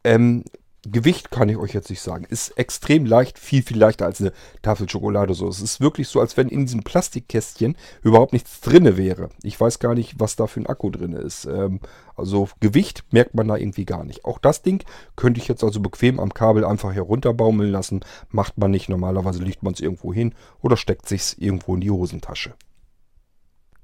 Ähm, 0.04 0.44
Gewicht 0.84 1.32
kann 1.32 1.50
ich 1.50 1.58
euch 1.58 1.74
jetzt 1.74 1.90
nicht 1.90 2.02
sagen. 2.02 2.26
Ist 2.30 2.58
extrem 2.58 3.06
leicht, 3.06 3.40
viel, 3.40 3.64
viel 3.64 3.78
leichter 3.78 4.06
als 4.06 4.22
eine 4.22 4.32
Tafel 4.62 4.88
Schokolade. 4.88 5.34
So, 5.34 5.48
es 5.48 5.60
ist 5.60 5.82
wirklich 5.82 6.08
so, 6.08 6.20
als 6.20 6.38
wenn 6.38 6.50
in 6.50 6.66
diesem 6.66 6.84
Plastikkästchen 6.84 7.76
überhaupt 8.04 8.32
nichts 8.32 8.62
drinne 8.62 8.96
wäre. 8.96 9.30
Ich 9.44 9.60
weiß 9.60 9.80
gar 9.80 9.96
nicht, 9.96 10.20
was 10.20 10.36
da 10.36 10.48
für 10.48 10.62
ein 10.62 10.68
Akku 10.68 10.90
drin 10.90 11.14
ist. 11.14 11.46
Ähm, 11.46 11.80
also 12.16 12.48
Gewicht 12.60 13.04
merkt 13.12 13.36
man 13.36 13.48
da 13.48 13.58
irgendwie 13.58 13.86
gar 13.86 14.04
nicht. 14.04 14.24
Auch 14.24 14.40
das 14.40 14.62
Ding 14.62 14.84
könnte 15.16 15.42
ich 15.42 15.48
jetzt 15.48 15.64
also 15.64 15.80
bequem 15.80 16.20
am 16.20 16.34
Kabel 16.34 16.64
einfach 16.64 16.94
herunterbaumeln 16.94 17.72
lassen. 17.72 18.02
Macht 18.30 18.58
man 18.58 18.72
nicht. 18.72 18.88
Normalerweise 18.88 19.44
legt 19.44 19.64
man 19.64 19.74
es 19.74 19.80
irgendwo 19.80 20.14
hin 20.14 20.34
oder 20.62 20.78
steckt 20.78 21.10
sich 21.10 21.42
irgendwo 21.42 21.76
in 21.76 21.82
die 21.82 21.92
Hosentasche. 21.92 22.54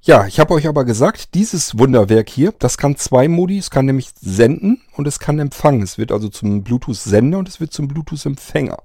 Ja, 0.05 0.27
ich 0.27 0.37
habe 0.41 0.53
euch 0.53 0.67
aber 0.67 0.83
gesagt, 0.83 1.33
dieses 1.33 1.79
Wunderwerk 1.79 2.29
hier, 2.29 2.53
das 2.59 2.77
kann 2.77 2.97
zwei 2.97 3.29
Modi. 3.29 3.57
Es 3.57 3.69
kann 3.69 3.85
nämlich 3.85 4.09
senden 4.19 4.81
und 4.97 5.07
es 5.07 5.17
kann 5.17 5.39
empfangen. 5.39 5.81
Es 5.81 5.97
wird 5.97 6.11
also 6.11 6.27
zum 6.27 6.61
Bluetooth-Sender 6.61 7.37
und 7.37 7.47
es 7.47 7.61
wird 7.61 7.71
zum 7.71 7.87
Bluetooth-Empfänger. 7.87 8.79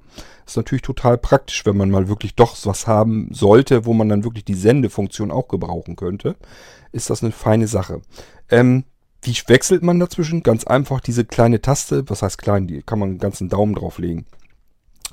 Ist 0.46 0.56
natürlich 0.56 0.82
total 0.82 1.18
praktisch, 1.18 1.66
wenn 1.66 1.76
man 1.76 1.90
mal 1.90 2.06
wirklich 2.06 2.36
doch 2.36 2.56
was 2.62 2.86
haben 2.86 3.30
sollte, 3.32 3.84
wo 3.84 3.94
man 3.94 4.08
dann 4.08 4.22
wirklich 4.22 4.44
die 4.44 4.54
Sendefunktion 4.54 5.32
auch 5.32 5.48
gebrauchen 5.48 5.96
könnte. 5.96 6.36
Ist 6.92 7.10
das 7.10 7.24
eine 7.24 7.32
feine 7.32 7.66
Sache. 7.66 8.00
Ähm, 8.48 8.84
wie 9.20 9.34
wechselt 9.48 9.82
man 9.82 9.98
dazwischen? 9.98 10.44
Ganz 10.44 10.68
einfach 10.68 11.00
diese 11.00 11.24
kleine 11.24 11.60
Taste. 11.60 12.08
Was 12.08 12.22
heißt 12.22 12.38
klein? 12.38 12.68
Die 12.68 12.82
kann 12.82 13.00
man 13.00 13.08
einen 13.08 13.18
ganzen 13.18 13.48
Daumen 13.48 13.74
drauflegen. 13.74 14.24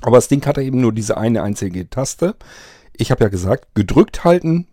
Aber 0.02 0.18
das 0.18 0.28
Ding 0.28 0.46
hat 0.46 0.56
ja 0.56 0.62
eben 0.62 0.80
nur 0.80 0.92
diese 0.92 1.16
eine 1.16 1.42
einzige 1.42 1.90
Taste. 1.90 2.36
Ich 2.92 3.10
habe 3.10 3.24
ja 3.24 3.28
gesagt, 3.28 3.74
gedrückt 3.74 4.22
halten, 4.22 4.68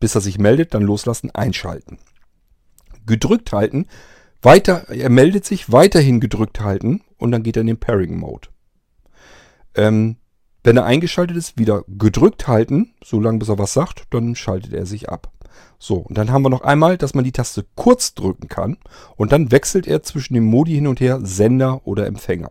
bis 0.00 0.14
er 0.14 0.20
sich 0.20 0.38
meldet, 0.38 0.74
dann 0.74 0.82
loslassen, 0.82 1.30
einschalten. 1.30 1.98
Gedrückt 3.06 3.52
halten, 3.52 3.86
weiter, 4.42 4.88
er 4.88 5.10
meldet 5.10 5.44
sich, 5.44 5.72
weiterhin 5.72 6.20
gedrückt 6.20 6.60
halten 6.60 7.02
und 7.16 7.32
dann 7.32 7.42
geht 7.42 7.56
er 7.56 7.62
in 7.62 7.66
den 7.66 7.80
Pairing-Mode. 7.80 8.48
Ähm, 9.74 10.16
wenn 10.64 10.76
er 10.76 10.84
eingeschaltet 10.84 11.36
ist, 11.36 11.58
wieder 11.58 11.84
gedrückt 11.88 12.46
halten, 12.46 12.94
solange 13.02 13.38
bis 13.38 13.48
er 13.48 13.58
was 13.58 13.72
sagt, 13.72 14.04
dann 14.10 14.34
schaltet 14.34 14.72
er 14.74 14.86
sich 14.86 15.08
ab. 15.08 15.32
So, 15.78 15.96
und 15.96 16.18
dann 16.18 16.30
haben 16.30 16.42
wir 16.42 16.50
noch 16.50 16.62
einmal, 16.62 16.98
dass 16.98 17.14
man 17.14 17.24
die 17.24 17.32
Taste 17.32 17.64
kurz 17.74 18.14
drücken 18.14 18.48
kann 18.48 18.76
und 19.16 19.32
dann 19.32 19.50
wechselt 19.52 19.86
er 19.86 20.02
zwischen 20.02 20.34
dem 20.34 20.44
Modi 20.44 20.74
hin 20.74 20.88
und 20.88 21.00
her 21.00 21.20
Sender 21.22 21.86
oder 21.86 22.06
Empfänger. 22.06 22.50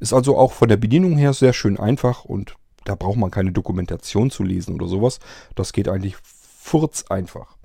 Ist 0.00 0.12
also 0.12 0.36
auch 0.36 0.52
von 0.52 0.68
der 0.68 0.76
Bedienung 0.76 1.16
her 1.16 1.32
sehr 1.32 1.52
schön 1.52 1.78
einfach 1.78 2.24
und 2.24 2.56
da 2.84 2.94
braucht 2.94 3.16
man 3.16 3.30
keine 3.30 3.52
Dokumentation 3.52 4.30
zu 4.30 4.42
lesen 4.42 4.74
oder 4.74 4.88
sowas. 4.88 5.20
Das 5.54 5.72
geht 5.72 5.88
eigentlich 5.88 6.16
furz 6.64 7.04
einfach. 7.10 7.58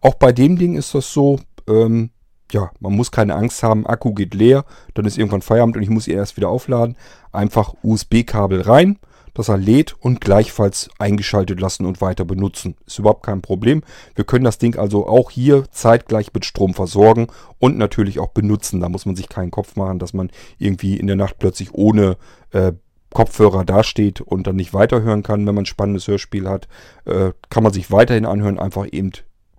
Auch 0.00 0.14
bei 0.14 0.30
dem 0.30 0.56
Ding 0.56 0.76
ist 0.76 0.94
das 0.94 1.12
so, 1.12 1.40
ähm, 1.68 2.10
ja, 2.52 2.70
man 2.78 2.94
muss 2.94 3.10
keine 3.10 3.34
Angst 3.34 3.64
haben, 3.64 3.84
Akku 3.84 4.14
geht 4.14 4.32
leer, 4.32 4.64
dann 4.94 5.06
ist 5.06 5.18
irgendwann 5.18 5.42
Feierabend 5.42 5.76
und 5.76 5.82
ich 5.82 5.90
muss 5.90 6.06
ihn 6.06 6.16
erst 6.16 6.36
wieder 6.36 6.50
aufladen. 6.50 6.96
Einfach 7.32 7.74
USB-Kabel 7.82 8.60
rein, 8.60 9.00
dass 9.34 9.48
er 9.48 9.58
lädt 9.58 9.96
und 9.98 10.20
gleichfalls 10.20 10.88
eingeschaltet 11.00 11.58
lassen 11.58 11.84
und 11.84 12.00
weiter 12.00 12.24
benutzen. 12.24 12.76
Ist 12.86 13.00
überhaupt 13.00 13.26
kein 13.26 13.42
Problem. 13.42 13.82
Wir 14.14 14.24
können 14.24 14.44
das 14.44 14.58
Ding 14.58 14.78
also 14.78 15.08
auch 15.08 15.32
hier 15.32 15.64
zeitgleich 15.72 16.32
mit 16.32 16.44
Strom 16.44 16.74
versorgen 16.74 17.26
und 17.58 17.76
natürlich 17.76 18.20
auch 18.20 18.28
benutzen. 18.28 18.80
Da 18.80 18.88
muss 18.88 19.04
man 19.04 19.16
sich 19.16 19.28
keinen 19.28 19.50
Kopf 19.50 19.74
machen, 19.74 19.98
dass 19.98 20.14
man 20.14 20.30
irgendwie 20.58 20.96
in 20.96 21.08
der 21.08 21.16
Nacht 21.16 21.40
plötzlich 21.40 21.74
ohne 21.74 22.18
äh, 22.52 22.72
Kopfhörer 23.14 23.64
dasteht 23.64 24.20
und 24.20 24.46
dann 24.46 24.56
nicht 24.56 24.74
weiterhören 24.74 25.22
kann, 25.22 25.46
wenn 25.46 25.54
man 25.54 25.62
ein 25.62 25.66
spannendes 25.66 26.06
Hörspiel 26.06 26.48
hat. 26.48 26.68
Äh, 27.06 27.32
kann 27.48 27.62
man 27.62 27.72
sich 27.72 27.90
weiterhin 27.90 28.26
anhören, 28.26 28.58
einfach 28.58 28.86
eben 28.92 29.12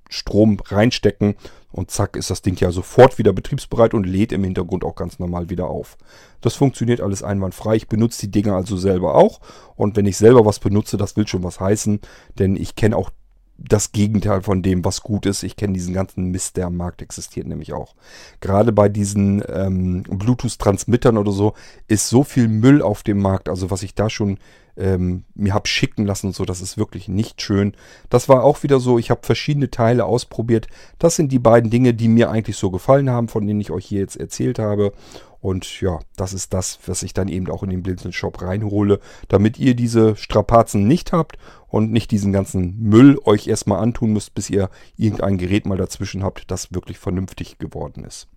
Strom 0.09 0.59
reinstecken 0.63 1.35
und 1.71 1.89
zack 1.89 2.15
ist 2.15 2.29
das 2.29 2.41
Ding 2.41 2.55
ja 2.57 2.71
sofort 2.71 3.17
wieder 3.17 3.33
betriebsbereit 3.33 3.93
und 3.93 4.05
lädt 4.05 4.31
im 4.31 4.43
Hintergrund 4.43 4.83
auch 4.83 4.95
ganz 4.95 5.19
normal 5.19 5.49
wieder 5.49 5.67
auf. 5.67 5.97
Das 6.41 6.53
funktioniert 6.53 7.01
alles 7.01 7.23
einwandfrei. 7.23 7.75
Ich 7.75 7.87
benutze 7.87 8.21
die 8.21 8.31
Dinger 8.31 8.55
also 8.55 8.77
selber 8.77 9.15
auch 9.15 9.39
und 9.75 9.97
wenn 9.97 10.05
ich 10.05 10.17
selber 10.17 10.45
was 10.45 10.59
benutze, 10.59 10.97
das 10.97 11.17
will 11.17 11.27
schon 11.27 11.43
was 11.43 11.59
heißen, 11.59 11.99
denn 12.37 12.55
ich 12.55 12.75
kenne 12.75 12.95
auch 12.95 13.09
das 13.57 13.91
Gegenteil 13.91 14.41
von 14.41 14.61
dem, 14.61 14.83
was 14.83 15.01
gut 15.01 15.25
ist. 15.25 15.43
Ich 15.43 15.55
kenne 15.55 15.73
diesen 15.73 15.93
ganzen 15.93 16.25
Mist, 16.25 16.57
der 16.57 16.67
am 16.67 16.77
Markt 16.77 17.01
existiert, 17.01 17.47
nämlich 17.47 17.73
auch. 17.73 17.95
Gerade 18.41 18.71
bei 18.71 18.89
diesen 18.89 19.43
ähm, 19.47 20.03
Bluetooth-Transmittern 20.03 21.17
oder 21.17 21.31
so 21.31 21.53
ist 21.87 22.09
so 22.09 22.23
viel 22.23 22.47
Müll 22.47 22.81
auf 22.81 23.03
dem 23.03 23.21
Markt. 23.21 23.49
Also 23.49 23.71
was 23.71 23.83
ich 23.83 23.95
da 23.95 24.09
schon 24.09 24.37
ähm, 24.77 25.23
mir 25.33 25.53
habe 25.53 25.67
schicken 25.67 26.05
lassen 26.05 26.27
und 26.27 26.35
so, 26.35 26.45
das 26.45 26.61
ist 26.61 26.77
wirklich 26.77 27.07
nicht 27.07 27.41
schön. 27.41 27.73
Das 28.09 28.29
war 28.29 28.43
auch 28.43 28.63
wieder 28.63 28.79
so, 28.79 28.99
ich 28.99 29.09
habe 29.09 29.21
verschiedene 29.23 29.71
Teile 29.71 30.05
ausprobiert. 30.05 30.67
Das 30.99 31.15
sind 31.15 31.31
die 31.31 31.39
beiden 31.39 31.69
Dinge, 31.69 31.93
die 31.93 32.07
mir 32.07 32.29
eigentlich 32.29 32.57
so 32.57 32.71
gefallen 32.71 33.09
haben, 33.09 33.27
von 33.27 33.45
denen 33.45 33.61
ich 33.61 33.71
euch 33.71 33.85
hier 33.85 33.99
jetzt 33.99 34.17
erzählt 34.17 34.59
habe. 34.59 34.93
Und 35.39 35.79
ja, 35.79 35.99
das 36.15 36.33
ist 36.33 36.53
das, 36.53 36.79
was 36.87 37.03
ich 37.03 37.13
dann 37.13 37.27
eben 37.27 37.51
auch 37.51 37.61
in 37.61 37.69
den 37.69 37.83
Blinzeln-Shop 37.83 38.41
reinhole, 38.41 38.99
damit 39.27 39.59
ihr 39.59 39.75
diese 39.75 40.15
Strapazen 40.15 40.87
nicht 40.87 41.13
habt 41.13 41.37
und 41.67 41.91
nicht 41.91 42.09
diesen 42.09 42.33
ganzen 42.33 42.79
Müll 42.81 43.19
euch 43.25 43.47
erstmal 43.47 43.79
antun 43.79 44.11
müsst, 44.11 44.33
bis 44.33 44.49
ihr 44.49 44.71
irgendein 44.97 45.37
Gerät 45.37 45.67
mal 45.67 45.77
dazwischen 45.77 46.23
habt, 46.23 46.49
das 46.49 46.73
wirklich 46.73 46.97
vernünftig 46.97 47.59
geworden 47.59 48.03
ist. 48.03 48.27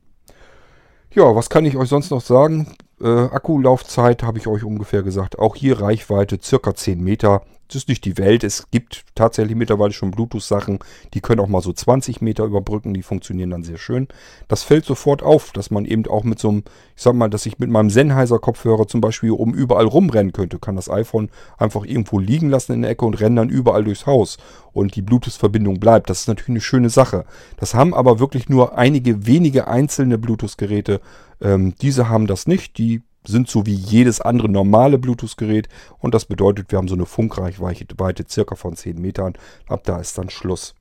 Ja, 1.15 1.35
was 1.35 1.49
kann 1.49 1.65
ich 1.65 1.77
euch 1.77 1.89
sonst 1.89 2.11
noch 2.11 2.21
sagen? 2.21 2.77
Äh, 3.01 3.07
Akkulaufzeit 3.07 4.23
habe 4.23 4.39
ich 4.39 4.47
euch 4.47 4.65
ungefähr 4.65 5.03
gesagt. 5.03 5.39
Auch 5.39 5.55
hier 5.55 5.81
Reichweite 5.81 6.39
circa 6.43 6.75
10 6.75 7.03
Meter. 7.03 7.43
Das 7.69 7.77
ist 7.77 7.89
nicht 7.89 8.07
die 8.07 8.17
Welt. 8.17 8.45
Es 8.45 8.71
gibt 8.71 9.05
tatsächlich 9.15 9.55
mittlerweile 9.55 9.93
schon 9.93 10.11
Bluetooth-Sachen, 10.11 10.79
die 11.13 11.21
können 11.21 11.41
auch 11.41 11.49
mal 11.49 11.61
so 11.61 11.71
20 11.71 12.23
Meter 12.23 12.45
überbrücken. 12.45 12.95
Die 12.95 13.03
funktionieren 13.03 13.51
dann 13.51 13.63
sehr 13.63 13.77
schön. 13.77 14.09
Das 14.49 14.63
fällt 14.63 14.87
sofort 14.87 15.23
auf, 15.23 15.53
dass 15.53 15.71
man 15.71 15.85
eben 15.85 16.07
auch 16.07 16.25
mit 16.25 16.39
so 16.39 16.49
einem, 16.49 16.63
ich 16.97 17.03
sag 17.03 17.13
mal, 17.15 17.29
dass 17.29 17.45
ich 17.45 17.59
mit 17.59 17.69
meinem 17.69 17.91
Sennheiser-Kopfhörer 17.91 18.87
zum 18.87 19.03
Beispiel 19.03 19.33
um 19.33 19.53
überall 19.53 19.85
rumrennen 19.85 20.33
könnte. 20.33 20.59
Kann 20.59 20.77
das 20.77 20.91
iPhone 20.91 21.29
einfach 21.59 21.85
irgendwo 21.85 22.19
liegen 22.19 22.49
lassen 22.49 22.73
in 22.73 22.83
der 22.83 22.91
Ecke 22.93 23.05
und 23.05 23.21
rennen 23.21 23.37
dann 23.37 23.51
überall 23.51 23.85
durchs 23.85 24.07
Haus. 24.07 24.39
Und 24.73 24.97
die 24.97 25.03
Bluetooth-Verbindung 25.03 25.79
bleibt. 25.79 26.09
Das 26.09 26.21
ist 26.21 26.29
natürlich 26.29 26.49
eine 26.49 26.61
schöne 26.63 26.89
Sache. 26.89 27.27
Das 27.59 27.75
haben 27.75 27.93
aber 27.93 28.19
wirklich 28.19 28.49
nur 28.49 28.79
einige 28.79 29.27
wenige 29.27 29.69
einzelne 29.69 30.17
Bluetooth-Geräte. 30.17 31.03
Ähm, 31.41 31.75
diese 31.81 32.09
haben 32.09 32.27
das 32.27 32.47
nicht. 32.47 32.79
Die 32.79 33.03
sind 33.27 33.49
so 33.49 33.67
wie 33.67 33.75
jedes 33.75 34.21
andere 34.21 34.49
normale 34.49 34.99
Bluetooth-Gerät 34.99 35.69
und 35.99 36.15
das 36.15 36.25
bedeutet, 36.25 36.71
wir 36.71 36.79
haben 36.79 36.89
so 36.89 36.95
eine 36.95 37.07
Funkreichweite 37.07 38.25
circa 38.29 38.55
von 38.55 38.75
10 38.75 39.01
Metern. 39.01 39.35
Ab 39.69 39.83
da 39.85 39.99
ist 39.99 40.17
dann 40.17 40.31
Schluss. 40.31 40.75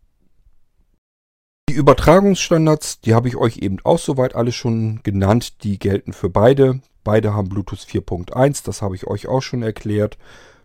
Die 1.69 1.73
Übertragungsstandards, 1.73 3.01
die 3.01 3.13
habe 3.13 3.27
ich 3.27 3.35
euch 3.35 3.57
eben 3.57 3.77
auch 3.83 3.99
soweit 3.99 4.35
alle 4.35 4.53
schon 4.53 5.01
genannt. 5.03 5.63
Die 5.63 5.77
gelten 5.77 6.13
für 6.13 6.29
beide. 6.29 6.79
Beide 7.03 7.33
haben 7.33 7.49
Bluetooth 7.49 7.79
4.1, 7.79 8.65
das 8.65 8.81
habe 8.81 8.95
ich 8.95 9.07
euch 9.07 9.27
auch 9.27 9.41
schon 9.41 9.63
erklärt. 9.63 10.17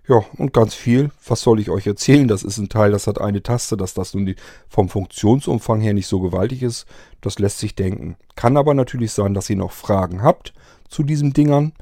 Ja, 0.08 0.24
und 0.36 0.52
ganz 0.52 0.74
viel. 0.74 1.10
Was 1.26 1.42
soll 1.42 1.60
ich 1.60 1.70
euch 1.70 1.86
erzählen? 1.86 2.26
Das 2.26 2.42
ist 2.42 2.58
ein 2.58 2.68
Teil, 2.68 2.90
das 2.90 3.06
hat 3.06 3.20
eine 3.20 3.42
Taste, 3.42 3.76
dass 3.76 3.94
das 3.94 4.14
nun 4.14 4.34
vom 4.68 4.88
Funktionsumfang 4.88 5.80
her 5.80 5.94
nicht 5.94 6.08
so 6.08 6.20
gewaltig 6.20 6.62
ist. 6.62 6.86
Das 7.20 7.38
lässt 7.38 7.58
sich 7.58 7.76
denken. 7.76 8.16
Kann 8.34 8.56
aber 8.56 8.74
natürlich 8.74 9.12
sein, 9.12 9.32
dass 9.32 9.48
ihr 9.48 9.56
noch 9.56 9.72
Fragen 9.72 10.22
habt 10.22 10.52
zu 10.88 11.04
diesen 11.04 11.32
Dingern. 11.32 11.72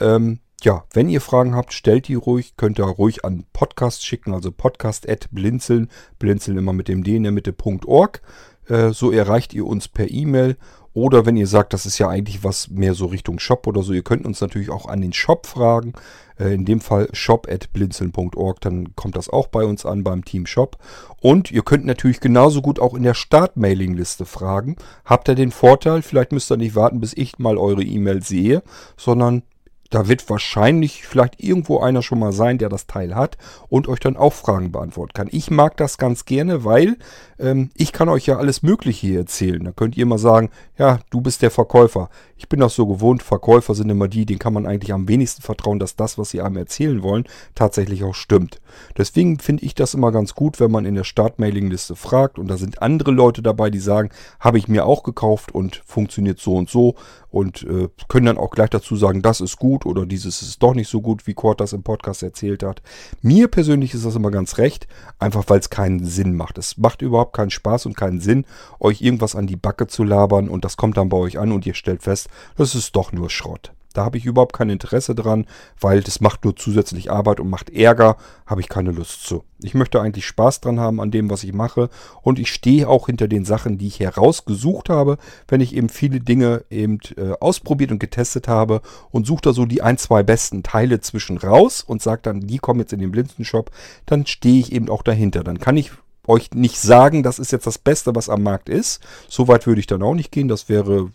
Ähm, 0.00 0.40
ja, 0.62 0.84
wenn 0.92 1.08
ihr 1.08 1.20
Fragen 1.20 1.54
habt, 1.54 1.72
stellt 1.72 2.08
die 2.08 2.14
ruhig, 2.14 2.56
könnt 2.56 2.80
ihr 2.80 2.84
ruhig 2.84 3.24
an 3.24 3.44
Podcast 3.52 4.04
schicken, 4.04 4.34
also 4.34 4.50
podcast.blinzeln, 4.50 5.88
blinzeln 6.18 6.58
immer 6.58 6.72
mit 6.72 6.88
dem 6.88 7.04
D 7.04 7.14
in 7.14 7.22
der 7.22 7.32
Mitte.org. 7.32 8.20
Äh, 8.66 8.90
so 8.90 9.12
erreicht 9.12 9.54
ihr 9.54 9.66
uns 9.66 9.86
per 9.86 10.10
E-Mail. 10.10 10.56
Oder 10.98 11.26
wenn 11.26 11.36
ihr 11.36 11.46
sagt, 11.46 11.74
das 11.74 11.86
ist 11.86 11.98
ja 11.98 12.08
eigentlich 12.08 12.42
was 12.42 12.70
mehr 12.70 12.92
so 12.92 13.06
Richtung 13.06 13.38
Shop 13.38 13.68
oder 13.68 13.84
so, 13.84 13.92
ihr 13.92 14.02
könnt 14.02 14.26
uns 14.26 14.40
natürlich 14.40 14.68
auch 14.68 14.86
an 14.86 15.00
den 15.00 15.12
Shop 15.12 15.46
fragen. 15.46 15.92
Äh, 16.40 16.54
in 16.54 16.64
dem 16.64 16.80
Fall 16.80 17.08
shop.blinzeln.org, 17.12 18.60
dann 18.60 18.96
kommt 18.96 19.14
das 19.14 19.28
auch 19.28 19.46
bei 19.46 19.64
uns 19.64 19.86
an 19.86 20.02
beim 20.02 20.24
Team 20.24 20.44
Shop. 20.44 20.76
Und 21.20 21.52
ihr 21.52 21.62
könnt 21.62 21.84
natürlich 21.84 22.18
genauso 22.18 22.62
gut 22.62 22.80
auch 22.80 22.94
in 22.94 23.04
der 23.04 23.14
Start-Mailing-Liste 23.14 24.24
fragen. 24.24 24.74
Habt 25.04 25.28
ihr 25.28 25.36
den 25.36 25.52
Vorteil, 25.52 26.02
vielleicht 26.02 26.32
müsst 26.32 26.50
ihr 26.50 26.56
nicht 26.56 26.74
warten, 26.74 26.98
bis 26.98 27.12
ich 27.16 27.38
mal 27.38 27.58
eure 27.58 27.84
E-Mail 27.84 28.24
sehe, 28.24 28.64
sondern 28.96 29.44
da 29.90 30.06
wird 30.06 30.28
wahrscheinlich 30.28 31.06
vielleicht 31.06 31.42
irgendwo 31.42 31.78
einer 31.80 32.02
schon 32.02 32.18
mal 32.18 32.32
sein, 32.32 32.58
der 32.58 32.68
das 32.68 32.86
Teil 32.86 33.14
hat 33.14 33.38
und 33.68 33.88
euch 33.88 34.00
dann 34.00 34.16
auch 34.16 34.34
Fragen 34.34 34.70
beantworten 34.70 35.12
kann. 35.14 35.28
Ich 35.30 35.50
mag 35.50 35.76
das 35.78 35.96
ganz 35.96 36.26
gerne, 36.26 36.64
weil 36.64 36.96
ähm, 37.38 37.70
ich 37.74 37.92
kann 37.92 38.08
euch 38.08 38.26
ja 38.26 38.36
alles 38.36 38.62
Mögliche 38.62 39.06
hier 39.06 39.20
erzählen. 39.20 39.64
Da 39.64 39.72
könnt 39.72 39.96
ihr 39.96 40.04
mal 40.04 40.18
sagen, 40.18 40.50
ja, 40.76 41.00
du 41.10 41.20
bist 41.20 41.40
der 41.40 41.50
Verkäufer. 41.50 42.10
Ich 42.36 42.48
bin 42.48 42.60
das 42.60 42.74
so 42.74 42.86
gewohnt, 42.86 43.22
Verkäufer 43.22 43.74
sind 43.74 43.90
immer 43.90 44.08
die, 44.08 44.26
denen 44.26 44.38
kann 44.38 44.52
man 44.52 44.66
eigentlich 44.66 44.92
am 44.92 45.08
wenigsten 45.08 45.42
vertrauen, 45.42 45.78
dass 45.78 45.96
das, 45.96 46.18
was 46.18 46.30
sie 46.30 46.40
einem 46.40 46.56
erzählen 46.56 47.02
wollen, 47.02 47.24
tatsächlich 47.54 48.04
auch 48.04 48.14
stimmt. 48.14 48.60
Deswegen 48.96 49.38
finde 49.38 49.64
ich 49.64 49.74
das 49.74 49.94
immer 49.94 50.12
ganz 50.12 50.34
gut, 50.34 50.60
wenn 50.60 50.70
man 50.70 50.84
in 50.84 50.94
der 50.94 51.04
Startmailingliste 51.04 51.96
fragt 51.96 52.38
und 52.38 52.48
da 52.48 52.56
sind 52.56 52.82
andere 52.82 53.10
Leute 53.10 53.42
dabei, 53.42 53.70
die 53.70 53.80
sagen, 53.80 54.10
habe 54.38 54.58
ich 54.58 54.68
mir 54.68 54.86
auch 54.86 55.02
gekauft 55.02 55.52
und 55.52 55.82
funktioniert 55.86 56.38
so 56.38 56.54
und 56.54 56.68
so 56.70 56.94
und 57.30 57.62
äh, 57.64 57.88
können 58.08 58.26
dann 58.26 58.38
auch 58.38 58.50
gleich 58.50 58.70
dazu 58.70 58.96
sagen, 58.96 59.22
das 59.22 59.40
ist 59.40 59.56
gut 59.56 59.86
oder 59.86 60.06
dieses 60.06 60.42
ist 60.42 60.62
doch 60.62 60.74
nicht 60.74 60.88
so 60.88 61.00
gut, 61.00 61.26
wie 61.26 61.34
Kurt 61.34 61.60
das 61.60 61.72
im 61.72 61.82
Podcast 61.82 62.22
erzählt 62.22 62.62
hat. 62.62 62.82
Mir 63.22 63.48
persönlich 63.48 63.94
ist 63.94 64.04
das 64.04 64.16
immer 64.16 64.30
ganz 64.30 64.58
recht, 64.58 64.86
einfach 65.18 65.44
weil 65.48 65.60
es 65.60 65.70
keinen 65.70 66.04
Sinn 66.04 66.34
macht. 66.34 66.58
Es 66.58 66.78
macht 66.78 67.02
überhaupt 67.02 67.34
keinen 67.34 67.50
Spaß 67.50 67.86
und 67.86 67.96
keinen 67.96 68.20
Sinn, 68.20 68.44
euch 68.80 69.02
irgendwas 69.02 69.36
an 69.36 69.46
die 69.46 69.56
Backe 69.56 69.86
zu 69.86 70.04
labern 70.04 70.48
und 70.48 70.64
das 70.64 70.76
kommt 70.76 70.96
dann 70.96 71.08
bei 71.08 71.16
euch 71.16 71.38
an 71.38 71.52
und 71.52 71.66
ihr 71.66 71.74
stellt 71.74 72.02
fest, 72.02 72.28
das 72.56 72.74
ist 72.74 72.96
doch 72.96 73.12
nur 73.12 73.30
Schrott. 73.30 73.72
Da 73.94 74.04
habe 74.04 74.18
ich 74.18 74.26
überhaupt 74.26 74.52
kein 74.52 74.70
Interesse 74.70 75.14
dran, 75.14 75.46
weil 75.80 76.02
das 76.02 76.20
macht 76.20 76.44
nur 76.44 76.54
zusätzlich 76.54 77.10
Arbeit 77.10 77.40
und 77.40 77.48
macht 77.48 77.70
Ärger, 77.70 78.16
habe 78.46 78.60
ich 78.60 78.68
keine 78.68 78.92
Lust 78.92 79.24
zu. 79.24 79.44
Ich 79.62 79.74
möchte 79.74 80.00
eigentlich 80.00 80.26
Spaß 80.26 80.60
dran 80.60 80.78
haben 80.78 81.00
an 81.00 81.10
dem, 81.10 81.30
was 81.30 81.42
ich 81.42 81.52
mache 81.52 81.88
und 82.22 82.38
ich 82.38 82.52
stehe 82.52 82.88
auch 82.88 83.06
hinter 83.06 83.28
den 83.28 83.44
Sachen, 83.44 83.78
die 83.78 83.88
ich 83.88 84.00
herausgesucht 84.00 84.88
habe, 84.88 85.18
wenn 85.48 85.60
ich 85.60 85.74
eben 85.74 85.88
viele 85.88 86.20
Dinge 86.20 86.64
eben 86.70 86.98
äh, 87.16 87.32
ausprobiert 87.40 87.90
und 87.90 87.98
getestet 87.98 88.46
habe 88.46 88.82
und 89.10 89.26
suche 89.26 89.42
da 89.42 89.52
so 89.52 89.64
die 89.64 89.82
ein, 89.82 89.98
zwei 89.98 90.22
besten 90.22 90.62
Teile 90.62 91.00
zwischen 91.00 91.38
raus 91.38 91.82
und 91.82 92.02
sage 92.02 92.20
dann, 92.22 92.40
die 92.40 92.58
kommen 92.58 92.80
jetzt 92.80 92.92
in 92.92 93.00
den 93.00 93.10
Blinzenshop, 93.10 93.70
dann 94.06 94.26
stehe 94.26 94.60
ich 94.60 94.72
eben 94.72 94.88
auch 94.90 95.02
dahinter. 95.02 95.42
Dann 95.42 95.58
kann 95.58 95.76
ich 95.76 95.92
euch 96.28 96.50
nicht 96.52 96.78
sagen, 96.78 97.22
das 97.22 97.38
ist 97.38 97.52
jetzt 97.52 97.66
das 97.66 97.78
Beste, 97.78 98.14
was 98.14 98.28
am 98.28 98.42
Markt 98.42 98.68
ist. 98.68 99.00
So 99.28 99.48
weit 99.48 99.66
würde 99.66 99.80
ich 99.80 99.86
dann 99.86 100.02
auch 100.02 100.14
nicht 100.14 100.30
gehen. 100.30 100.48
Das 100.48 100.68
wäre 100.68 101.10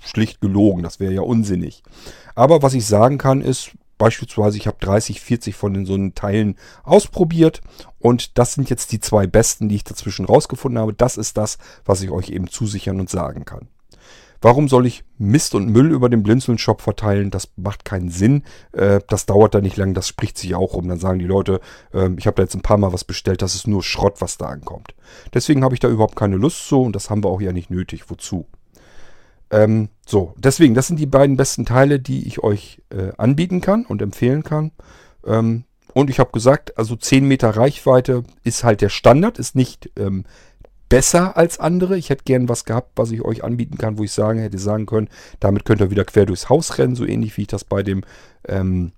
schlicht 0.00 0.40
gelogen. 0.40 0.82
Das 0.82 1.00
wäre 1.00 1.12
ja 1.12 1.22
unsinnig. 1.22 1.82
Aber 2.34 2.62
was 2.62 2.74
ich 2.74 2.86
sagen 2.86 3.18
kann, 3.18 3.40
ist, 3.40 3.72
beispielsweise, 3.98 4.58
ich 4.58 4.66
habe 4.66 4.78
30, 4.80 5.20
40 5.20 5.54
von 5.54 5.74
den 5.74 5.86
so 5.86 5.94
einen 5.94 6.14
Teilen 6.14 6.56
ausprobiert 6.84 7.60
und 7.98 8.38
das 8.38 8.54
sind 8.54 8.70
jetzt 8.70 8.92
die 8.92 9.00
zwei 9.00 9.26
besten, 9.26 9.68
die 9.68 9.76
ich 9.76 9.84
dazwischen 9.84 10.26
rausgefunden 10.26 10.80
habe. 10.80 10.92
Das 10.92 11.16
ist 11.16 11.36
das, 11.36 11.58
was 11.84 12.02
ich 12.02 12.10
euch 12.10 12.30
eben 12.30 12.48
zusichern 12.48 13.00
und 13.00 13.10
sagen 13.10 13.44
kann. 13.44 13.68
Warum 14.42 14.68
soll 14.68 14.86
ich 14.86 15.02
Mist 15.18 15.54
und 15.54 15.70
Müll 15.70 15.90
über 15.90 16.08
den 16.08 16.22
Blinzeln-Shop 16.22 16.82
verteilen? 16.82 17.30
Das 17.30 17.48
macht 17.56 17.84
keinen 17.84 18.10
Sinn. 18.10 18.44
Äh, 18.72 19.00
das 19.08 19.26
dauert 19.26 19.54
da 19.54 19.60
nicht 19.60 19.76
lang, 19.76 19.94
das 19.94 20.08
spricht 20.08 20.36
sich 20.36 20.54
auch 20.54 20.74
um. 20.74 20.88
Dann 20.88 20.98
sagen 20.98 21.18
die 21.18 21.24
Leute, 21.24 21.60
äh, 21.92 22.10
ich 22.18 22.26
habe 22.26 22.36
da 22.36 22.42
jetzt 22.42 22.54
ein 22.54 22.62
paar 22.62 22.76
Mal 22.76 22.92
was 22.92 23.04
bestellt, 23.04 23.42
das 23.42 23.54
ist 23.54 23.66
nur 23.66 23.82
Schrott, 23.82 24.20
was 24.20 24.36
da 24.36 24.46
ankommt. 24.46 24.94
Deswegen 25.32 25.64
habe 25.64 25.74
ich 25.74 25.80
da 25.80 25.88
überhaupt 25.88 26.16
keine 26.16 26.36
Lust 26.36 26.68
zu 26.68 26.82
und 26.82 26.94
das 26.94 27.08
haben 27.08 27.24
wir 27.24 27.30
auch 27.30 27.40
ja 27.40 27.52
nicht 27.52 27.70
nötig. 27.70 28.10
Wozu? 28.10 28.46
Ähm, 29.50 29.88
so, 30.06 30.34
deswegen, 30.36 30.74
das 30.74 30.86
sind 30.86 30.98
die 30.98 31.06
beiden 31.06 31.36
besten 31.36 31.64
Teile, 31.64 32.00
die 32.00 32.26
ich 32.26 32.42
euch 32.42 32.82
äh, 32.90 33.12
anbieten 33.16 33.60
kann 33.60 33.84
und 33.84 34.02
empfehlen 34.02 34.42
kann. 34.42 34.72
Ähm, 35.24 35.64
und 35.94 36.10
ich 36.10 36.18
habe 36.18 36.30
gesagt, 36.32 36.76
also 36.76 36.94
10 36.96 37.26
Meter 37.26 37.50
Reichweite 37.50 38.24
ist 38.44 38.64
halt 38.64 38.80
der 38.80 38.88
Standard, 38.90 39.38
ist 39.38 39.54
nicht 39.54 39.90
ähm, 39.96 40.24
besser 40.88 41.36
als 41.36 41.58
andere. 41.58 41.96
Ich 41.96 42.10
hätte 42.10 42.24
gern 42.24 42.48
was 42.48 42.64
gehabt, 42.64 42.92
was 42.96 43.10
ich 43.10 43.22
euch 43.22 43.42
anbieten 43.44 43.78
kann, 43.78 43.98
wo 43.98 44.04
ich 44.04 44.12
sagen 44.12 44.38
hätte 44.38 44.58
sagen 44.58 44.86
können, 44.86 45.08
damit 45.40 45.64
könnt 45.64 45.80
ihr 45.80 45.90
wieder 45.90 46.04
quer 46.04 46.26
durchs 46.26 46.48
Haus 46.48 46.78
rennen, 46.78 46.96
so 46.96 47.04
ähnlich 47.04 47.36
wie 47.36 47.42
ich 47.42 47.48
das 47.48 47.64
bei 47.64 47.82
dem 47.82 48.02
ähm, 48.46 48.92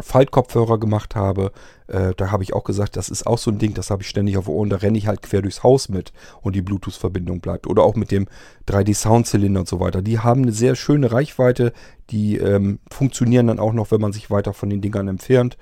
Faltkopfhörer 0.00 0.78
gemacht 0.78 1.16
habe. 1.16 1.52
Äh, 1.88 2.14
da 2.16 2.30
habe 2.30 2.42
ich 2.42 2.54
auch 2.54 2.64
gesagt, 2.64 2.96
das 2.96 3.08
ist 3.08 3.26
auch 3.26 3.38
so 3.38 3.50
ein 3.50 3.58
Ding, 3.58 3.74
das 3.74 3.90
habe 3.90 4.02
ich 4.02 4.08
ständig 4.08 4.36
auf 4.36 4.48
Ohren, 4.48 4.70
da 4.70 4.76
renne 4.76 4.98
ich 4.98 5.08
halt 5.08 5.22
quer 5.22 5.42
durchs 5.42 5.62
Haus 5.62 5.88
mit 5.88 6.12
und 6.42 6.54
die 6.54 6.62
Bluetooth-Verbindung 6.62 7.40
bleibt. 7.40 7.66
Oder 7.66 7.82
auch 7.82 7.96
mit 7.96 8.10
dem 8.10 8.26
3D-Soundzylinder 8.68 9.60
und 9.60 9.68
so 9.68 9.80
weiter. 9.80 10.02
Die 10.02 10.20
haben 10.20 10.42
eine 10.42 10.52
sehr 10.52 10.76
schöne 10.76 11.10
Reichweite, 11.10 11.72
die 12.10 12.36
ähm, 12.36 12.78
funktionieren 12.90 13.48
dann 13.48 13.58
auch 13.58 13.72
noch, 13.72 13.90
wenn 13.90 14.00
man 14.00 14.12
sich 14.12 14.30
weiter 14.30 14.52
von 14.52 14.70
den 14.70 14.80
Dingern 14.80 15.08
entfernt. 15.08 15.56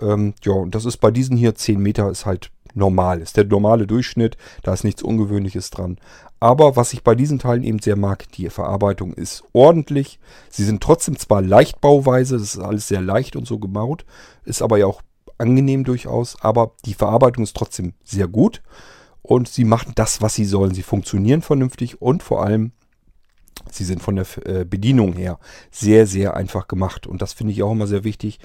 Ähm, 0.00 0.34
ja, 0.42 0.52
und 0.52 0.74
das 0.74 0.84
ist 0.84 0.98
bei 0.98 1.10
diesen 1.10 1.36
hier 1.36 1.54
10 1.54 1.80
Meter 1.80 2.10
ist 2.10 2.26
halt 2.26 2.50
normal. 2.74 3.20
Ist 3.20 3.36
der 3.36 3.44
normale 3.44 3.86
Durchschnitt, 3.86 4.36
da 4.62 4.72
ist 4.72 4.84
nichts 4.84 5.02
Ungewöhnliches 5.02 5.70
dran. 5.70 5.98
Aber 6.40 6.76
was 6.76 6.92
ich 6.92 7.02
bei 7.02 7.14
diesen 7.14 7.38
Teilen 7.38 7.64
eben 7.64 7.80
sehr 7.80 7.96
mag, 7.96 8.30
die 8.32 8.48
Verarbeitung 8.48 9.12
ist 9.12 9.42
ordentlich. 9.52 10.20
Sie 10.50 10.64
sind 10.64 10.82
trotzdem 10.82 11.18
zwar 11.18 11.42
leichtbauweise, 11.42 12.38
das 12.38 12.54
ist 12.54 12.58
alles 12.58 12.88
sehr 12.88 13.00
leicht 13.00 13.34
und 13.34 13.46
so 13.46 13.58
gebaut, 13.58 14.04
ist 14.44 14.62
aber 14.62 14.78
ja 14.78 14.86
auch 14.86 15.02
angenehm 15.36 15.84
durchaus, 15.84 16.36
aber 16.40 16.72
die 16.84 16.94
Verarbeitung 16.94 17.44
ist 17.44 17.56
trotzdem 17.56 17.94
sehr 18.04 18.28
gut 18.28 18.62
und 19.22 19.48
sie 19.48 19.64
machen 19.64 19.92
das, 19.94 20.22
was 20.22 20.34
sie 20.34 20.44
sollen. 20.44 20.74
Sie 20.74 20.82
funktionieren 20.82 21.42
vernünftig 21.42 22.00
und 22.00 22.22
vor 22.22 22.44
allem, 22.44 22.72
sie 23.70 23.84
sind 23.84 24.02
von 24.02 24.16
der 24.16 24.26
äh, 24.44 24.64
Bedienung 24.64 25.14
her 25.14 25.38
sehr, 25.70 26.06
sehr 26.06 26.34
einfach 26.34 26.68
gemacht. 26.68 27.06
Und 27.06 27.20
das 27.20 27.32
finde 27.32 27.52
ich 27.52 27.62
auch 27.62 27.72
immer 27.72 27.86
sehr 27.86 28.04
wichtig. 28.04 28.38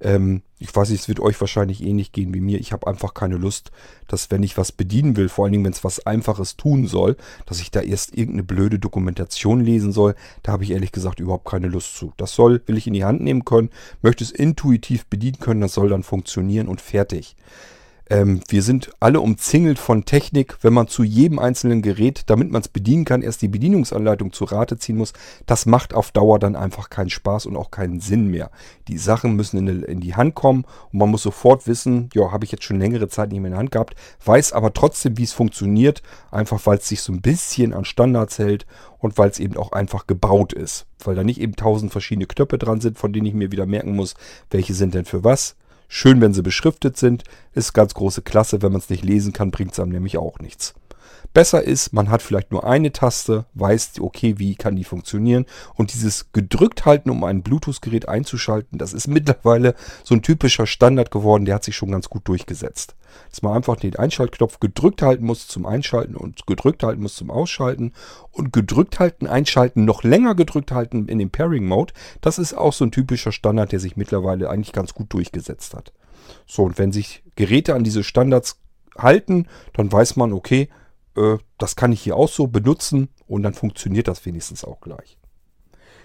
Ähm, 0.00 0.42
ich 0.58 0.74
weiß 0.74 0.90
nicht, 0.90 1.00
es 1.00 1.08
wird 1.08 1.20
euch 1.20 1.40
wahrscheinlich 1.40 1.82
ähnlich 1.82 2.12
gehen 2.12 2.34
wie 2.34 2.40
mir. 2.40 2.58
Ich 2.58 2.72
habe 2.72 2.86
einfach 2.86 3.14
keine 3.14 3.36
Lust, 3.36 3.70
dass 4.08 4.30
wenn 4.30 4.42
ich 4.42 4.58
was 4.58 4.72
bedienen 4.72 5.16
will, 5.16 5.28
vor 5.28 5.44
allen 5.44 5.52
Dingen, 5.52 5.64
wenn 5.64 5.72
es 5.72 5.84
was 5.84 6.06
Einfaches 6.06 6.56
tun 6.56 6.86
soll, 6.86 7.16
dass 7.46 7.60
ich 7.60 7.70
da 7.70 7.80
erst 7.80 8.14
irgendeine 8.14 8.42
blöde 8.42 8.78
Dokumentation 8.78 9.60
lesen 9.60 9.92
soll. 9.92 10.14
Da 10.42 10.52
habe 10.52 10.64
ich 10.64 10.70
ehrlich 10.70 10.92
gesagt 10.92 11.20
überhaupt 11.20 11.48
keine 11.48 11.68
Lust 11.68 11.96
zu. 11.96 12.12
Das 12.16 12.34
soll, 12.34 12.62
will 12.66 12.76
ich 12.76 12.86
in 12.86 12.92
die 12.92 13.04
Hand 13.04 13.22
nehmen 13.22 13.44
können, 13.44 13.70
möchte 14.02 14.24
es 14.24 14.30
intuitiv 14.30 15.06
bedienen 15.06 15.38
können, 15.38 15.60
das 15.60 15.74
soll 15.74 15.88
dann 15.88 16.02
funktionieren 16.02 16.68
und 16.68 16.80
fertig. 16.80 17.36
Ähm, 18.10 18.40
wir 18.48 18.64
sind 18.64 18.90
alle 18.98 19.20
umzingelt 19.20 19.78
von 19.78 20.04
Technik, 20.04 20.58
wenn 20.62 20.72
man 20.72 20.88
zu 20.88 21.04
jedem 21.04 21.38
einzelnen 21.38 21.80
Gerät, 21.80 22.24
damit 22.26 22.50
man 22.50 22.60
es 22.60 22.66
bedienen 22.66 23.04
kann, 23.04 23.22
erst 23.22 23.40
die 23.40 23.48
Bedienungsanleitung 23.48 24.32
zu 24.32 24.44
Rate 24.44 24.78
ziehen 24.78 24.96
muss. 24.96 25.12
Das 25.46 25.64
macht 25.64 25.94
auf 25.94 26.10
Dauer 26.10 26.40
dann 26.40 26.56
einfach 26.56 26.90
keinen 26.90 27.08
Spaß 27.08 27.46
und 27.46 27.56
auch 27.56 27.70
keinen 27.70 28.00
Sinn 28.00 28.26
mehr. 28.26 28.50
Die 28.88 28.98
Sachen 28.98 29.36
müssen 29.36 29.58
in 29.58 29.82
in 29.84 30.00
die 30.00 30.16
Hand 30.16 30.34
kommen 30.34 30.64
und 30.92 30.98
man 30.98 31.08
muss 31.08 31.22
sofort 31.22 31.68
wissen, 31.68 32.08
ja, 32.12 32.32
habe 32.32 32.44
ich 32.44 32.50
jetzt 32.50 32.64
schon 32.64 32.80
längere 32.80 33.08
Zeit 33.08 33.30
nicht 33.30 33.38
mehr 33.40 33.48
in 33.48 33.52
der 33.52 33.60
Hand 33.60 33.70
gehabt, 33.70 33.94
weiß 34.24 34.52
aber 34.54 34.72
trotzdem, 34.72 35.16
wie 35.16 35.22
es 35.22 35.32
funktioniert, 35.32 36.02
einfach 36.32 36.60
weil 36.66 36.78
es 36.78 36.88
sich 36.88 37.02
so 37.02 37.12
ein 37.12 37.20
bisschen 37.20 37.72
an 37.72 37.84
Standards 37.84 38.40
hält 38.40 38.66
und 38.98 39.18
weil 39.18 39.30
es 39.30 39.38
eben 39.38 39.56
auch 39.56 39.70
einfach 39.70 40.08
gebaut 40.08 40.52
ist. 40.52 40.86
Weil 41.04 41.14
da 41.14 41.22
nicht 41.22 41.40
eben 41.40 41.54
tausend 41.54 41.92
verschiedene 41.92 42.26
Knöpfe 42.26 42.58
dran 42.58 42.80
sind, 42.80 42.98
von 42.98 43.12
denen 43.12 43.26
ich 43.26 43.34
mir 43.34 43.52
wieder 43.52 43.66
merken 43.66 43.94
muss, 43.94 44.14
welche 44.50 44.74
sind 44.74 44.94
denn 44.94 45.04
für 45.04 45.22
was. 45.22 45.54
Schön, 45.92 46.20
wenn 46.20 46.32
sie 46.32 46.42
beschriftet 46.42 46.96
sind, 46.96 47.24
ist 47.52 47.72
ganz 47.72 47.94
große 47.94 48.22
Klasse. 48.22 48.62
Wenn 48.62 48.70
man 48.70 48.80
es 48.80 48.90
nicht 48.90 49.02
lesen 49.02 49.32
kann, 49.32 49.50
bringt 49.50 49.72
es 49.72 49.80
einem 49.80 49.90
nämlich 49.90 50.18
auch 50.18 50.38
nichts. 50.38 50.72
Besser 51.32 51.62
ist, 51.62 51.92
man 51.92 52.10
hat 52.10 52.22
vielleicht 52.22 52.50
nur 52.50 52.64
eine 52.64 52.90
Taste, 52.90 53.46
weiß, 53.54 54.00
okay, 54.00 54.38
wie 54.38 54.56
kann 54.56 54.74
die 54.74 54.82
funktionieren. 54.82 55.46
Und 55.74 55.92
dieses 55.92 56.32
gedrückt 56.32 56.86
halten, 56.86 57.08
um 57.08 57.22
ein 57.22 57.42
Bluetooth-Gerät 57.42 58.08
einzuschalten, 58.08 58.78
das 58.78 58.92
ist 58.92 59.06
mittlerweile 59.08 59.74
so 60.02 60.14
ein 60.14 60.22
typischer 60.22 60.66
Standard 60.66 61.12
geworden, 61.12 61.44
der 61.44 61.54
hat 61.56 61.64
sich 61.64 61.76
schon 61.76 61.92
ganz 61.92 62.08
gut 62.08 62.26
durchgesetzt. 62.26 62.96
Dass 63.30 63.42
man 63.42 63.54
einfach 63.54 63.76
den 63.76 63.94
Einschaltknopf 63.94 64.58
gedrückt 64.58 65.02
halten 65.02 65.24
muss 65.24 65.46
zum 65.46 65.66
Einschalten 65.66 66.16
und 66.16 66.46
gedrückt 66.46 66.82
halten 66.82 67.02
muss 67.02 67.14
zum 67.14 67.30
Ausschalten. 67.30 67.92
Und 68.32 68.52
gedrückt 68.52 68.98
halten, 68.98 69.28
einschalten, 69.28 69.84
noch 69.84 70.02
länger 70.02 70.34
gedrückt 70.34 70.72
halten 70.72 71.06
in 71.06 71.18
dem 71.18 71.30
Pairing-Mode, 71.30 71.94
das 72.20 72.38
ist 72.38 72.54
auch 72.54 72.72
so 72.72 72.84
ein 72.84 72.92
typischer 72.92 73.32
Standard, 73.32 73.70
der 73.70 73.80
sich 73.80 73.96
mittlerweile 73.96 74.50
eigentlich 74.50 74.72
ganz 74.72 74.94
gut 74.94 75.12
durchgesetzt 75.12 75.74
hat. 75.74 75.92
So, 76.46 76.64
und 76.64 76.78
wenn 76.78 76.92
sich 76.92 77.22
Geräte 77.36 77.74
an 77.74 77.84
diese 77.84 78.02
Standards 78.02 78.58
halten, 78.98 79.46
dann 79.72 79.90
weiß 79.90 80.16
man, 80.16 80.32
okay, 80.32 80.68
äh, 81.16 81.38
das 81.58 81.76
kann 81.76 81.92
ich 81.92 82.02
hier 82.02 82.16
auch 82.16 82.28
so 82.28 82.46
benutzen 82.46 83.08
und 83.26 83.42
dann 83.42 83.54
funktioniert 83.54 84.08
das 84.08 84.24
wenigstens 84.26 84.64
auch 84.64 84.80
gleich. 84.80 85.18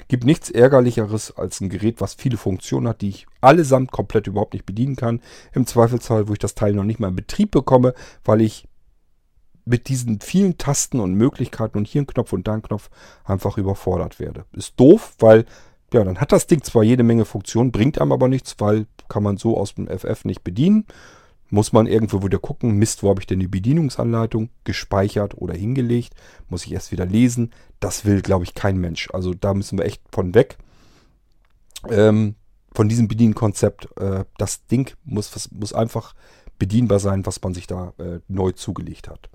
Gibt 0.08 0.24
nichts 0.24 0.51
ärgerlicheres 0.51 1.36
als 1.36 1.62
ein 1.62 1.70
Gerät, 1.70 1.99
was 1.99 2.14
viele 2.14 2.38
Funktionen 2.38 2.88
hat, 2.88 3.01
die 3.01 3.10
ich 3.10 3.28
allesamt 3.41 3.91
komplett 3.91 4.28
überhaupt 4.28 4.53
nicht 4.53 4.66
bedienen 4.66 4.95
kann. 4.95 5.20
Im 5.53 5.66
Zweifelsfall, 5.66 6.28
wo 6.28 6.34
ich 6.34 6.39
das 6.39 6.53
Teil 6.53 6.74
noch 6.74 6.84
nicht 6.84 6.99
mal 6.99 7.08
in 7.08 7.16
Betrieb 7.16 7.51
bekomme, 7.51 7.95
weil 8.24 8.41
ich 8.41 8.68
mit 9.66 9.89
diesen 9.89 10.22
vielen 10.22 10.60
Tasten 10.60 10.99
und 10.99 11.16
Möglichkeiten 11.16 11.80
und 11.80 11.88
hier 11.88 12.03
ein 12.03 12.08
Knopf 12.08 12.34
und 12.34 12.47
da 12.47 12.53
ein 12.53 12.62
Knopf 12.62 12.91
einfach 13.24 13.58
überfordert 13.58 14.20
werde. 14.20 14.45
Ist 14.53 14.80
doof, 14.80 15.16
weil 15.18 15.45
ja, 15.91 16.03
dann 16.03 16.20
hat 16.20 16.32
das 16.32 16.45
Ding 16.45 16.62
zwar 16.64 16.84
jede 16.84 17.03
Menge 17.03 17.26
Funktionen, 17.26 17.72
bringt 17.72 17.99
einem 17.99 18.12
aber 18.12 18.28
nichts, 18.28 18.56
weil 18.60 18.86
kann 19.08 19.24
man 19.24 19.38
so 19.38 19.58
aus 19.58 19.76
dem 19.76 19.88
FF 19.88 20.26
nicht 20.26 20.43
bedienen. 20.43 20.86
Muss 21.50 21.74
man 21.74 21.86
irgendwo 21.86 22.24
wieder 22.24 22.39
gucken, 22.39 22.72
Mist, 22.78 23.04
wo 23.04 23.10
habe 23.10 23.22
ich 23.22 23.28
denn 23.28 23.39
die 23.39 23.48
Bedienungsanleitung 23.48 24.50
gespeichert 24.64 25.38
oder 25.38 25.54
hingelegt? 25.54 26.14
Muss 26.50 26.66
ich 26.66 26.74
erst 26.74 26.91
wieder 26.91 27.06
lesen? 27.06 27.52
Das 27.80 28.06
will, 28.06 28.22
glaube 28.22 28.46
ich, 28.46 28.56
kein 28.56 28.78
Mensch. 28.78 29.10
Also 29.14 29.34
da 29.34 29.54
müssen 29.54 29.78
wir 29.78 29.86
echt 29.86 30.02
von 30.12 30.34
weg. 30.34 30.58
Ähm, 31.89 32.36
von 32.74 32.89
diesem 32.89 33.08
Bedienkonzept. 33.08 33.89
Äh, 34.00 34.26
das 34.38 34.66
Ding 34.68 34.96
muss, 35.04 35.50
muss 35.52 35.74
einfach 35.74 36.16
bedienbar 36.58 37.00
sein, 37.00 37.26
was 37.26 37.41
man 37.41 37.54
sich 37.54 37.68
da 37.68 37.93
äh, 37.98 38.20
neu 38.28 38.52
zugelegt 38.52 39.08
hat. 39.08 39.30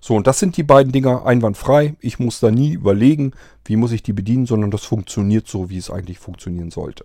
So, 0.00 0.14
und 0.14 0.26
das 0.26 0.38
sind 0.38 0.56
die 0.56 0.62
beiden 0.62 0.92
Dinger 0.92 1.26
einwandfrei. 1.26 1.94
Ich 2.00 2.18
muss 2.18 2.40
da 2.40 2.50
nie 2.50 2.72
überlegen, 2.72 3.32
wie 3.64 3.76
muss 3.76 3.92
ich 3.92 4.02
die 4.02 4.12
bedienen, 4.12 4.46
sondern 4.46 4.70
das 4.70 4.84
funktioniert 4.84 5.46
so, 5.46 5.70
wie 5.70 5.78
es 5.78 5.90
eigentlich 5.90 6.18
funktionieren 6.18 6.70
sollte. 6.70 7.04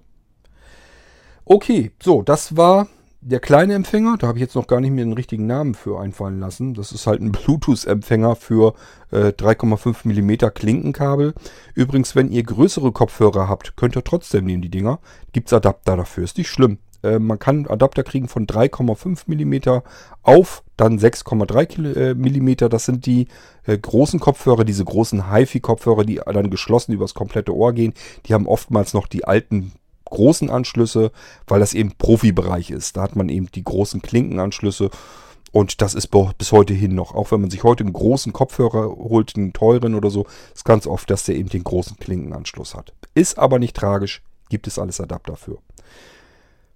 Okay, 1.46 1.92
so, 2.02 2.22
das 2.22 2.58
war 2.58 2.88
der 3.28 3.40
kleine 3.40 3.74
Empfänger, 3.74 4.18
da 4.20 4.28
habe 4.28 4.38
ich 4.38 4.44
jetzt 4.44 4.54
noch 4.54 4.68
gar 4.68 4.80
nicht 4.80 4.92
mehr 4.92 5.04
den 5.04 5.14
richtigen 5.14 5.48
Namen 5.48 5.74
für 5.74 6.00
einfallen 6.00 6.40
lassen. 6.40 6.76
Das 6.76 6.92
ist 6.92 7.08
halt 7.08 7.22
ein 7.22 7.32
Bluetooth-Empfänger 7.32 8.36
für 8.36 8.76
äh, 9.10 9.30
3,5 9.30 10.06
mm 10.06 10.54
Klinkenkabel. 10.54 11.34
Übrigens, 11.74 12.16
wenn 12.16 12.30
ihr 12.30 12.44
größere 12.44 12.92
Kopfhörer 12.92 13.50
habt, 13.50 13.78
könnt 13.78 13.98
ihr 13.98 14.04
trotzdem 14.04 14.46
nehmen 14.46 14.62
die 14.62 14.70
Dinger. 14.70 15.00
Gibt 15.34 15.48
es 15.48 15.54
Adapter 15.54 15.98
dafür, 15.98 16.24
ist 16.24 16.38
nicht 16.38 16.50
schlimm. 16.50 16.78
Äh, 17.02 17.18
man 17.18 17.40
kann 17.40 17.66
Adapter 17.66 18.04
kriegen 18.04 18.28
von 18.28 18.46
3,5 18.46 19.24
mm 19.26 19.82
auf 20.22 20.64
dann 20.78 21.00
6,3 21.00 21.96
äh, 21.96 22.14
mm. 22.14 22.70
Das 22.70 22.86
sind 22.86 23.08
die 23.08 23.28
äh, 23.66 23.76
großen 23.76 24.20
Kopfhörer, 24.20 24.66
diese 24.66 24.86
großen 24.86 25.32
HiFi-Kopfhörer, 25.32 26.04
die 26.04 26.22
dann 26.24 26.52
geschlossen 26.52 26.94
übers 26.94 27.16
komplette 27.16 27.56
Ohr 27.56 27.74
gehen. 27.74 27.96
Die 28.28 28.36
haben 28.36 28.46
oftmals 28.46 28.94
noch 28.94 29.08
die 29.08 29.26
alten 29.26 29.72
großen 30.06 30.50
Anschlüsse, 30.50 31.12
weil 31.48 31.60
das 31.60 31.74
eben 31.74 31.94
Profibereich 31.98 32.72
ist. 32.72 32.98
Da 32.98 33.02
hat 33.02 33.16
man 33.16 33.30
eben 33.30 33.48
die 33.52 33.64
großen 33.64 34.02
Klinkenanschlüsse 34.02 34.90
und 35.52 35.82
das 35.82 35.94
ist 35.94 36.10
bis 36.38 36.52
heute 36.52 36.74
hin 36.74 36.96
noch. 36.96 37.16
Auch 37.16 37.32
wenn 37.32 37.40
man 37.40 37.50
sich 37.50 37.64
heute 37.64 37.86
einen 37.86 37.94
großen 37.94 38.34
Kopfhörer 38.34 38.90
holt, 38.90 39.38
einen 39.38 39.54
teuren 39.54 39.96
oder 39.96 40.10
so, 40.10 40.26
ist 40.54 40.66
ganz 40.66 40.86
oft, 40.86 41.10
dass 41.10 41.24
der 41.24 41.36
eben 41.36 41.48
den 41.48 41.64
großen 41.64 41.96
Klinkenanschluss 41.98 42.76
hat. 42.76 42.94
Ist 43.14 43.40
aber 43.40 43.58
nicht 43.58 43.76
tragisch, 43.76 44.22
gibt 44.50 44.68
es 44.68 44.78
alles 44.78 45.00
Adapter 45.00 45.38
für. 45.38 45.60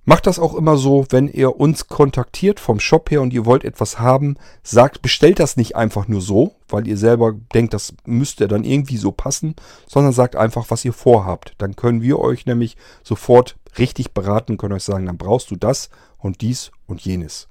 Macht 0.10 0.26
das 0.26 0.40
auch 0.40 0.56
immer 0.56 0.76
so, 0.76 1.06
wenn 1.12 1.28
ihr 1.28 1.60
uns 1.60 1.88
kontaktiert 1.88 2.60
vom 2.60 2.80
Shop 2.80 3.12
her 3.12 3.22
und 3.22 3.32
ihr 3.32 3.46
wollt 3.46 3.64
etwas 3.64 4.00
haben, 4.00 4.38
sagt, 4.64 5.04
bestellt 5.04 5.40
das 5.40 5.56
nicht 5.56 5.76
einfach 5.76 6.08
nur 6.08 6.20
so, 6.20 6.56
weil 6.68 6.88
ihr 6.88 6.98
selber 6.98 7.36
denkt, 7.54 7.76
das 7.76 7.94
müsste 8.08 8.48
dann 8.48 8.64
irgendwie 8.64 8.98
so 8.98 9.12
passen, 9.12 9.56
sondern 9.86 10.12
sagt 10.12 10.36
einfach, 10.36 10.66
was 10.70 10.84
ihr 10.84 10.94
vorhabt. 10.94 11.54
Dann 11.60 11.76
können 11.76 12.02
wir 12.02 12.18
euch 12.18 12.48
nämlich 12.48 12.76
sofort 13.04 13.56
richtig 13.78 14.16
beraten, 14.16 14.58
können 14.58 14.74
euch 14.74 14.84
sagen, 14.84 15.06
dann 15.06 15.20
brauchst 15.20 15.52
du 15.52 15.56
das 15.56 15.92
und 16.18 16.42
dies 16.42 16.72
und 16.88 17.02
jenes. 17.02 17.48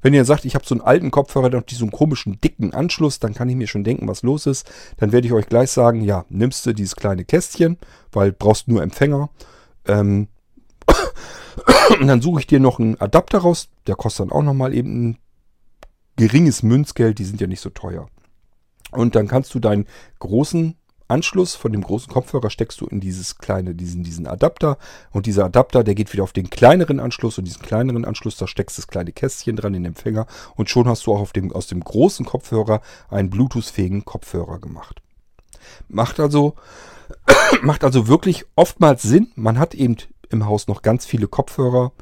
Wenn 0.00 0.14
ihr 0.14 0.24
sagt, 0.24 0.46
ich 0.46 0.54
habe 0.54 0.64
so 0.64 0.74
einen 0.74 0.80
alten 0.80 1.10
Kopfhörer 1.10 1.54
und 1.54 1.70
diesen 1.70 1.90
komischen 1.90 2.40
dicken 2.40 2.72
Anschluss, 2.72 3.18
dann 3.18 3.34
kann 3.34 3.50
ich 3.50 3.56
mir 3.56 3.66
schon 3.66 3.84
denken, 3.84 4.08
was 4.08 4.22
los 4.22 4.46
ist. 4.46 4.66
Dann 4.96 5.12
werde 5.12 5.26
ich 5.26 5.34
euch 5.34 5.48
gleich 5.48 5.70
sagen, 5.70 6.00
ja, 6.00 6.24
nimmst 6.30 6.64
du 6.64 6.72
dieses 6.72 6.96
kleine 6.96 7.26
Kästchen, 7.26 7.76
weil 8.10 8.32
brauchst 8.32 8.68
nur 8.68 8.82
Empfänger. 8.82 9.28
Ähm, 9.86 10.28
und 12.00 12.06
dann 12.06 12.22
suche 12.22 12.40
ich 12.40 12.46
dir 12.46 12.60
noch 12.60 12.78
einen 12.78 13.00
Adapter 13.00 13.38
raus. 13.38 13.68
Der 13.86 13.96
kostet 13.96 14.26
dann 14.26 14.32
auch 14.32 14.42
nochmal 14.42 14.74
eben 14.74 15.10
ein 15.10 15.18
geringes 16.16 16.62
Münzgeld. 16.62 17.18
Die 17.18 17.24
sind 17.24 17.40
ja 17.40 17.46
nicht 17.46 17.60
so 17.60 17.70
teuer. 17.70 18.06
Und 18.92 19.14
dann 19.14 19.28
kannst 19.28 19.54
du 19.54 19.60
deinen 19.60 19.86
großen 20.18 20.76
Anschluss 21.10 21.56
von 21.56 21.72
dem 21.72 21.82
großen 21.82 22.12
Kopfhörer 22.12 22.50
steckst 22.50 22.80
du 22.80 22.86
in 22.86 23.00
dieses 23.00 23.38
kleine, 23.38 23.74
diesen, 23.74 24.04
diesen 24.04 24.26
Adapter. 24.26 24.78
Und 25.10 25.26
dieser 25.26 25.44
Adapter, 25.44 25.82
der 25.82 25.94
geht 25.94 26.12
wieder 26.12 26.22
auf 26.22 26.32
den 26.32 26.50
kleineren 26.50 27.00
Anschluss. 27.00 27.36
Und 27.36 27.44
diesen 27.44 27.62
kleineren 27.62 28.04
Anschluss, 28.04 28.36
da 28.36 28.46
steckst 28.46 28.78
du 28.78 28.82
das 28.82 28.88
kleine 28.88 29.12
Kästchen 29.12 29.56
dran 29.56 29.74
in 29.74 29.82
den 29.82 29.90
Empfänger. 29.90 30.26
Und 30.54 30.70
schon 30.70 30.88
hast 30.88 31.06
du 31.06 31.12
auch 31.12 31.32
dem, 31.32 31.52
aus 31.52 31.66
dem 31.66 31.80
großen 31.80 32.24
Kopfhörer 32.24 32.80
einen 33.08 33.30
Bluetooth-fähigen 33.30 34.04
Kopfhörer 34.04 34.60
gemacht. 34.60 35.02
Macht 35.88 36.20
also, 36.20 36.54
macht 37.62 37.84
also 37.84 38.06
wirklich 38.06 38.44
oftmals 38.54 39.02
Sinn. 39.02 39.32
Man 39.34 39.58
hat 39.58 39.74
eben 39.74 39.96
im 40.30 40.46
Haus 40.46 40.66
noch 40.66 40.82
ganz 40.82 41.06
viele 41.06 41.28
Kopfhörer. 41.28 41.92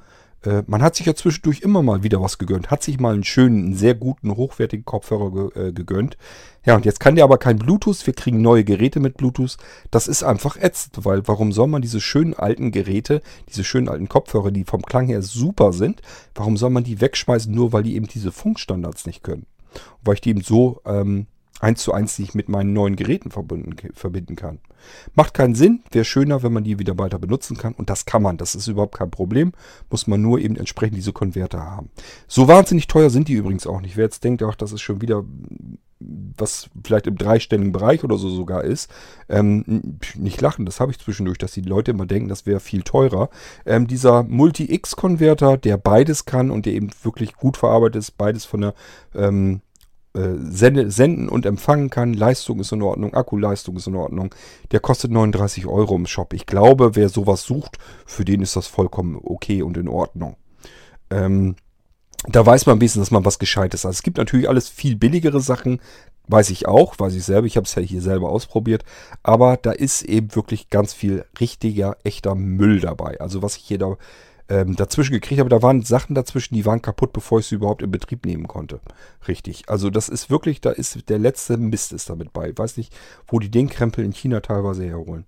Äh, 0.44 0.62
man 0.66 0.82
hat 0.82 0.94
sich 0.94 1.06
ja 1.06 1.14
zwischendurch 1.14 1.60
immer 1.60 1.82
mal 1.82 2.02
wieder 2.02 2.20
was 2.20 2.38
gegönnt. 2.38 2.70
Hat 2.70 2.82
sich 2.82 3.00
mal 3.00 3.14
einen 3.14 3.24
schönen, 3.24 3.66
einen 3.66 3.74
sehr 3.74 3.94
guten, 3.94 4.36
hochwertigen 4.36 4.84
Kopfhörer 4.84 5.50
ge 5.50 5.68
äh, 5.68 5.72
gegönnt. 5.72 6.16
Ja, 6.64 6.76
und 6.76 6.84
jetzt 6.84 7.00
kann 7.00 7.16
der 7.16 7.24
aber 7.24 7.38
kein 7.38 7.58
Bluetooth. 7.58 8.06
Wir 8.06 8.14
kriegen 8.14 8.40
neue 8.40 8.64
Geräte 8.64 9.00
mit 9.00 9.16
Bluetooth. 9.16 9.56
Das 9.90 10.06
ist 10.06 10.22
einfach 10.22 10.56
ätzend, 10.56 11.04
weil 11.04 11.26
warum 11.26 11.52
soll 11.52 11.66
man 11.66 11.82
diese 11.82 12.00
schönen 12.00 12.34
alten 12.34 12.70
Geräte, 12.70 13.22
diese 13.48 13.64
schönen 13.64 13.88
alten 13.88 14.08
Kopfhörer, 14.08 14.50
die 14.50 14.64
vom 14.64 14.82
Klang 14.82 15.06
her 15.06 15.22
super 15.22 15.72
sind, 15.72 16.02
warum 16.34 16.56
soll 16.56 16.70
man 16.70 16.84
die 16.84 17.00
wegschmeißen, 17.00 17.52
nur 17.52 17.72
weil 17.72 17.82
die 17.82 17.96
eben 17.96 18.06
diese 18.06 18.32
Funkstandards 18.32 19.06
nicht 19.06 19.22
können? 19.22 19.46
Weil 20.02 20.14
ich 20.14 20.20
die 20.20 20.30
eben 20.30 20.42
so 20.42 20.80
ähm, 20.84 21.26
eins 21.60 21.82
zu 21.82 21.92
eins 21.92 22.18
nicht 22.18 22.34
mit 22.34 22.48
meinen 22.48 22.72
neuen 22.72 22.96
Geräten 22.96 23.30
verbinden, 23.30 23.76
verbinden 23.94 24.36
kann. 24.36 24.60
Macht 25.14 25.34
keinen 25.34 25.54
Sinn, 25.54 25.82
wäre 25.90 26.04
schöner, 26.04 26.42
wenn 26.42 26.52
man 26.52 26.64
die 26.64 26.78
wieder 26.78 26.98
weiter 26.98 27.18
benutzen 27.18 27.56
kann. 27.56 27.74
Und 27.74 27.90
das 27.90 28.06
kann 28.06 28.22
man, 28.22 28.36
das 28.36 28.54
ist 28.54 28.68
überhaupt 28.68 28.96
kein 28.96 29.10
Problem. 29.10 29.52
Muss 29.90 30.06
man 30.06 30.22
nur 30.22 30.38
eben 30.38 30.56
entsprechend 30.56 30.96
diese 30.96 31.12
Konverter 31.12 31.64
haben. 31.64 31.90
So 32.26 32.48
wahnsinnig 32.48 32.86
teuer 32.86 33.10
sind 33.10 33.28
die 33.28 33.34
übrigens 33.34 33.66
auch 33.66 33.80
nicht. 33.80 33.96
Wer 33.96 34.04
jetzt 34.04 34.24
denkt, 34.24 34.42
ach, 34.42 34.54
das 34.54 34.72
ist 34.72 34.82
schon 34.82 35.00
wieder 35.00 35.24
was 36.00 36.70
vielleicht 36.84 37.06
im 37.06 37.18
dreistelligen 37.18 37.72
Bereich 37.72 38.04
oder 38.04 38.16
so 38.18 38.28
sogar 38.28 38.62
ist, 38.62 38.90
ähm, 39.28 39.98
nicht 40.14 40.40
lachen, 40.40 40.64
das 40.64 40.80
habe 40.80 40.92
ich 40.92 40.98
zwischendurch, 40.98 41.38
dass 41.38 41.52
die 41.52 41.62
Leute 41.62 41.90
immer 41.90 42.06
denken, 42.06 42.28
das 42.28 42.46
wäre 42.46 42.60
viel 42.60 42.82
teurer. 42.82 43.30
Ähm, 43.66 43.86
dieser 43.86 44.22
Multi-X-Konverter, 44.22 45.56
der 45.56 45.76
beides 45.76 46.24
kann 46.24 46.50
und 46.50 46.66
der 46.66 46.74
eben 46.74 46.90
wirklich 47.02 47.34
gut 47.34 47.56
verarbeitet 47.56 47.96
ist, 47.96 48.16
beides 48.16 48.44
von 48.44 48.60
der 48.60 48.74
ähm, 49.14 49.60
äh, 50.18 50.36
senden 50.40 51.28
und 51.28 51.46
empfangen 51.46 51.90
kann. 51.90 52.12
Leistung 52.12 52.58
ist 52.58 52.72
in 52.72 52.82
Ordnung, 52.82 53.14
Akkuleistung 53.14 53.76
ist 53.76 53.86
in 53.86 53.94
Ordnung. 53.94 54.34
Der 54.72 54.80
kostet 54.80 55.12
39 55.12 55.66
Euro 55.66 55.94
im 55.94 56.06
Shop. 56.06 56.32
Ich 56.32 56.46
glaube, 56.46 56.96
wer 56.96 57.08
sowas 57.08 57.44
sucht, 57.44 57.78
für 58.04 58.24
den 58.24 58.42
ist 58.42 58.56
das 58.56 58.66
vollkommen 58.66 59.16
okay 59.22 59.62
und 59.62 59.76
in 59.76 59.88
Ordnung. 59.88 60.36
Ähm, 61.10 61.54
da 62.26 62.44
weiß 62.44 62.66
man 62.66 62.76
ein 62.76 62.80
bisschen, 62.80 63.00
dass 63.00 63.12
man 63.12 63.24
was 63.24 63.38
Gescheites 63.38 63.84
hat. 63.84 63.92
Es 63.92 64.02
gibt 64.02 64.18
natürlich 64.18 64.48
alles 64.48 64.68
viel 64.68 64.96
billigere 64.96 65.40
Sachen, 65.40 65.80
weiß 66.26 66.50
ich 66.50 66.66
auch, 66.66 66.98
weiß 66.98 67.14
ich 67.14 67.24
selber. 67.24 67.46
Ich 67.46 67.56
habe 67.56 67.64
es 67.64 67.74
ja 67.76 67.82
hier 67.82 68.02
selber 68.02 68.30
ausprobiert. 68.30 68.84
Aber 69.22 69.56
da 69.56 69.70
ist 69.70 70.02
eben 70.02 70.34
wirklich 70.34 70.68
ganz 70.68 70.92
viel 70.92 71.24
richtiger, 71.38 71.96
echter 72.02 72.34
Müll 72.34 72.80
dabei. 72.80 73.20
Also 73.20 73.42
was 73.42 73.56
ich 73.56 73.62
hier 73.62 73.78
da 73.78 73.96
ähm, 74.48 74.76
dazwischen 74.76 75.12
gekriegt 75.12 75.40
habe. 75.40 75.50
Da 75.50 75.62
waren 75.62 75.82
Sachen 75.82 76.14
dazwischen, 76.14 76.54
die 76.54 76.66
waren 76.66 76.82
kaputt, 76.82 77.12
bevor 77.12 77.40
ich 77.40 77.46
sie 77.46 77.56
überhaupt 77.56 77.82
in 77.82 77.90
Betrieb 77.90 78.26
nehmen 78.26 78.48
konnte. 78.48 78.80
Richtig. 79.26 79.68
Also 79.68 79.90
das 79.90 80.08
ist 80.08 80.30
wirklich, 80.30 80.60
da 80.60 80.70
ist 80.70 81.08
der 81.08 81.18
letzte 81.18 81.56
Mist 81.56 81.92
ist 81.92 82.10
damit 82.10 82.32
bei. 82.32 82.50
Ich 82.50 82.58
weiß 82.58 82.76
nicht, 82.76 82.94
wo 83.26 83.38
die 83.38 83.50
den 83.50 83.68
Krempel 83.68 84.04
in 84.04 84.12
China 84.12 84.40
teilweise 84.40 84.84
herholen. 84.84 85.26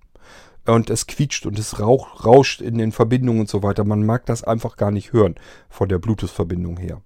Und 0.67 0.91
es 0.91 1.07
quietscht 1.07 1.47
und 1.47 1.59
es 1.59 1.81
rauch, 1.81 2.25
rauscht 2.25 2.61
in 2.61 2.79
den 2.79 2.93
Verbindungen 2.93 3.41
und 3.41 3.49
so 3.49 3.63
weiter. 3.63 3.85
Man 3.85 4.05
mag 4.05 4.27
das 4.27 4.45
einfach 4.45 4.77
gar 4.77 4.91
nicht 4.91 5.13
hören 5.13 5.35
von 5.69 5.89
der 5.89 5.99
Bluetooth-Verbindung 5.99 6.77
her 6.77 7.01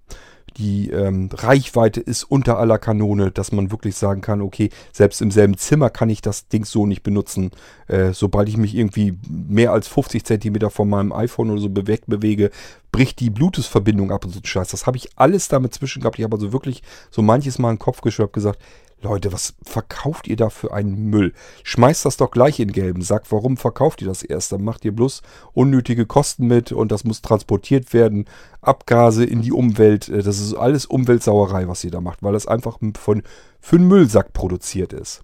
die 0.57 0.90
ähm, 0.90 1.28
Reichweite 1.32 2.00
ist 2.00 2.24
unter 2.24 2.59
aller 2.59 2.78
Kanone, 2.78 3.30
dass 3.30 3.52
man 3.52 3.70
wirklich 3.70 3.96
sagen 3.96 4.20
kann, 4.20 4.40
okay, 4.40 4.70
selbst 4.92 5.20
im 5.20 5.30
selben 5.30 5.57
Zimmer 5.57 5.90
kann 5.90 6.11
ich 6.11 6.22
das 6.22 6.48
Ding 6.48 6.64
so 6.64 6.86
nicht 6.86 7.02
benutzen. 7.02 7.50
Äh, 7.86 8.12
sobald 8.12 8.48
ich 8.48 8.57
mich 8.57 8.74
irgendwie 8.74 9.18
mehr 9.28 9.72
als 9.72 9.88
50 9.88 10.24
Zentimeter 10.24 10.70
von 10.70 10.88
meinem 10.88 11.12
iPhone 11.12 11.50
oder 11.50 11.61
so 11.61 11.68
bewege, 11.68 12.50
bricht 12.92 13.18
die 13.18 13.30
Bluetooth-Verbindung 13.30 14.12
ab 14.12 14.24
und 14.24 14.30
so 14.32 14.40
Scheiß. 14.42 14.68
Das 14.68 14.86
habe 14.86 14.96
ich 14.96 15.09
alles 15.16 15.48
damit 15.48 15.74
zwischen 15.74 16.00
gehabt. 16.00 16.18
Ich 16.18 16.24
habe 16.24 16.36
also 16.36 16.52
wirklich 16.52 16.82
so 17.11 17.22
manches 17.22 17.59
Mal 17.59 17.70
einen 17.70 17.78
Kopf 17.78 18.00
geschöpft 18.00 18.34
gesagt, 18.34 18.61
Leute, 19.05 19.32
was 19.32 19.55
verkauft 19.62 20.26
ihr 20.28 20.36
da 20.36 20.48
für 20.48 20.72
einen 20.72 21.11
Müll? 21.11 21.34
Schmeißt 21.62 22.05
das 22.07 22.16
doch 22.16 22.30
gleich 22.30 22.59
in 22.59 22.72
gelben 22.72 23.02
Sack. 23.02 23.24
Warum 23.30 23.57
verkauft 23.57 24.00
ihr 24.00 24.09
das 24.09 24.22
erst? 24.22 24.50
Dann 24.50 24.64
macht 24.64 24.84
ihr 24.84 24.92
bloß 24.92 25.22
unnötige 25.52 26.07
Kosten 26.07 26.46
mit 26.46 26.72
und 26.72 26.90
das 26.90 27.05
muss 27.05 27.22
transportiert 27.22 27.92
werden. 27.92 28.24
Abgase 28.62 29.24
in 29.24 29.42
die 29.42 29.52
Umwelt. 29.52 30.09
Äh, 30.09 30.22
das 30.22 30.40
ist 30.40 30.55
alles 30.55 30.86
Umweltsauerei, 30.86 31.68
was 31.68 31.84
ihr 31.84 31.90
da 31.90 32.00
macht, 32.00 32.22
weil 32.22 32.32
das 32.32 32.46
einfach 32.46 32.78
von, 32.98 33.22
für 33.61 33.76
einen 33.76 33.88
Müllsack 33.88 34.32
produziert 34.32 34.92
ist. 34.92 35.22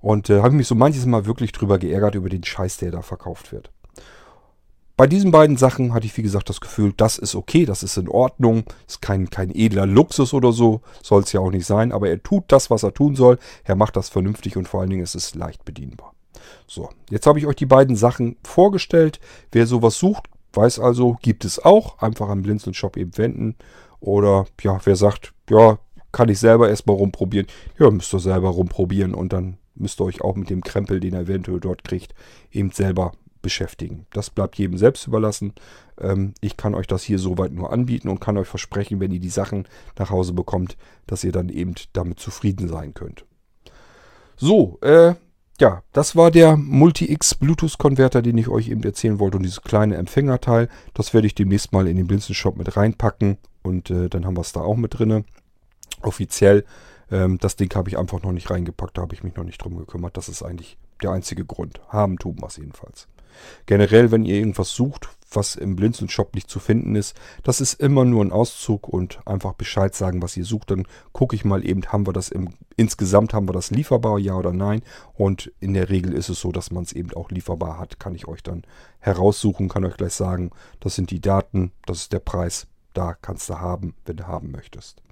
Und 0.00 0.30
äh, 0.30 0.40
habe 0.40 0.54
mich 0.54 0.66
so 0.66 0.74
manches 0.74 1.04
Mal 1.04 1.26
wirklich 1.26 1.52
drüber 1.52 1.78
geärgert 1.78 2.14
über 2.14 2.30
den 2.30 2.44
Scheiß, 2.44 2.78
der 2.78 2.90
da 2.90 3.02
verkauft 3.02 3.52
wird. 3.52 3.70
Bei 4.98 5.06
diesen 5.06 5.30
beiden 5.30 5.56
Sachen 5.56 5.94
hatte 5.94 6.06
ich, 6.06 6.16
wie 6.16 6.24
gesagt, 6.24 6.48
das 6.48 6.60
Gefühl, 6.60 6.92
das 6.96 7.18
ist 7.18 7.36
okay, 7.36 7.64
das 7.64 7.84
ist 7.84 7.96
in 7.98 8.08
Ordnung, 8.08 8.64
ist 8.88 9.00
kein, 9.00 9.30
kein 9.30 9.54
edler 9.54 9.86
Luxus 9.86 10.34
oder 10.34 10.50
so, 10.50 10.80
soll 11.04 11.22
es 11.22 11.32
ja 11.32 11.38
auch 11.38 11.52
nicht 11.52 11.66
sein, 11.66 11.92
aber 11.92 12.08
er 12.08 12.20
tut 12.20 12.42
das, 12.48 12.68
was 12.68 12.82
er 12.82 12.92
tun 12.92 13.14
soll, 13.14 13.38
er 13.62 13.76
macht 13.76 13.94
das 13.94 14.08
vernünftig 14.08 14.56
und 14.56 14.66
vor 14.66 14.80
allen 14.80 14.90
Dingen 14.90 15.04
ist 15.04 15.14
es 15.14 15.36
leicht 15.36 15.64
bedienbar. 15.64 16.14
So, 16.66 16.90
jetzt 17.10 17.28
habe 17.28 17.38
ich 17.38 17.46
euch 17.46 17.54
die 17.54 17.64
beiden 17.64 17.94
Sachen 17.94 18.38
vorgestellt. 18.42 19.20
Wer 19.52 19.68
sowas 19.68 20.00
sucht, 20.00 20.24
weiß 20.54 20.80
also, 20.80 21.16
gibt 21.22 21.44
es 21.44 21.64
auch. 21.64 22.02
Einfach 22.02 22.28
am 22.28 22.42
Blinzeln 22.42 22.74
Shop 22.74 22.96
eben 22.96 23.16
wenden. 23.16 23.54
Oder 24.00 24.46
ja, 24.62 24.80
wer 24.82 24.96
sagt, 24.96 25.32
ja, 25.48 25.78
kann 26.10 26.28
ich 26.28 26.40
selber 26.40 26.68
erstmal 26.68 26.96
rumprobieren. 26.96 27.46
Ja, 27.78 27.88
müsst 27.92 28.12
ihr 28.12 28.18
selber 28.18 28.48
rumprobieren 28.48 29.14
und 29.14 29.32
dann 29.32 29.58
müsst 29.76 30.00
ihr 30.00 30.06
euch 30.06 30.22
auch 30.22 30.34
mit 30.34 30.50
dem 30.50 30.64
Krempel, 30.64 30.98
den 30.98 31.14
ihr 31.14 31.20
eventuell 31.20 31.60
dort 31.60 31.84
kriegt, 31.84 32.16
eben 32.50 32.72
selber 32.72 33.12
beschäftigen. 33.42 34.06
Das 34.12 34.30
bleibt 34.30 34.56
jedem 34.56 34.78
selbst 34.78 35.06
überlassen. 35.06 35.54
Ähm, 36.00 36.34
ich 36.40 36.56
kann 36.56 36.74
euch 36.74 36.86
das 36.86 37.02
hier 37.02 37.18
soweit 37.18 37.52
nur 37.52 37.72
anbieten 37.72 38.08
und 38.08 38.20
kann 38.20 38.38
euch 38.38 38.48
versprechen, 38.48 39.00
wenn 39.00 39.12
ihr 39.12 39.20
die 39.20 39.28
Sachen 39.28 39.66
nach 39.98 40.10
Hause 40.10 40.32
bekommt, 40.32 40.76
dass 41.06 41.24
ihr 41.24 41.32
dann 41.32 41.48
eben 41.48 41.74
damit 41.92 42.20
zufrieden 42.20 42.68
sein 42.68 42.94
könnt. 42.94 43.24
So, 44.36 44.78
äh, 44.82 45.14
ja, 45.60 45.82
das 45.92 46.14
war 46.14 46.30
der 46.30 46.56
Multi-X 46.56 47.34
Bluetooth-Konverter, 47.34 48.22
den 48.22 48.38
ich 48.38 48.48
euch 48.48 48.68
eben 48.68 48.82
erzählen 48.84 49.18
wollte 49.18 49.38
und 49.38 49.42
dieses 49.42 49.62
kleine 49.62 49.96
Empfängerteil. 49.96 50.68
Das 50.94 51.12
werde 51.12 51.26
ich 51.26 51.34
demnächst 51.34 51.72
mal 51.72 51.88
in 51.88 51.96
den 51.96 52.06
Blinzen-Shop 52.06 52.56
mit 52.56 52.76
reinpacken 52.76 53.38
und 53.62 53.90
äh, 53.90 54.08
dann 54.08 54.24
haben 54.24 54.36
wir 54.36 54.42
es 54.42 54.52
da 54.52 54.60
auch 54.60 54.76
mit 54.76 54.98
drin. 54.98 55.24
Offiziell, 56.02 56.64
ähm, 57.10 57.38
das 57.38 57.56
Ding 57.56 57.74
habe 57.74 57.88
ich 57.88 57.98
einfach 57.98 58.22
noch 58.22 58.30
nicht 58.30 58.50
reingepackt, 58.50 58.98
da 58.98 59.02
habe 59.02 59.14
ich 59.14 59.24
mich 59.24 59.34
noch 59.34 59.42
nicht 59.42 59.58
drum 59.58 59.76
gekümmert. 59.76 60.16
Das 60.16 60.28
ist 60.28 60.44
eigentlich 60.44 60.78
der 61.02 61.10
einzige 61.10 61.44
Grund. 61.44 61.80
Haben 61.88 62.18
tun 62.18 62.36
wir 62.40 62.46
es 62.46 62.56
jedenfalls. 62.56 63.08
Generell, 63.66 64.10
wenn 64.10 64.24
ihr 64.24 64.36
irgendwas 64.36 64.74
sucht, 64.74 65.08
was 65.30 65.56
im 65.56 65.76
Blinzeln-Shop 65.76 66.34
nicht 66.34 66.48
zu 66.48 66.58
finden 66.58 66.94
ist, 66.96 67.14
das 67.42 67.60
ist 67.60 67.74
immer 67.74 68.04
nur 68.04 68.24
ein 68.24 68.32
Auszug 68.32 68.88
und 68.88 69.20
einfach 69.26 69.52
Bescheid 69.52 69.94
sagen, 69.94 70.22
was 70.22 70.36
ihr 70.36 70.44
sucht. 70.44 70.70
Dann 70.70 70.86
gucke 71.12 71.36
ich 71.36 71.44
mal 71.44 71.66
eben, 71.66 71.84
haben 71.86 72.06
wir 72.06 72.12
das 72.12 72.28
im, 72.28 72.50
insgesamt 72.76 73.34
haben 73.34 73.48
wir 73.48 73.52
das 73.52 73.70
lieferbar, 73.70 74.18
ja 74.18 74.34
oder 74.34 74.52
nein. 74.52 74.82
Und 75.14 75.52
in 75.60 75.74
der 75.74 75.90
Regel 75.90 76.14
ist 76.14 76.28
es 76.28 76.40
so, 76.40 76.52
dass 76.52 76.70
man 76.70 76.84
es 76.84 76.92
eben 76.92 77.12
auch 77.12 77.30
lieferbar 77.30 77.78
hat. 77.78 78.00
Kann 78.00 78.14
ich 78.14 78.26
euch 78.26 78.42
dann 78.42 78.62
heraussuchen, 79.00 79.68
kann 79.68 79.84
euch 79.84 79.96
gleich 79.96 80.14
sagen, 80.14 80.50
das 80.80 80.94
sind 80.94 81.10
die 81.10 81.20
Daten, 81.20 81.72
das 81.86 82.02
ist 82.02 82.12
der 82.12 82.20
Preis. 82.20 82.66
Da 82.94 83.14
kannst 83.14 83.48
du 83.50 83.60
haben, 83.60 83.94
wenn 84.06 84.16
du 84.16 84.26
haben 84.26 84.50
möchtest. 84.50 85.02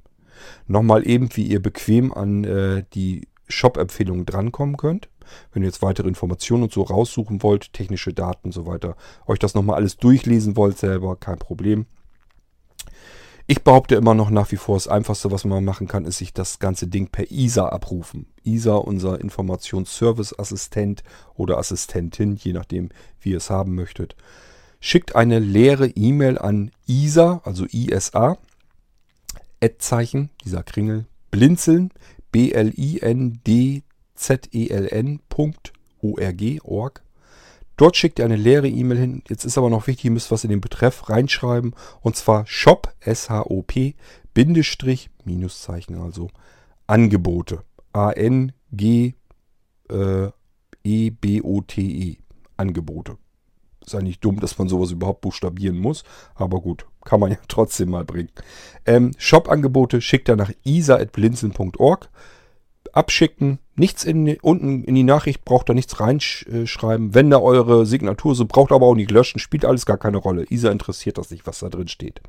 Nochmal 0.67 1.07
eben, 1.07 1.29
wie 1.35 1.47
ihr 1.47 1.63
bequem 1.63 2.13
an 2.13 2.45
äh, 2.45 2.85
die 2.95 3.29
Shop-Empfehlungen 3.49 4.27
drankommen 4.27 4.77
könnt. 4.77 5.09
Wenn 5.53 5.63
ihr 5.63 5.69
jetzt 5.69 5.83
weitere 5.83 6.09
Informationen 6.09 6.65
und 6.65 6.73
so 6.73 6.83
raussuchen 6.83 7.43
wollt, 7.43 7.73
technische 7.73 8.13
Daten 8.13 8.49
und 8.49 8.53
so 8.53 8.67
weiter, 8.67 8.97
euch 9.27 9.39
das 9.39 9.55
nochmal 9.55 9.77
alles 9.77 9.97
durchlesen 9.97 10.57
wollt 10.57 10.79
selber, 10.79 11.17
kein 11.17 11.39
Problem. 11.39 11.87
Ich 13.49 13.63
behaupte 13.63 13.95
immer 13.95 14.15
noch 14.15 14.31
nach 14.31 14.51
wie 14.51 14.57
vor, 14.57 14.75
das 14.75 14.89
Einfachste, 14.89 15.31
was 15.31 15.45
man 15.45 15.65
machen 15.65 15.87
kann, 15.87 16.05
ist 16.05 16.19
sich 16.19 16.33
das 16.33 16.59
ganze 16.59 16.89
Ding 16.89 17.09
per 17.09 17.31
ISA 17.31 17.69
abrufen. 17.69 18.27
ISA, 18.43 18.75
unser 18.75 19.21
Informationsservice-Assistent 19.21 21.05
oder 21.35 21.57
Assistentin, 21.59 22.35
je 22.35 22.53
nachdem, 22.53 22.89
wie 23.21 23.31
ihr 23.31 23.37
es 23.37 23.49
haben 23.49 23.77
möchtet. 23.77 24.17
Schickt 24.81 25.15
eine 25.15 25.39
leere 25.39 25.87
E-Mail 25.89 26.39
an 26.39 26.73
ISA, 26.89 27.41
also 27.45 27.67
ISA, 27.67 28.37
Ad-Zeichen, 29.63 30.31
dieser 30.45 30.65
Kringel, 30.65 31.07
blinzeln, 31.31 31.93
B-L-I-N-D 32.33 33.83
zeln.org. 34.15 35.23
Dort 37.77 37.97
schickt 37.97 38.19
ihr 38.19 38.25
eine 38.25 38.37
leere 38.37 38.69
E-Mail 38.69 38.99
hin. 38.99 39.23
Jetzt 39.29 39.45
ist 39.45 39.59
aber 39.59 39.69
noch 39.69 39.87
wichtig, 39.87 40.07
ihr 40.07 40.11
müsst 40.11 40.31
was 40.31 40.45
in 40.45 40.51
den 40.51 40.63
Betreff 40.63 41.11
reinschreiben. 41.11 41.75
Und 42.01 42.17
zwar 42.17 42.47
Shop, 42.47 42.95
S-H-O-P, 43.01 43.95
Bindestrich, 44.33 45.11
Minuszeichen, 45.25 46.01
also 46.01 46.31
Angebote. 46.87 47.63
A-N-G-E-B-O-T-E. 47.93 49.17
-E, 52.13 52.19
Angebote. 52.57 53.19
Ist 53.85 53.95
eigentlich 53.95 54.21
dumm, 54.21 54.41
dass 54.41 54.59
man 54.59 54.69
sowas 54.69 54.91
überhaupt 54.91 55.21
buchstabieren 55.21 55.79
muss. 55.79 56.03
Aber 56.35 56.61
gut, 56.61 56.87
kann 57.07 57.21
man 57.21 57.31
ja 57.31 57.39
trotzdem 57.49 57.91
mal 57.91 58.05
bringen. 58.05 58.31
Ähm, 58.85 59.13
Shop-Angebote 59.17 60.03
schickt 60.03 60.29
er 60.29 60.37
nach 60.37 60.53
isa.blinzeln.org 60.65 62.11
abschicken. 62.93 63.59
Nichts 63.75 64.05
in, 64.05 64.39
unten 64.41 64.85
in 64.85 64.95
die 64.95 65.03
Nachricht 65.03 65.45
braucht 65.45 65.69
da 65.69 65.75
nichts 65.75 66.01
reinschreiben. 66.01 67.15
Wenn 67.15 67.31
da 67.31 67.39
eure 67.39 67.85
Signatur 67.85 68.35
so 68.35 68.47
braucht 68.47 68.73
aber 68.73 68.87
auch 68.87 68.95
nicht 68.95 69.11
löschen, 69.11 69.39
spielt 69.39 69.65
alles 69.67 69.85
gar 69.85 69.99
keine 69.99 70.17
Rolle. 70.17 70.47
Isa 70.49 70.71
interessiert 70.71 71.19
das 71.19 71.31
nicht, 71.31 71.47
was 71.47 71.59
da 71.59 71.69
drin 71.69 71.89
steht. 71.89 72.23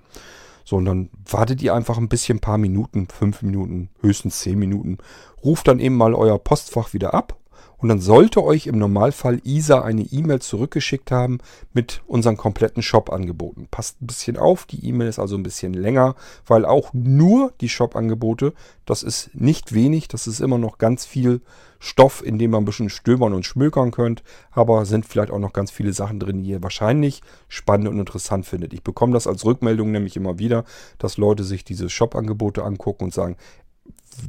So, 0.65 0.75
und 0.75 0.85
dann 0.85 1.09
wartet 1.25 1.61
ihr 1.61 1.73
einfach 1.73 1.97
ein 1.97 2.09
bisschen, 2.09 2.37
ein 2.37 2.41
paar 2.41 2.57
Minuten, 2.57 3.07
fünf 3.07 3.41
Minuten, 3.41 3.89
höchstens 4.01 4.39
zehn 4.41 4.59
Minuten. 4.59 4.97
Ruft 5.43 5.69
dann 5.69 5.79
eben 5.79 5.95
mal 5.95 6.13
euer 6.13 6.37
Postfach 6.37 6.93
wieder 6.93 7.13
ab 7.13 7.37
Und 7.77 7.89
dann 7.89 7.99
sollte 7.99 8.43
euch 8.43 8.67
im 8.67 8.79
Normalfall 8.79 9.39
ISA 9.43 9.81
eine 9.81 10.01
E-Mail 10.01 10.39
zurückgeschickt 10.39 11.11
haben 11.11 11.39
mit 11.73 12.01
unseren 12.07 12.35
kompletten 12.35 12.81
Shop-Angeboten. 12.81 13.67
Passt 13.69 14.01
ein 14.01 14.07
bisschen 14.07 14.37
auf, 14.37 14.65
die 14.65 14.85
E-Mail 14.85 15.07
ist 15.07 15.19
also 15.19 15.35
ein 15.35 15.43
bisschen 15.43 15.73
länger, 15.73 16.15
weil 16.45 16.65
auch 16.65 16.91
nur 16.93 17.53
die 17.61 17.69
Shop-Angebote, 17.69 18.53
das 18.85 19.03
ist 19.03 19.29
nicht 19.33 19.73
wenig, 19.73 20.07
das 20.07 20.27
ist 20.27 20.39
immer 20.39 20.57
noch 20.57 20.79
ganz 20.79 21.05
viel 21.05 21.41
Stoff, 21.79 22.23
in 22.25 22.39
dem 22.39 22.51
man 22.51 22.63
ein 22.63 22.65
bisschen 22.65 22.89
stöbern 22.89 23.33
und 23.33 23.45
schmökern 23.45 23.91
könnt, 23.91 24.23
aber 24.51 24.85
sind 24.85 25.05
vielleicht 25.05 25.31
auch 25.31 25.39
noch 25.39 25.53
ganz 25.53 25.71
viele 25.71 25.93
Sachen 25.93 26.19
drin, 26.19 26.43
die 26.43 26.49
ihr 26.49 26.63
wahrscheinlich 26.63 27.21
spannend 27.47 27.87
und 27.87 27.99
interessant 27.99 28.45
findet. 28.45 28.73
Ich 28.73 28.83
bekomme 28.83 29.13
das 29.13 29.27
als 29.27 29.45
Rückmeldung 29.45 29.91
nämlich 29.91 30.15
immer 30.15 30.39
wieder, 30.39 30.63
dass 30.97 31.17
Leute 31.17 31.43
sich 31.43 31.63
diese 31.63 31.89
Shop-Angebote 31.89 32.63
angucken 32.63 33.05
und 33.05 33.13
sagen, 33.13 33.37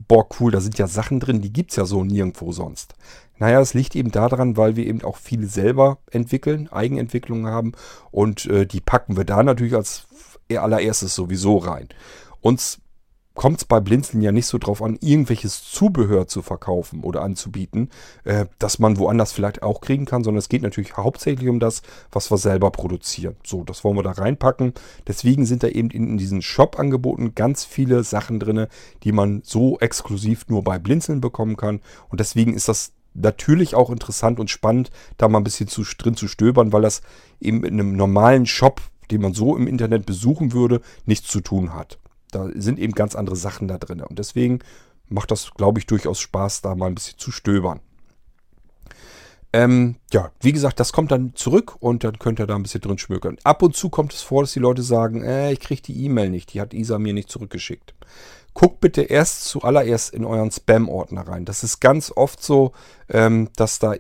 boah, 0.07 0.27
cool, 0.39 0.51
da 0.51 0.61
sind 0.61 0.79
ja 0.79 0.87
Sachen 0.87 1.21
drin, 1.21 1.41
die 1.41 1.53
gibt 1.53 1.71
es 1.71 1.77
ja 1.77 1.85
so 1.85 2.05
nirgendwo 2.05 2.53
sonst. 2.53 2.95
Naja, 3.39 3.61
es 3.61 3.75
liegt 3.75 3.95
eben 3.95 4.11
daran, 4.11 4.57
weil 4.57 4.77
wir 4.77 4.87
eben 4.87 5.03
auch 5.03 5.17
viele 5.17 5.47
selber 5.47 5.99
entwickeln, 6.11 6.69
Eigenentwicklungen 6.73 7.47
haben 7.47 7.73
und 8.11 8.47
äh, 8.47 8.67
die 8.67 8.81
packen 8.81 9.17
wir 9.17 9.25
da 9.25 9.43
natürlich 9.43 9.75
als 9.75 10.07
allererstes 10.51 11.15
sowieso 11.15 11.59
rein. 11.59 11.89
Uns 12.41 12.81
kommt 13.39 13.59
es 13.59 13.65
bei 13.65 13.79
Blinzeln 13.79 14.21
ja 14.21 14.33
nicht 14.33 14.47
so 14.47 14.59
drauf 14.59 14.83
an, 14.83 14.99
irgendwelches 15.01 15.63
Zubehör 15.63 16.27
zu 16.27 16.43
verkaufen 16.43 17.05
oder 17.05 17.23
anzubieten, 17.23 17.89
äh, 18.25 18.47
dass 18.59 18.81
man 18.81 18.99
woanders 18.99 19.31
vielleicht 19.31 19.63
auch 19.63 19.81
kriegen 19.81 20.07
kann, 20.07 20.25
sondern 20.25 20.41
es 20.41 20.49
geht 20.49 20.63
natürlich 20.63 20.97
hauptsächlich 20.97 21.49
um 21.49 21.61
das, 21.61 21.83
was 22.11 22.33
wir 22.33 22.37
selber 22.37 22.73
produzieren. 22.73 23.37
So, 23.45 23.63
das 23.63 23.85
wollen 23.85 23.97
wir 23.97 24.03
da 24.03 24.11
reinpacken. 24.11 24.75
Deswegen 25.07 25.47
sind 25.47 25.63
da 25.63 25.69
eben 25.69 25.89
in, 25.91 26.09
in 26.09 26.19
diesen 26.19 26.43
Shop-Angeboten 26.43 27.37
ganz 27.37 27.65
viele 27.65 28.03
Sachen 28.03 28.41
drin, 28.41 28.67
die 29.05 29.13
man 29.13 29.43
so 29.45 29.79
exklusiv 29.79 30.49
nur 30.49 30.65
bei 30.65 30.81
Blinzeln 30.81 31.21
bekommen 31.21 31.57
kann. 31.57 31.81
Und 32.09 32.19
deswegen 32.19 32.55
ist 32.55 32.67
das 32.67 32.91
natürlich 33.15 33.77
auch 33.77 33.91
interessant 33.91 34.41
und 34.41 34.51
spannend, 34.51 34.91
da 35.17 35.29
mal 35.29 35.39
ein 35.39 35.45
bisschen 35.45 35.69
zu, 35.69 35.85
drin 35.97 36.17
zu 36.17 36.27
stöbern, 36.27 36.73
weil 36.73 36.83
das 36.83 37.03
eben 37.41 37.63
in 37.63 37.75
einem 37.75 37.95
normalen 37.95 38.47
Shop, 38.47 38.81
den 39.13 39.21
man 39.23 39.33
so 39.33 39.57
im 39.57 39.69
Internet 39.69 40.07
besuchen 40.07 40.53
würde, 40.53 40.81
nichts 41.07 41.29
zu 41.29 41.41
tun 41.41 41.73
hat. 41.73 42.01
Da 42.31 42.49
sind 42.55 42.79
eben 42.79 42.93
ganz 42.93 43.15
andere 43.15 43.37
Sachen 43.37 43.69
da 43.69 43.79
drin. 43.79 44.01
Und 44.01 44.19
deswegen 44.19 44.61
macht 45.09 45.31
das, 45.31 45.53
glaube 45.55 45.79
ich, 45.79 45.87
durchaus 45.87 46.21
Spaß, 46.21 46.63
da 46.63 46.75
mal 46.75 46.87
ein 46.87 46.95
bisschen 46.95 47.19
zu 47.19 47.31
stöbern. 47.31 47.81
Ähm, 49.53 49.97
ja, 50.13 50.31
wie 50.41 50.53
gesagt, 50.53 50.79
das 50.79 50.93
kommt 50.93 51.11
dann 51.11 51.35
zurück 51.35 51.77
und 51.81 52.05
dann 52.05 52.19
könnt 52.19 52.39
ihr 52.39 52.47
da 52.47 52.55
ein 52.55 52.63
bisschen 52.63 52.83
drin 52.83 52.99
schmökern. 52.99 53.39
Ab 53.45 53.63
und 53.63 53.75
zu 53.75 53.89
kommt 53.89 54.13
es 54.13 54.21
vor, 54.21 54.43
dass 54.43 54.53
die 54.53 54.59
Leute 54.59 54.83
sagen, 54.83 55.23
äh, 55.23 55.53
ich 55.53 55.61
kriege 55.61 55.81
die 55.81 56.05
E-Mail 56.05 56.29
nicht, 56.29 56.53
die 56.53 56.61
hat 56.61 56.75
Isa 56.75 56.99
mir 56.99 57.15
nicht 57.15 57.31
zurückgeschickt. 57.31 57.95
Guckt 58.53 58.81
bitte 58.81 59.03
erst 59.03 59.45
zuallererst 59.45 60.13
in 60.13 60.25
euren 60.25 60.51
Spam-Ordner 60.51 61.27
rein. 61.27 61.47
Das 61.47 61.65
ist 61.65 61.81
ganz 61.81 62.13
oft 62.15 62.43
so, 62.43 62.73
ähm, 63.09 63.49
dass 63.57 63.79
da 63.79 63.95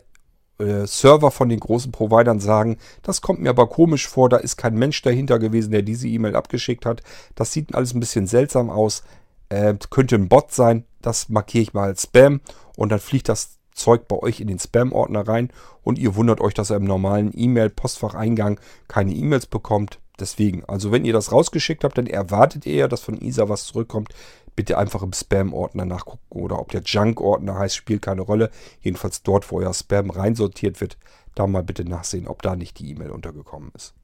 äh, 0.59 0.87
Server 0.87 1.31
von 1.31 1.49
den 1.49 1.61
großen 1.61 1.93
Providern 1.93 2.41
sagen, 2.41 2.79
das 3.03 3.21
kommt 3.21 3.41
mir 3.41 3.51
aber 3.51 3.69
komisch 3.69 4.09
vor, 4.09 4.29
da 4.29 4.39
ist 4.39 4.57
kein 4.57 4.75
Mensch 4.75 5.01
dahinter 5.03 5.39
gewesen, 5.39 5.71
der 5.71 5.83
diese 5.83 6.09
E-Mail 6.09 6.37
abgeschickt 6.37 6.87
hat. 6.87 7.03
Das 7.35 7.53
sieht 7.53 7.75
alles 7.75 7.95
ein 7.95 8.01
bisschen 8.01 8.27
seltsam 8.27 8.71
aus. 8.71 9.03
Äh, 9.49 9.75
könnte 9.91 10.17
ein 10.17 10.29
Bot 10.29 10.53
sein, 10.53 10.85
das 11.01 11.29
markiere 11.29 11.63
ich 11.63 11.75
mal 11.75 11.85
als 11.85 12.03
Spam 12.03 12.41
und 12.77 12.91
dann 12.91 13.01
fliegt 13.01 13.29
das 13.29 13.59
Zeug 13.73 14.09
bei 14.09 14.17
euch 14.17 14.41
in 14.41 14.49
den 14.49 14.59
Spam-Ordner 14.59 15.27
rein 15.27 15.51
und 15.83 15.99
ihr 15.99 16.17
wundert 16.17 16.41
euch, 16.41 16.53
dass 16.53 16.71
ihr 16.71 16.77
im 16.77 16.85
normalen 16.85 17.33
E-Mail-Postfacheingang 17.35 18.61
keine 18.89 19.15
E-Mails 19.15 19.47
bekommt. 19.47 20.01
Deswegen, 20.21 20.65
also 20.67 20.91
wenn 20.91 21.05
ihr 21.05 21.13
das 21.13 21.31
rausgeschickt 21.31 21.85
habt, 21.85 21.97
dann 21.97 22.09
erwartet 22.09 22.67
ihr 22.67 22.75
ja, 22.75 22.89
dass 22.89 23.01
von 23.01 23.17
ISA 23.17 23.49
was 23.49 23.67
zurückkommt 23.67 24.13
bitte 24.59 24.77
einfach 24.77 25.05
im 25.05 25.13
Spam-Ordner 25.13 25.85
nachgucken 25.85 26.41
oder 26.41 26.59
ob 26.59 26.73
der 26.73 26.83
Junk-Ordner 26.83 27.57
heißt, 27.57 27.77
spielt 27.77 28.03
keine 28.03 28.23
Rolle. 28.23 28.51
Jedenfalls 28.81 29.23
dort, 29.23 29.49
wo 29.53 29.61
euer 29.61 29.73
Spam 29.73 30.11
reinsortiert 30.11 30.81
wird, 30.81 30.99
da 31.37 31.47
mal 31.47 31.63
bitte 31.63 31.85
nachsehen, 31.85 32.27
ob 32.27 32.43
da 32.43 32.57
nicht 32.57 32.81
die 32.81 32.91
E-Mail 32.91 33.13
untergekommen 33.13 33.71
ist. 33.77 33.95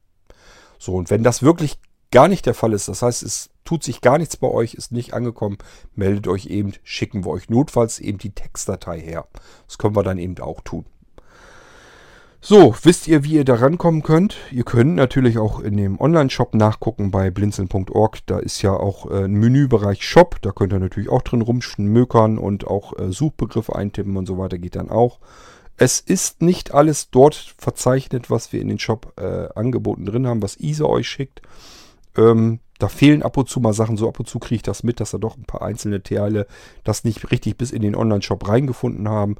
So, 0.79 0.95
und 0.95 1.09
wenn 1.09 1.23
das 1.23 1.43
wirklich 1.43 1.77
gar 2.09 2.29
nicht 2.29 2.45
der 2.45 2.53
Fall 2.53 2.71
ist, 2.71 2.87
das 2.87 3.01
heißt, 3.01 3.21
es 3.23 3.49
tut 3.65 3.83
sich 3.83 3.99
gar 3.99 4.17
nichts 4.17 4.37
bei 4.37 4.47
euch, 4.47 4.75
ist 4.75 4.93
nicht 4.93 5.13
angekommen, 5.13 5.57
meldet 5.93 6.29
euch 6.29 6.45
eben, 6.45 6.71
schicken 6.83 7.25
wir 7.25 7.31
euch 7.31 7.49
notfalls 7.49 7.99
eben 7.99 8.17
die 8.17 8.31
Textdatei 8.31 9.01
her. 9.01 9.27
Das 9.67 9.77
können 9.77 9.97
wir 9.97 10.03
dann 10.03 10.17
eben 10.17 10.39
auch 10.39 10.61
tun. 10.61 10.85
So, 12.47 12.75
wisst 12.83 13.07
ihr, 13.07 13.23
wie 13.23 13.33
ihr 13.33 13.43
da 13.43 13.55
rankommen 13.55 14.03
könnt? 14.03 14.37
Ihr 14.51 14.65
könnt 14.65 14.93
natürlich 14.93 15.39
auch 15.39 15.59
in 15.59 15.77
dem 15.77 15.99
Online-Shop 15.99 16.53
nachgucken 16.53 17.09
bei 17.09 17.31
blinzeln.org. 17.31 18.19
Da 18.27 18.37
ist 18.37 18.61
ja 18.61 18.71
auch 18.71 19.09
äh, 19.09 19.23
ein 19.23 19.33
Menübereich 19.33 20.07
Shop. 20.07 20.39
Da 20.43 20.51
könnt 20.51 20.71
ihr 20.71 20.77
natürlich 20.77 21.09
auch 21.09 21.23
drin 21.23 21.41
rumschmökern 21.41 22.37
und 22.37 22.67
auch 22.67 22.99
äh, 22.99 23.11
Suchbegriffe 23.11 23.75
eintippen 23.75 24.15
und 24.15 24.27
so 24.27 24.37
weiter 24.37 24.59
geht 24.59 24.75
dann 24.75 24.91
auch. 24.91 25.17
Es 25.77 25.99
ist 25.99 26.43
nicht 26.43 26.71
alles 26.71 27.09
dort 27.09 27.55
verzeichnet, 27.57 28.29
was 28.29 28.53
wir 28.53 28.61
in 28.61 28.67
den 28.67 28.77
Shop 28.77 29.13
äh, 29.19 29.47
angeboten 29.55 30.05
drin 30.05 30.27
haben, 30.27 30.43
was 30.43 30.59
ISA 30.59 30.85
euch 30.85 31.09
schickt. 31.09 31.41
Ähm, 32.15 32.59
da 32.77 32.89
fehlen 32.89 33.23
ab 33.23 33.37
und 33.37 33.49
zu 33.49 33.59
mal 33.59 33.73
Sachen. 33.73 33.97
So 33.97 34.07
ab 34.07 34.19
und 34.19 34.27
zu 34.27 34.37
kriege 34.37 34.57
ich 34.57 34.61
das 34.61 34.83
mit, 34.83 34.99
dass 34.99 35.09
da 35.09 35.17
doch 35.17 35.35
ein 35.35 35.45
paar 35.45 35.63
einzelne 35.63 36.03
Teile 36.03 36.45
das 36.83 37.05
nicht 37.05 37.31
richtig 37.31 37.57
bis 37.57 37.71
in 37.71 37.81
den 37.81 37.95
Online-Shop 37.95 38.47
reingefunden 38.47 39.09
haben. 39.09 39.37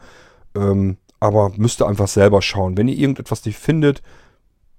Ähm, 0.56 0.98
aber 1.20 1.52
müsst 1.56 1.82
ihr 1.82 1.88
einfach 1.88 2.08
selber 2.08 2.42
schauen. 2.42 2.78
Wenn 2.78 2.88
ihr 2.88 2.98
irgendetwas 2.98 3.46
nicht 3.46 3.58
findet, 3.58 4.02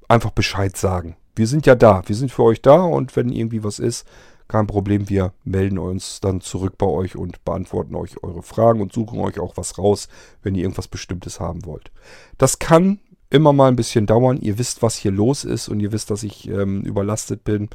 einfach 0.09 0.31
Bescheid 0.31 0.77
sagen. 0.77 1.17
Wir 1.35 1.47
sind 1.47 1.67
ja 1.67 1.75
da. 1.75 2.03
Wir 2.07 2.17
sind 2.17 2.33
für 2.33 2.45
euch 2.45 2.63
da 2.63 2.83
und 2.83 3.15
wenn 3.17 3.31
irgendwie 3.31 3.65
was 3.65 3.79
ist, 3.79 4.07
kein 4.49 4.67
Problem. 4.67 5.09
Wir 5.09 5.33
melden 5.45 5.79
uns 5.79 6.21
dann 6.21 6.41
zurück 6.41 6.79
bei 6.79 6.87
euch 6.87 7.17
und 7.17 7.45
beantworten 7.45 7.95
euch 7.95 8.23
eure 8.23 8.43
Fragen 8.43 8.81
und 8.81 8.93
suchen 8.93 9.21
euch 9.21 9.39
auch 9.39 9.57
was 9.57 9.79
raus, 9.79 10.09
wenn 10.43 10.55
ihr 10.55 10.63
irgendwas 10.63 10.89
Bestimmtes 10.89 11.41
haben 11.41 11.65
wollt. 11.65 11.91
Das 12.39 12.59
kann 12.59 13.01
immer 13.29 13.53
mal 13.53 13.69
ein 13.69 13.77
bisschen 13.77 14.07
dauern. 14.07 14.39
Ihr 14.41 14.59
wisst, 14.59 14.83
was 14.83 14.97
hier 14.97 15.11
los 15.11 15.45
ist 15.45 15.69
und 15.69 15.81
ihr 15.81 15.93
wisst, 15.93 16.11
dass 16.11 16.23
ich 16.23 16.49
ähm, 16.49 16.83
überlastet 16.83 17.45
bin. 17.45 17.69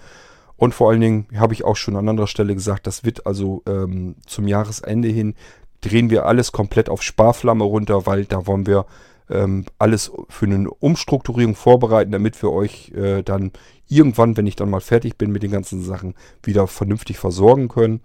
Und 0.55 0.73
vor 0.73 0.91
allen 0.91 1.01
Dingen 1.01 1.27
habe 1.35 1.53
ich 1.53 1.63
auch 1.63 1.75
schon 1.75 1.95
an 1.95 2.07
anderer 2.07 2.27
Stelle 2.27 2.53
gesagt, 2.53 2.87
das 2.87 3.03
wird 3.03 3.25
also 3.25 3.63
ähm, 3.67 4.15
zum 4.27 4.47
Jahresende 4.47 5.07
hin 5.07 5.35
drehen 5.81 6.09
wir 6.09 6.25
alles 6.25 6.51
komplett 6.51 6.89
auf 6.89 7.01
Sparflamme 7.01 7.63
runter, 7.63 8.05
weil 8.05 8.25
da 8.25 8.47
wollen 8.47 8.67
wir 8.67 8.85
ähm, 9.29 9.65
alles 9.79 10.11
für 10.29 10.45
eine 10.45 10.69
Umstrukturierung 10.69 11.55
vorbereiten, 11.55 12.11
damit 12.11 12.41
wir 12.41 12.51
euch 12.51 12.91
äh, 12.91 13.23
dann 13.23 13.51
irgendwann, 13.87 14.37
wenn 14.37 14.47
ich 14.47 14.55
dann 14.55 14.69
mal 14.69 14.81
fertig 14.81 15.17
bin 15.17 15.31
mit 15.31 15.43
den 15.43 15.51
ganzen 15.51 15.83
Sachen, 15.83 16.15
wieder 16.43 16.67
vernünftig 16.67 17.17
versorgen 17.17 17.67
können, 17.67 18.01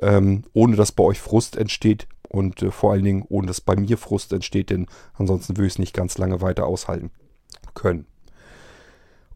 ähm, 0.00 0.44
ohne 0.52 0.76
dass 0.76 0.92
bei 0.92 1.04
euch 1.04 1.20
Frust 1.20 1.56
entsteht 1.56 2.06
und 2.28 2.62
äh, 2.62 2.70
vor 2.70 2.92
allen 2.92 3.04
Dingen 3.04 3.24
ohne 3.28 3.46
dass 3.46 3.60
bei 3.60 3.76
mir 3.76 3.98
Frust 3.98 4.32
entsteht, 4.32 4.70
denn 4.70 4.86
ansonsten 5.14 5.56
würde 5.56 5.66
ich 5.66 5.74
es 5.74 5.78
nicht 5.78 5.94
ganz 5.94 6.18
lange 6.18 6.40
weiter 6.40 6.66
aushalten 6.66 7.10
können. 7.74 8.06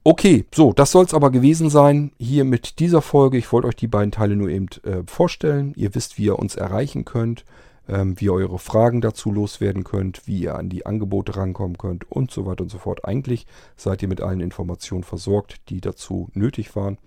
Okay, 0.02 0.44
so, 0.54 0.72
das 0.72 0.92
soll 0.92 1.04
es 1.04 1.14
aber 1.14 1.30
gewesen 1.30 1.68
sein 1.68 2.12
hier 2.16 2.44
mit 2.44 2.78
dieser 2.78 3.02
Folge. 3.02 3.38
Ich 3.38 3.50
wollte 3.50 3.66
euch 3.66 3.74
die 3.74 3.88
beiden 3.88 4.12
Teile 4.12 4.36
nur 4.36 4.48
eben 4.48 4.68
äh, 4.84 5.02
vorstellen. 5.04 5.72
Ihr 5.74 5.96
wisst, 5.96 6.16
wie 6.16 6.26
ihr 6.26 6.38
uns 6.38 6.54
erreichen 6.54 7.04
könnt 7.04 7.44
ähm, 7.88 8.20
wie 8.20 8.26
ihr 8.26 8.32
eure 8.32 8.58
Fragen 8.58 9.00
dazu 9.00 9.30
loswerden 9.30 9.84
könnt, 9.84 10.26
wie 10.26 10.42
ihr 10.42 10.56
an 10.56 10.68
die 10.68 10.86
Angebote 10.86 11.36
rankommen 11.36 11.78
könnt 11.78 12.10
und 12.10 12.30
so 12.30 12.46
weiter 12.46 12.62
und 12.62 12.70
so 12.70 12.78
fort. 12.78 13.04
Eigentlich 13.04 13.46
seid 13.76 14.02
ihr 14.02 14.08
mit 14.08 14.20
allen 14.20 14.40
Informationen 14.40 15.04
versorgt, 15.04 15.68
die 15.68 15.80
dazu 15.80 16.28
nötig 16.34 16.74
waren. 16.76 16.98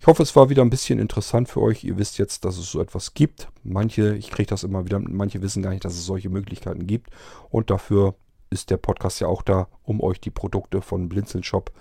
Ich 0.00 0.06
hoffe, 0.06 0.22
es 0.22 0.36
war 0.36 0.48
wieder 0.48 0.62
ein 0.62 0.70
bisschen 0.70 0.98
interessant 0.98 1.48
für 1.48 1.60
euch. 1.60 1.82
Ihr 1.82 1.98
wisst 1.98 2.18
jetzt, 2.18 2.44
dass 2.44 2.56
es 2.56 2.70
so 2.70 2.80
etwas 2.80 3.14
gibt. 3.14 3.48
Manche, 3.64 4.14
ich 4.14 4.30
kriege 4.30 4.48
das 4.48 4.62
immer 4.62 4.84
wieder, 4.84 5.00
manche 5.00 5.42
wissen 5.42 5.62
gar 5.62 5.70
nicht, 5.70 5.84
dass 5.84 5.94
es 5.94 6.06
solche 6.06 6.28
Möglichkeiten 6.28 6.86
gibt. 6.86 7.10
Und 7.50 7.70
dafür 7.70 8.14
ist 8.50 8.70
der 8.70 8.76
Podcast 8.76 9.20
ja 9.20 9.26
auch 9.26 9.42
da, 9.42 9.68
um 9.82 10.00
euch 10.00 10.20
die 10.20 10.30
Produkte 10.30 10.82
von 10.82 11.08
Blinzeln 11.08 11.44
Shop 11.44 11.72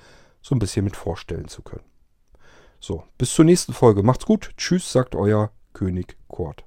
so 0.42 0.56
ein 0.56 0.60
bisschen 0.60 0.84
mit 0.84 0.96
vorstellen 0.96 1.48
zu 1.48 1.62
können. 1.62 1.86
So, 2.80 3.04
bis 3.18 3.34
zur 3.34 3.46
nächsten 3.46 3.74
Folge. 3.74 4.04
Macht's 4.04 4.26
gut. 4.26 4.52
Tschüss, 4.58 4.92
sagt 4.92 5.16
euer 5.16 5.52
König 5.74 6.18
Kurt. 6.28 6.66